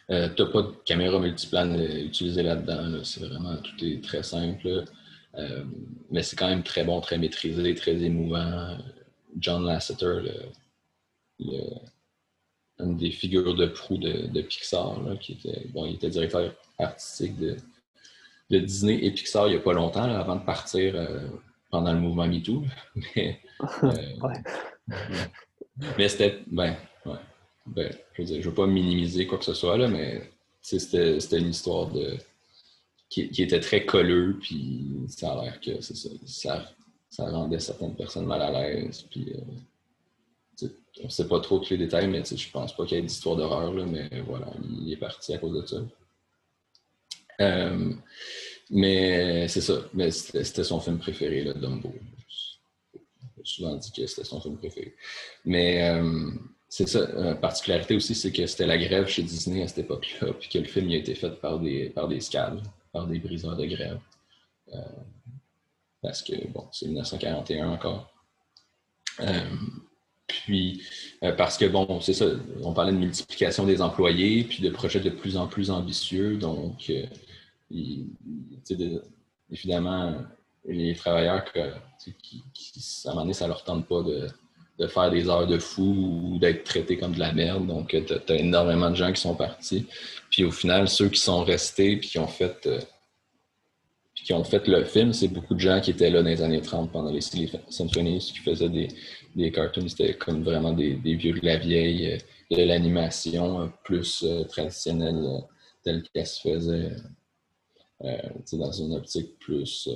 [0.09, 3.03] Euh, tu n'as pas de caméra multiplane euh, utilisée là-dedans.
[3.03, 4.85] C'est vraiment, tout est très simple.
[6.09, 8.77] mais c'est quand même très bon, très maîtrisé, très émouvant.
[9.37, 10.21] John Lasseter,
[12.83, 17.55] une des figures de proue de, Pixar, qui était, bon, il était directeur artistique de,
[18.49, 20.95] de, Disney et Pixar il n'y a pas longtemps, avant de partir
[21.69, 22.63] pendant le mouvement MeToo.
[23.15, 23.39] Mais,
[25.97, 26.39] mais c'était.
[26.47, 26.75] Ben,
[27.05, 27.19] ouais.
[27.65, 30.29] Ben, je veux veux pas minimiser quoi que ce soit, là, mais
[30.61, 32.17] c'était une histoire de.
[33.09, 36.65] Qui, était très colleux, puis ça a l'air que ça,
[37.09, 39.05] ça, rendait certaines personnes mal à l'aise.
[39.09, 39.41] Puis, euh,
[41.01, 43.03] on ne sait pas trop tous les détails, mais je pense pas qu'il y ait
[43.03, 44.47] d'histoire d'horreur, mais voilà,
[44.81, 45.77] il est parti à cause de ça.
[47.41, 47.93] Euh,
[48.69, 51.93] mais c'est ça, mais c'était son film préféré, là, Dumbo.
[53.43, 54.95] J'ai souvent dit que c'était son film préféré.
[55.45, 56.31] Mais euh,
[56.69, 57.07] c'est ça.
[57.13, 60.59] La particularité aussi, c'est que c'était la grève chez Disney à cette époque-là, puis que
[60.59, 62.61] le film a été fait par des, par des scabs,
[62.91, 63.99] par des briseurs de grève.
[64.73, 64.79] Euh,
[66.01, 68.11] parce que, bon, c'est 1941 encore.
[70.31, 70.81] Euh, puis,
[71.23, 72.25] euh, parce que, bon, c'est ça,
[72.63, 76.37] on parlait de multiplication des employés, puis de projets de plus en plus ambitieux.
[76.37, 76.91] Donc,
[79.49, 80.15] évidemment,
[80.65, 82.43] les travailleurs qui,
[83.05, 84.27] à un moment donné, ça leur tente pas de
[84.81, 87.67] de faire des heures de fou ou d'être traité comme de la merde.
[87.67, 89.85] Donc, tu as, énormément de gens qui sont partis.
[90.31, 92.79] Puis au final, ceux qui sont restés puis qui ont fait, euh,
[94.23, 96.61] qui ont fait le film, c'est beaucoup de gens qui étaient là dans les années
[96.61, 98.87] 30 pendant les Silly Symphonies, qui faisaient des,
[99.35, 99.87] des cartoons.
[99.87, 102.17] C'était comme vraiment des, vieux de la vieille, euh,
[102.55, 105.43] de l'animation euh, plus traditionnelle
[105.83, 106.91] telle qu'elle se faisait
[108.53, 109.87] dans une optique plus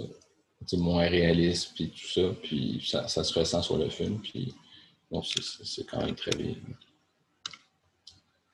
[0.74, 2.22] moins réaliste, puis tout ça.
[2.42, 4.20] Puis ça, se ressent sur le film.
[4.20, 4.54] Puis
[5.64, 6.56] c'est quand même très bien.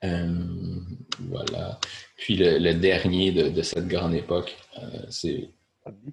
[0.04, 0.80] Euh,
[1.20, 1.78] voilà.
[2.16, 5.50] Puis le, dernier de, cette grande époque, euh, c'est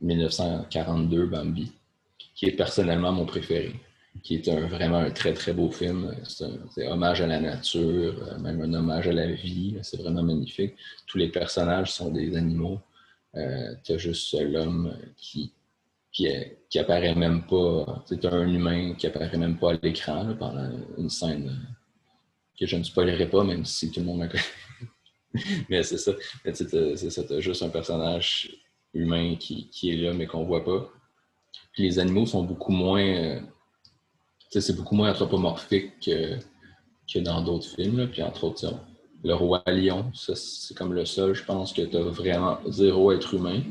[0.02, 1.72] 1942, Bambi,
[2.36, 3.74] qui est personnellement mon préféré,
[4.24, 6.16] qui est un, vraiment un très très beau film.
[6.24, 9.78] C'est hommage à la nature, euh, même un hommage à la vie.
[9.82, 10.76] C'est vraiment magnifique.
[11.08, 12.80] Tous les personnages sont des animaux.
[13.34, 15.54] tu as juste l'homme qui
[16.12, 18.04] qui, apparaît même pas.
[18.06, 21.74] C'est un humain qui apparaît même pas à l'écran pendant une scène euh,
[22.60, 24.44] que je ne spoilerai pas, même si tout le monde la connaît.
[25.70, 26.12] mais c'est ça.
[26.54, 28.50] C'est juste un personnage
[28.94, 30.90] humain qui, qui est là, mais qu'on voit pas.
[31.74, 33.06] Puis les animaux sont beaucoup moins.
[33.06, 33.40] Euh,
[34.50, 36.38] c'est beaucoup moins anthropomorphique que,
[37.12, 38.08] que dans d'autres films.
[38.12, 38.74] Puis entre autres,
[39.24, 43.34] le roi lion, c'est comme le seul, je pense, que tu as vraiment zéro être
[43.34, 43.62] humain.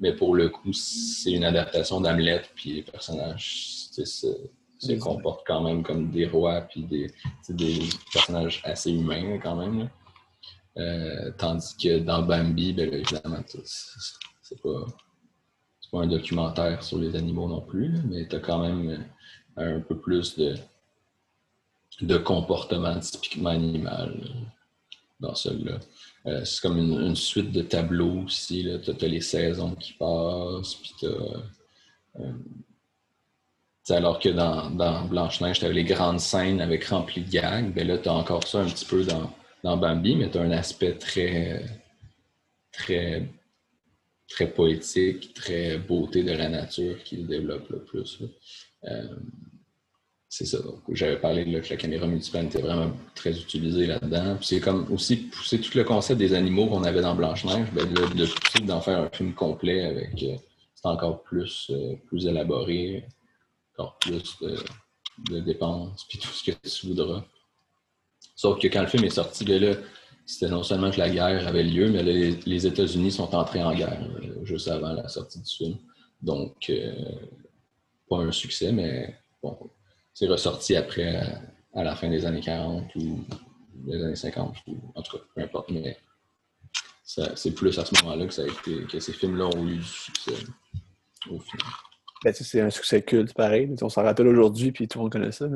[0.00, 5.82] Mais pour le coup, c'est une adaptation d'Hamlet, puis les personnages se, comportent quand même
[5.82, 7.10] comme des rois, puis des,
[7.48, 7.80] des
[8.12, 9.88] personnages assez humains quand même.
[10.76, 13.42] Euh, tandis que dans Bambi, ben, évidemment,
[14.48, 14.86] c'est pas,
[15.92, 19.04] pas un documentaire sur les animaux non plus, mais tu as quand même
[19.56, 20.54] un peu plus de,
[22.02, 24.20] de comportement typiquement animal
[25.20, 25.80] dans celui-là.
[26.26, 28.66] Euh, c'est comme une, suite de tableaux aussi.
[28.84, 32.32] Tu as, les saisons qui passent, puis euh,
[33.90, 34.70] alors que dans,
[35.06, 38.46] Blanche-Neige, tu avais les grandes scènes avec rempli de gags, ben là, tu as encore
[38.46, 41.64] ça un petit peu dans, Bambi, mais tu as un aspect très,
[42.70, 43.28] très,
[44.28, 48.22] très poétique, très beauté de la nature qui se développe le plus.
[48.84, 49.16] Euh,
[50.28, 50.58] c'est ça.
[50.92, 54.36] J'avais parlé là, que la caméra multiplane était vraiment très utilisée là-dedans.
[54.42, 58.66] c'est comme aussi pousser tout le concept des animaux qu'on avait dans Blanche-Neige, ben, de,
[58.66, 60.22] d'en faire un film complet avec.
[60.22, 60.36] Euh,
[60.74, 63.04] c'est encore plus, euh, plus élaboré,
[63.76, 64.36] encore plus
[65.30, 67.24] de, dépenses, puis tout ce que tu voudras.
[68.36, 69.74] Sauf que quand le film est sorti, ben là,
[70.28, 74.06] c'était non seulement que la guerre avait lieu, mais les, États-Unis sont entrés en guerre
[74.22, 75.78] euh, juste avant la sortie du film.
[76.20, 76.70] Donc,
[78.10, 79.56] pas un succès, mais bon,
[80.12, 81.40] c'est ressorti après,
[81.74, 83.24] à la fin des années 40 ou
[83.74, 85.96] des années 50, ou, en tout cas, peu importe, mais
[87.04, 89.82] c'est plus à ce moment-là que, ça a été, que ces films-là ont eu du
[89.82, 90.34] succès
[91.30, 91.72] au final.
[92.22, 93.74] Ben, c'est un succès culte, pareil.
[93.80, 95.46] On s'en rappelle aujourd'hui, puis tout le monde connaît ça.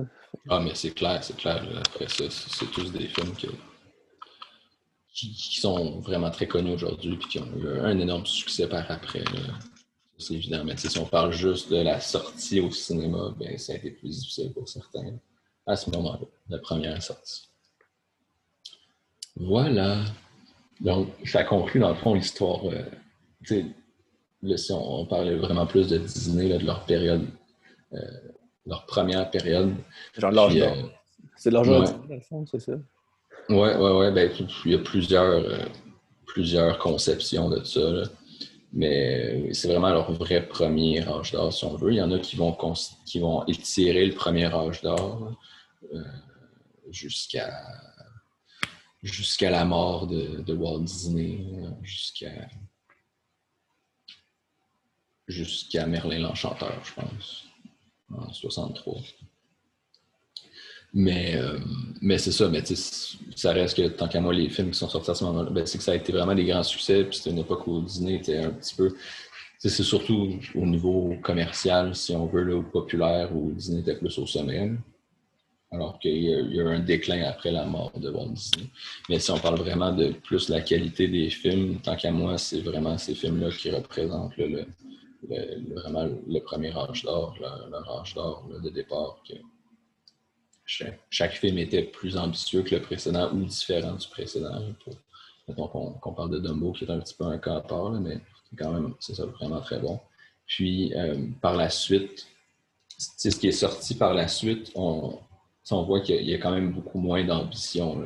[0.49, 1.63] Ah, mais c'est clair, c'est clair.
[1.85, 3.35] Après ça, c'est tous des films
[5.15, 9.23] qui, sont vraiment très connus aujourd'hui, puis qui ont eu un énorme succès par après
[10.23, 10.65] c'est évident.
[10.65, 14.21] Mais si on parle juste de la sortie au cinéma, ben, ça a été plus
[14.21, 15.19] difficile pour certains
[15.67, 17.49] à ce moment-là, la première sortie.
[19.37, 20.05] Voilà.
[20.81, 22.61] Donc, ça conclut dans le fond l'histoire.
[22.67, 22.85] Euh,
[24.57, 27.27] si on, parlait vraiment plus de Disney, de leur période,
[27.93, 27.99] euh,
[28.67, 29.75] leur première période.
[30.19, 30.73] Genre l'âge d'or.
[30.77, 30.89] Euh,
[31.37, 32.73] c'est l'âge d'or, dans le fond, c'est ça?
[33.49, 34.13] Oui, oui, oui.
[34.13, 34.31] Ben,
[34.65, 35.45] il y a plusieurs,
[36.27, 38.03] plusieurs conceptions de ça.
[38.73, 41.93] Mais c'est vraiment leur vrai premier âge d'or, si on veut.
[41.93, 42.57] Il y en a qui vont,
[43.05, 45.33] qui vont étirer le premier âge d'or
[45.93, 46.03] euh,
[46.91, 47.53] jusqu'à
[49.03, 51.45] jusqu'à la mort de, Walt Disney,
[51.83, 52.49] jusqu'à
[55.27, 57.45] jusqu'à Merlin l'Enchanteur, je pense,
[58.15, 58.95] en 63.
[60.95, 61.59] Mais, euh,
[62.03, 62.63] mais c'est ça, mais
[63.35, 65.67] ça reste que tant qu'à moi, les films qui sont sortis à ce moment-là, ben,
[65.67, 67.05] c'est que ça a été vraiment des grands succès.
[67.05, 68.95] Puis c'était une époque où Disney était un petit peu.
[69.59, 74.27] C'est surtout au niveau commercial, si on veut, là, populaire, où Disney était plus au
[74.27, 74.73] sommet.
[75.71, 78.67] Alors qu'il y, a eu un déclin après la mort de Walt Disney.
[79.09, 82.61] Mais si on parle vraiment de plus la qualité des films, tant qu'à moi, c'est
[82.61, 84.67] vraiment ces films-là qui représentent le,
[85.75, 89.23] vraiment le premier âge d'or, leur âge d'or de départ.
[91.11, 94.61] Chaque, film était plus ambitieux que le précédent ou différent du précédent.
[95.49, 98.19] mettons qu'on parle de Dumbo, qui est un petit peu un cas à part, mais
[98.49, 100.01] c'est quand même c'est ça, vraiment très bon.
[100.47, 102.27] Puis euh, par la suite,
[102.99, 105.19] ce qui est sorti par la suite, on,
[105.71, 108.03] on voit qu'il y, a quand même beaucoup moins d'ambition.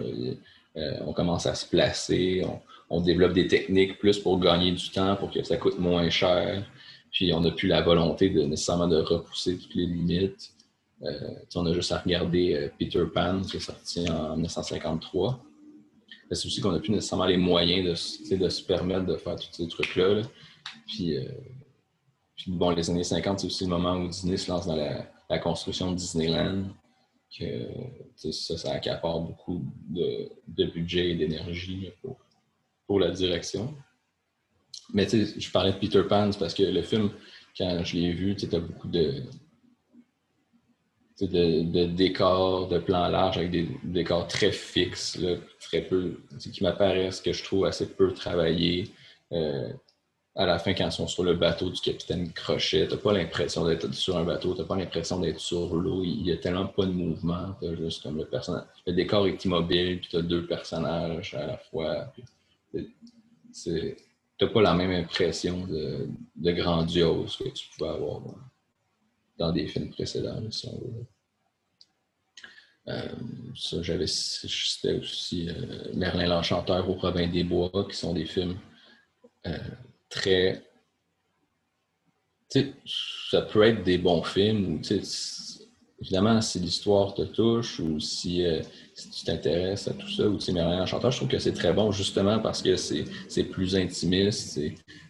[0.76, 2.44] Euh, on commence à se placer,
[2.90, 6.64] on, développe des techniques plus pour gagner du temps, pour que ça coûte moins cher.
[7.10, 10.55] Puis on n'a plus la volonté nécessairement de repousser toutes les limites.
[11.02, 15.42] Euh, on a juste à regarder euh, Peter Pan qui est sorti en 1953.
[16.32, 17.84] C'est aussi qu'on n'a plus nécessairement les moyens
[18.30, 20.04] de, se permettre de faire tous ces trucs-là.
[20.04, 20.22] Euh,
[20.90, 21.14] puis,
[22.48, 25.92] bon, les années 50, c'est aussi le moment où Disney se lance dans la, construction
[25.92, 26.64] de Disneyland.
[27.38, 27.68] Que,
[28.16, 32.18] ça, ça accapare beaucoup de, budget et d'énergie pour,
[32.86, 33.74] pour la direction.
[34.94, 37.10] Mais je parlais de Peter Pan, parce que le film,
[37.56, 39.22] quand je l'ai vu, tu as beaucoup de,
[41.20, 45.18] de, décors, de plans larges avec des décors très fixes,
[45.60, 48.90] très peu, qui m'apparaissent, que je trouve assez peu travaillés.
[49.32, 49.72] Euh,
[50.34, 53.64] à la fin, quand ils sont sur le bateau du capitaine Crochet, t'as pas l'impression
[53.64, 56.04] d'être sur un bateau, t'as pas l'impression d'être sur l'eau.
[56.04, 57.56] Il y a tellement pas de mouvement.
[57.78, 58.66] juste comme le personnage.
[58.86, 62.12] Le décor est immobile, puis t'as deux personnages à la fois.
[64.38, 68.20] T'as pas la même impression de, grandiose que tu pouvais avoir
[69.38, 71.06] dans des films précédents, si on.
[72.88, 73.08] Euh,
[73.56, 78.56] ça, j'avais c'était aussi euh, Merlin l'Enchanteur au Robin des Bois, qui sont des films
[79.46, 79.58] euh,
[80.08, 80.62] très.
[82.48, 84.80] ça peut être des bons films,
[86.00, 88.44] évidemment, si l'histoire te touche ou si,
[88.94, 92.38] tu t'intéresses à tout ça, ou Merlin l'Enchanteur, je trouve que c'est très bon justement
[92.38, 94.60] parce que c'est plus intimiste,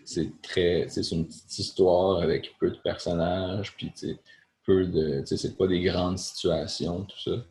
[0.06, 0.86] c'est très.
[0.88, 3.92] C'est une petite histoire avec peu de personnages, puis
[4.64, 5.22] peu de.
[5.26, 7.44] C'est pas des grandes situations, tout ça.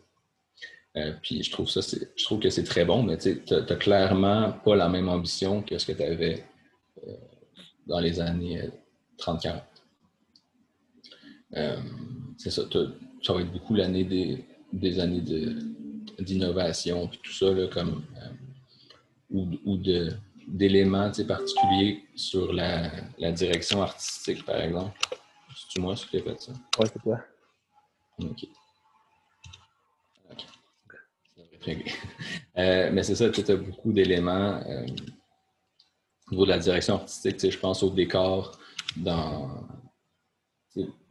[0.97, 4.53] Euh, puis je trouve ça, je trouve que c'est très bon, mais tu n'as clairement
[4.53, 6.45] pas la même ambition que ce que tu avais
[7.05, 7.11] euh,
[7.85, 8.69] dans les années
[9.19, 9.61] 30-40.
[11.57, 11.77] Euh,
[12.37, 12.61] c'est ça,
[13.21, 15.23] ça va être beaucoup l'année des, des, années
[16.19, 18.05] d'innovation, puis tout ça, là, comme,
[19.29, 19.77] ou, ou
[20.47, 24.97] d'éléments particuliers sur la, la, direction artistique, par exemple.
[25.55, 26.51] C'est-tu moi qui ai fait ça?
[26.79, 27.19] Oui, c'est toi.
[28.19, 28.47] OK.
[32.57, 34.85] Euh, mais c'est ça, tu as beaucoup d'éléments euh,
[36.27, 37.51] au niveau de la direction artistique.
[37.51, 38.57] Je pense au décor
[38.95, 39.67] dans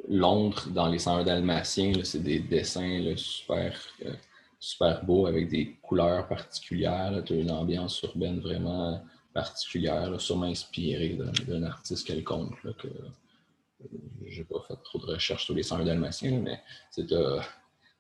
[0.09, 1.93] Londres, dans les 101 Dalmatiens.
[2.03, 4.15] C'est des dessins super, euh,
[4.59, 7.23] super beaux avec des couleurs particulières.
[7.27, 9.03] Tu as une ambiance urbaine vraiment
[9.35, 12.57] particulière, sûrement inspirée d'un artiste quelconque.
[12.79, 12.89] Que
[14.27, 17.07] j'ai pas fait trop de recherches sur les 101 Dalmatiens, mais c'est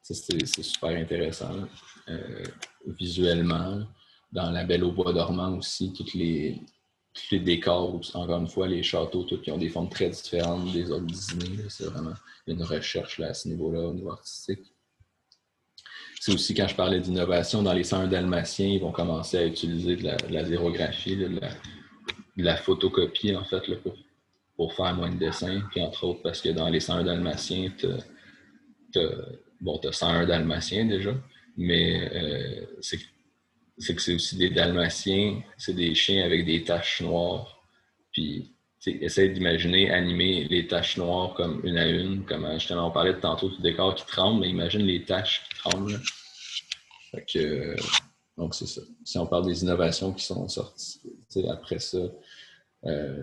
[0.02, 1.55] c'est super intéressant
[2.09, 2.44] euh,
[2.86, 3.82] visuellement.
[4.32, 6.61] Dans La Belle au Bois dormant aussi, tous les,
[7.31, 10.90] les décors, encore une fois, les châteaux, tous qui ont des formes très différentes des
[10.90, 11.65] autres Disney.
[11.69, 12.15] C'est vraiment
[12.47, 14.73] une recherche là, à ce niveau-là, au niveau artistique.
[16.24, 19.96] C'est aussi quand je parlais d'innovation, dans les 101 dalmatiens, ils vont commencer à utiliser
[19.96, 21.38] de la, zérographie, de,
[22.38, 23.60] la, photocopie, en fait,
[24.56, 25.60] pour, faire moins de dessins.
[25.70, 29.01] Puis entre autres, parce que dans les 101 dalmatiens, tu
[29.60, 31.14] bon, tu as 101 dalmatiens déjà,
[31.59, 32.96] mais euh, c'est
[33.94, 37.62] que c'est aussi des dalmatiens, c'est des chiens avec des taches noires.
[38.12, 38.53] Puis,
[38.86, 43.20] essaye d'imaginer animer les taches noires comme une à une, comme justement on parlait de
[43.20, 46.01] tantôt du décor qui tremble, mais imagine les taches qui tremblent.
[47.32, 47.77] Que,
[48.36, 48.81] donc, c'est ça.
[49.05, 51.01] Si on parle des innovations qui sont sorties,
[51.48, 51.98] après ça,
[52.86, 53.23] euh,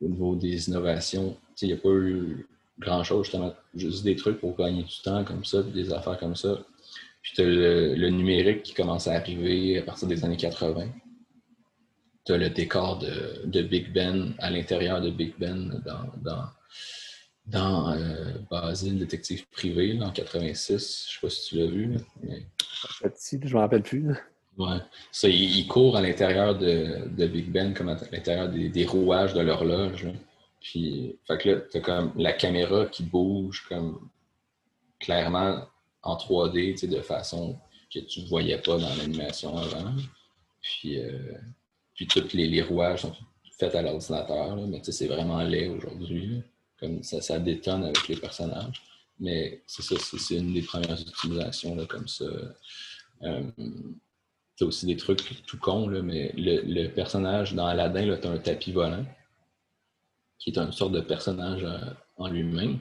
[0.00, 2.46] au niveau des innovations, il n'y a pas eu
[2.78, 6.58] grand-chose, justement, juste des trucs pour gagner du temps comme ça, des affaires comme ça.
[7.22, 10.88] Puis tu as le, numérique qui commence à arriver à partir des années 80.
[12.24, 16.44] Tu as le décor de, Big Ben à l'intérieur de Big Ben dans, dans,
[17.46, 21.06] dans euh, Basile, détective privé, en 86.
[21.08, 21.96] Je sais pas si tu l'as vu.
[22.22, 22.46] Mais...
[23.16, 24.14] Si, je ne me rappelle plus.
[24.58, 24.78] Ouais.
[25.10, 30.06] Ça, il, court à l'intérieur de, Big Ben, comme à l'intérieur des, rouages de l'horloge.
[30.60, 34.08] Puis, fait que là, t'as comme la caméra qui bouge comme
[35.00, 35.66] clairement
[36.02, 37.58] en 3D, de façon
[37.92, 39.94] que tu ne voyais pas dans l'animation avant.
[40.60, 41.18] Puis, euh,
[41.94, 43.14] puis tous les, rouages sont
[43.58, 46.42] faits à l'ordinateur, mais c'est vraiment laid aujourd'hui.
[46.78, 48.82] Comme ça, ça détonne avec les personnages.
[49.20, 52.24] Mais c'est ça, c'est une des premières utilisations comme ça.
[53.22, 53.42] Euh,
[54.56, 58.72] c'est aussi des trucs tout cons, mais le, personnage dans Aladdin, tu as un tapis
[58.72, 59.04] volant,
[60.38, 61.78] qui est une sorte de personnage euh,
[62.16, 62.78] en lui-même.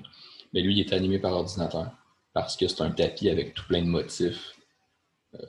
[0.54, 1.92] Mais lui, il est animé par ordinateur
[2.34, 4.56] parce que c'est un tapis avec tout plein de motifs,
[5.36, 5.40] euh,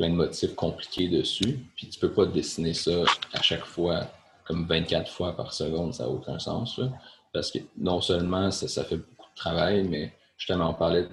[0.00, 1.58] plein de motifs compliqués dessus.
[1.76, 3.04] Puis tu peux pas dessiner ça
[3.34, 4.06] à chaque fois,
[4.44, 6.80] comme 24 fois par seconde, ça n'a aucun sens.
[7.34, 11.06] parce que non seulement ça, fait beaucoup de travail, mais justement, on parlait,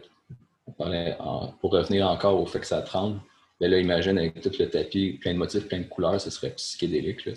[0.77, 1.18] parlait
[1.59, 3.19] pour revenir encore au fait que ça tremble.
[3.59, 6.51] Mais là, imagine avec tout le tapis, plein de motifs, plein de couleurs, ce serait
[6.51, 7.26] psychédélique.
[7.26, 7.34] Là.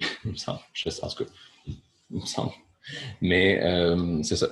[0.24, 0.60] il me semble.
[0.72, 1.30] Je sais, en tout cas,
[1.66, 1.76] il
[2.20, 2.52] me semble.
[3.20, 4.48] Mais euh, c'est ça.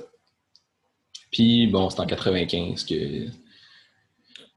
[1.30, 3.28] Puis, bon, c'est en 95 que,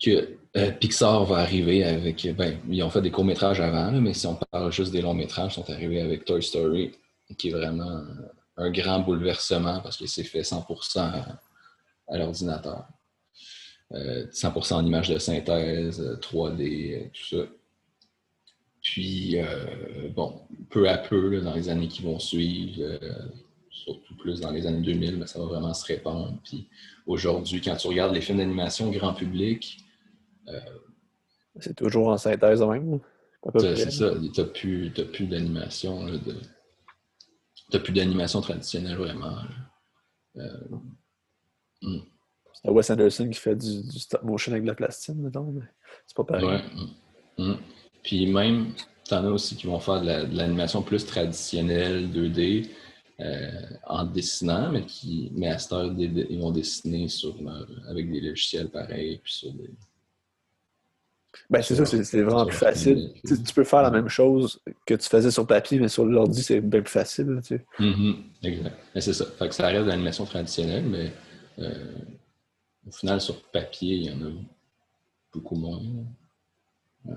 [0.03, 2.27] que euh, Pixar va arriver avec.
[2.35, 5.55] Ben, ils ont fait des courts-métrages avant, mais si on parle juste des longs-métrages, ils
[5.55, 6.91] sont arrivés avec Toy Story,
[7.37, 8.03] qui est vraiment
[8.55, 10.99] un grand bouleversement parce que c'est fait 100%
[12.07, 12.85] à, l'ordinateur.
[13.91, 17.43] 100% euh, en images de synthèse, 3D, tout ça.
[18.81, 22.97] Puis, euh, bon, peu à peu, dans les années qui vont suivre,
[23.71, 26.37] surtout plus dans les années 2000, mais ça va vraiment se répandre.
[26.43, 26.67] Puis
[27.07, 29.84] aujourd'hui, quand tu regardes les films d'animation grand public,
[31.59, 32.99] c'est toujours en synthèse même.
[33.59, 36.05] C'est ça, tu n'as plus, plus d'animation.
[36.05, 36.35] De...
[37.71, 39.37] Tu plus d'animation traditionnelle vraiment.
[40.37, 40.57] Euh...
[41.81, 41.99] Hmm.
[42.53, 45.65] C'est Wes Anderson qui fait du, stop motion avec de la plastine, mettons, mais
[46.07, 46.45] c'est pas pareil.
[46.45, 46.63] Ouais.
[47.37, 47.51] Hmm.
[47.51, 47.57] Hmm.
[48.01, 48.73] Puis même,
[49.07, 52.69] tu en as aussi qui vont faire de l'animation plus traditionnelle, 2D.
[53.21, 53.49] Euh,
[53.87, 57.33] en dessinant, mais qui mais à cette heure, ils vont dessiner sur,
[57.87, 59.69] avec des logiciels pareils, puis sur des.
[61.49, 63.11] Ben, c'est ça, c'est vraiment plus facile.
[63.25, 66.61] Tu, peux faire la même chose que tu faisais sur papier, mais sur l'ordi, c'est
[66.61, 67.39] bien plus facile.
[67.41, 67.65] Tu sais.
[67.79, 68.15] Mm-hmm.
[68.43, 68.75] Exact.
[68.95, 69.25] c'est ça.
[69.37, 71.11] Fait que ça reste l'animation traditionnelle, mais
[71.59, 71.93] euh,
[72.87, 74.31] au final, sur papier, il y en a
[75.33, 75.81] beaucoup moins.
[77.07, 77.11] Euh,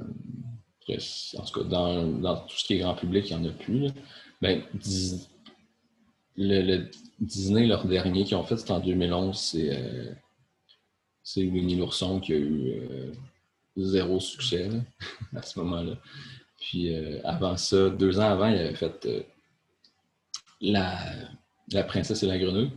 [1.36, 3.52] en tout cas, dans, dans, tout ce qui est grand public, il n'y en a
[3.52, 3.80] plus.
[3.80, 3.90] Là.
[4.40, 4.62] Ben,
[6.36, 6.90] le,
[7.20, 9.56] Disney, leur dernier qu'ils ont fait, c'était en 2011.
[9.58, 10.12] Euh,
[11.22, 13.12] c'est Winnie l'ourson qui a eu euh,
[13.84, 14.68] zéro succès
[15.36, 15.96] à ce moment-là.
[16.58, 19.08] Puis euh, avant ça, deux ans avant, il avait fait
[20.60, 20.98] la,
[21.72, 22.72] la Princesse et la Grenouille,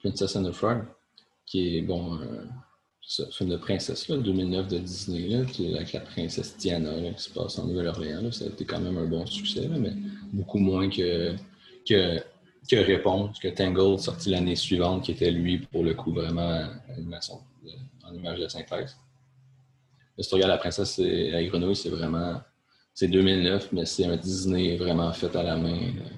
[0.00, 0.84] Princess and the Frog,
[1.46, 2.18] qui est bon,
[3.20, 5.38] un film de princesse, là, 2009 de Disney, là,
[5.76, 8.30] avec la princesse Diana qui se passe en Nouvelle-Orléans.
[8.32, 9.94] Ça a été quand même un bon succès, mais
[10.32, 11.34] beaucoup moins que
[11.88, 12.18] que,
[12.70, 17.40] que Réponse, que Tangle sorti l'année suivante, qui était lui, pour le coup, vraiment animation
[18.04, 18.96] en image de synthèse.
[20.20, 22.40] Si tu regardes La Princesse et la Grenouille, c'est vraiment.
[22.92, 26.10] C'est 2009, mais c'est un Disney vraiment fait à la main euh,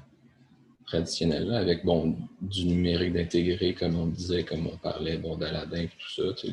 [0.87, 5.89] traditionnel, avec bon, du numérique d'intégrer, comme on disait, comme on parlait bon, d'Aladin et
[5.89, 6.49] tout ça.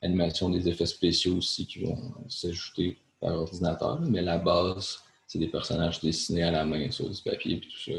[0.00, 1.98] L'animation des effets spéciaux aussi qui vont
[2.28, 7.20] s'ajouter par ordinateur, mais la base, c'est des personnages dessinés à la main sur du
[7.22, 7.92] papier et tout ça.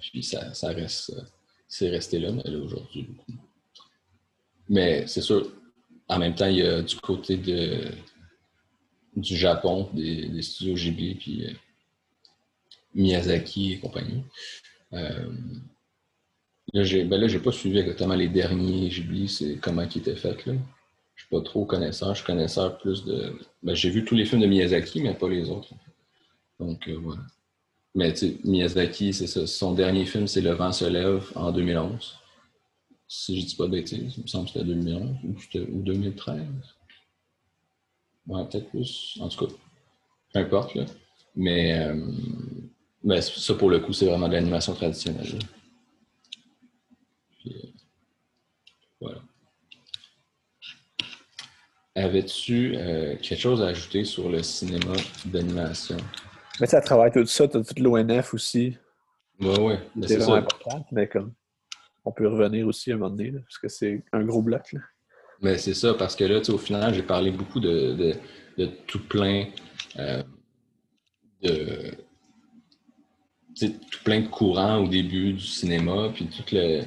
[0.00, 1.14] Puis ça, ça reste,
[1.68, 3.08] c'est resté là, mais là aujourd'hui.
[4.68, 5.48] Mais c'est sûr,
[6.08, 7.90] en même temps, il y a du côté de,
[9.16, 11.52] du Japon, des, studios Ghibli, puis euh,
[12.94, 14.22] Miyazaki et compagnie.
[14.92, 15.26] Euh,
[16.72, 20.44] là, j'ai ben pas suivi exactement les derniers Ghibli, c'est comment qui étaient faits.
[20.46, 22.10] Je suis pas trop connaisseur.
[22.10, 23.32] Je suis connaisseur plus de.
[23.62, 25.70] Ben, j'ai vu tous les films de Miyazaki, mais pas les autres.
[26.60, 27.22] Donc euh, voilà.
[27.94, 28.12] Mais
[28.44, 29.46] Miyazaki, c'est ça.
[29.46, 32.18] Son dernier film, c'est Le vent se lève en 2011.
[33.08, 36.42] Si je dis pas de bêtises, il me semble que c'était 2011 ou, 2013.
[38.26, 39.18] Ouais, peut-être plus.
[39.20, 39.52] En tout cas,
[40.32, 40.74] peu importe.
[40.74, 40.84] Là.
[41.36, 42.12] Mais, euh,
[43.04, 45.38] mais ça, pour le coup, c'est vraiment de l'animation traditionnelle.
[47.46, 47.50] Euh,
[49.00, 49.22] voilà.
[51.94, 54.94] Avais-tu euh, quelque chose à ajouter sur le cinéma
[55.26, 55.96] d'animation?
[56.60, 58.76] Mais ça travaille tout ça, tu as tout l'ONF aussi.
[59.40, 59.74] Oui, oui.
[60.06, 61.32] C'est vraiment important, mais comme
[62.06, 64.74] on peut revenir aussi à un moment donné, parce que c'est un gros bloc.
[65.42, 68.14] Mais c'est ça, parce que là, au final, j'ai parlé beaucoup de,
[68.86, 69.46] tout plein
[69.98, 70.22] euh,
[71.42, 71.92] de
[73.58, 76.82] tout plein de courants au début du cinéma, puis tout le,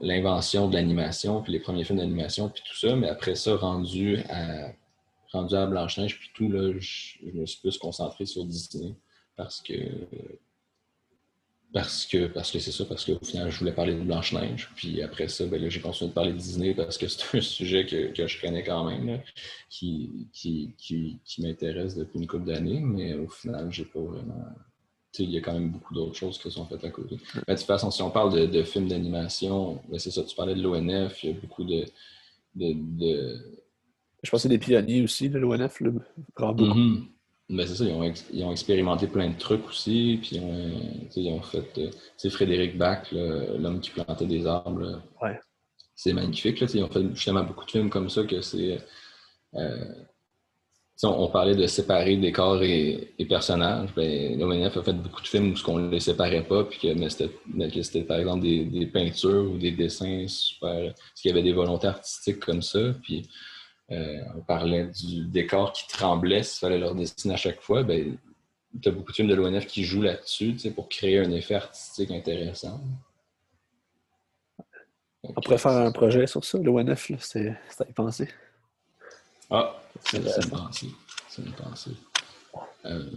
[0.00, 4.18] l'invention de l'animation, puis les premiers films d'animation, puis tout ça, mais après ça, rendu
[4.28, 4.72] à,
[5.32, 8.94] rendu à Blanche-Neige, puis tout, là, je, me suis plus concentré sur Disney
[9.36, 9.74] parce que
[11.74, 14.70] parce que parce que c'est ça, parce qu'au final, je voulais parler de Blanche-Neige.
[14.76, 17.84] Puis après ça, ben j'ai continué de parler de Disney parce que c'est un sujet
[17.84, 19.20] que, que, je connais quand même,
[19.68, 24.46] qui, qui, qui, qui m'intéresse depuis une couple d'années, mais au final, j'ai pas vraiment
[25.18, 27.16] il y a quand même beaucoup d'autres choses qui sont faites à côté.
[27.16, 30.62] de toute façon, si on parle de, films d'animation, ben, c'est ça, tu parlais de
[30.62, 31.84] l'ONF, il y a beaucoup de.
[32.56, 33.38] de,
[34.22, 35.94] Je pense que c'est des pionniers aussi, de l'ONF, le
[36.34, 37.13] grand mm
[37.50, 40.40] ben, c'est ça, ils ont, expérimenté plein de trucs aussi, puis
[41.16, 41.78] ils ont, fait.
[41.78, 45.02] Euh, sais, Frédéric Bach, l'homme qui plantait des arbres.
[45.20, 45.38] Ouais.
[45.94, 48.80] C'est magnifique, là, ils ont fait justement beaucoup de films comme ça que c'est.
[49.54, 49.94] Euh,
[51.02, 53.90] on, parlait de séparer décors et, et personnages.
[53.94, 58.04] Ben, a fait beaucoup de films où on ne les séparait pas, puis que, c'était
[58.04, 60.94] par exemple des, peintures ou des dessins super.
[60.94, 62.94] Parce qu'il y avait des volontés artistiques comme ça.
[63.02, 63.28] Puis
[63.90, 67.82] euh, on parlait du décor qui tremblait s'il fallait leur dessiner à chaque fois.
[67.82, 68.16] Ben,
[68.80, 72.10] tu as beaucoup de films de l'ONF qui jouent là-dessus pour créer un effet artistique
[72.10, 72.80] intéressant.
[75.22, 78.28] On pourrait faire un projet sur ça, l'ONF, c'est à y penser.
[79.50, 80.88] Ah, c'est une pensée.
[81.28, 81.92] C'est une pensée.
[82.84, 83.10] Euh,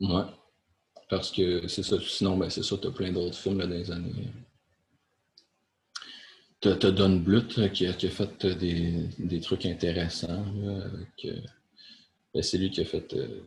[0.00, 0.24] ouais.
[1.08, 1.96] Parce que c'est ça.
[2.00, 4.12] Sinon, ben, c'est ça, tu as plein d'autres films là, dans les années.
[6.64, 10.46] Tu as, Don Bluth qui, a, fait des, des trucs intéressants.
[12.32, 13.42] Ben, c'est lui qui a fait euh,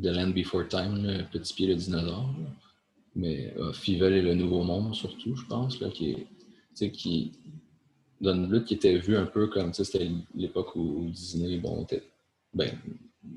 [0.00, 2.30] The Land Before Time, Petit Pied le dinosaure.
[3.14, 6.16] Mais euh, Fivel et le Nouveau Monde, surtout, je pense, là, qui.
[6.74, 7.32] Qui,
[8.20, 12.02] Don Bluth qui était vu un peu comme, c'était l'époque où Disney, bon, était,
[12.54, 12.70] ben,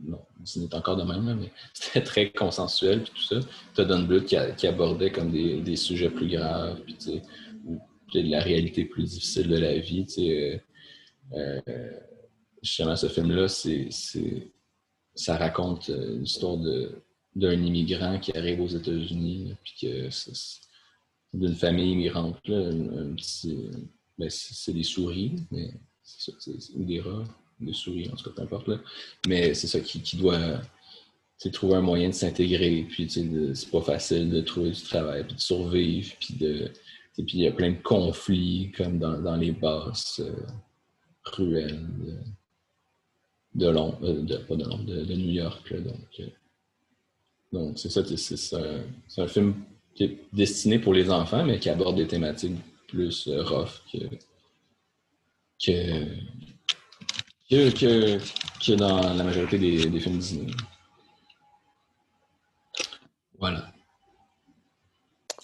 [0.06, 3.40] non, Disney est encore de même, mais c'était très consensuel, puis tout ça.
[3.76, 6.80] Tu as Don Bluth qui, abordait comme des, des, sujets plus graves,
[8.14, 10.06] la réalité plus difficile de la vie.
[10.20, 10.58] Euh,
[11.34, 11.92] euh
[12.62, 13.48] justement, ce film-là,
[15.16, 16.58] ça raconte euh, l'histoire
[17.36, 20.10] d'un immigrant qui arrive aux États-Unis, puis que
[21.34, 22.70] d'une famille immigrante, là,
[24.18, 25.74] ben, c'est des souris, mais
[26.76, 27.24] ou des rats,
[27.60, 28.68] des souris, en tout cas, peu importe.
[28.68, 28.80] Là.
[29.28, 30.62] Mais c'est ça qui, doit
[31.52, 32.86] trouver un moyen de s'intégrer.
[32.90, 36.72] Puis c'est pas facile de trouver du travail, puis de survivre, puis de.
[37.16, 40.22] Puis il y a plein de conflits comme dans, les basses
[41.26, 41.88] ruelles
[43.54, 45.74] de, New York.
[45.74, 46.28] donc, euh,
[47.52, 49.56] donc c'est ça, c'est un film
[49.94, 52.56] qui est destiné pour les enfants, mais qui aborde des thématiques
[52.88, 53.98] plus euh, rough que,
[57.50, 58.18] que,
[58.66, 60.52] que, dans la majorité des, des films Disney.
[63.38, 63.74] Voilà.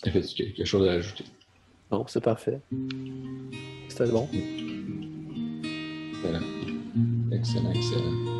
[0.03, 1.25] Est-ce que quelque chose à ajouter?
[1.91, 2.61] Non, c'est parfait.
[3.87, 4.27] C'était bon.
[6.13, 6.41] Excellent.
[7.31, 8.36] Excellent, excellent.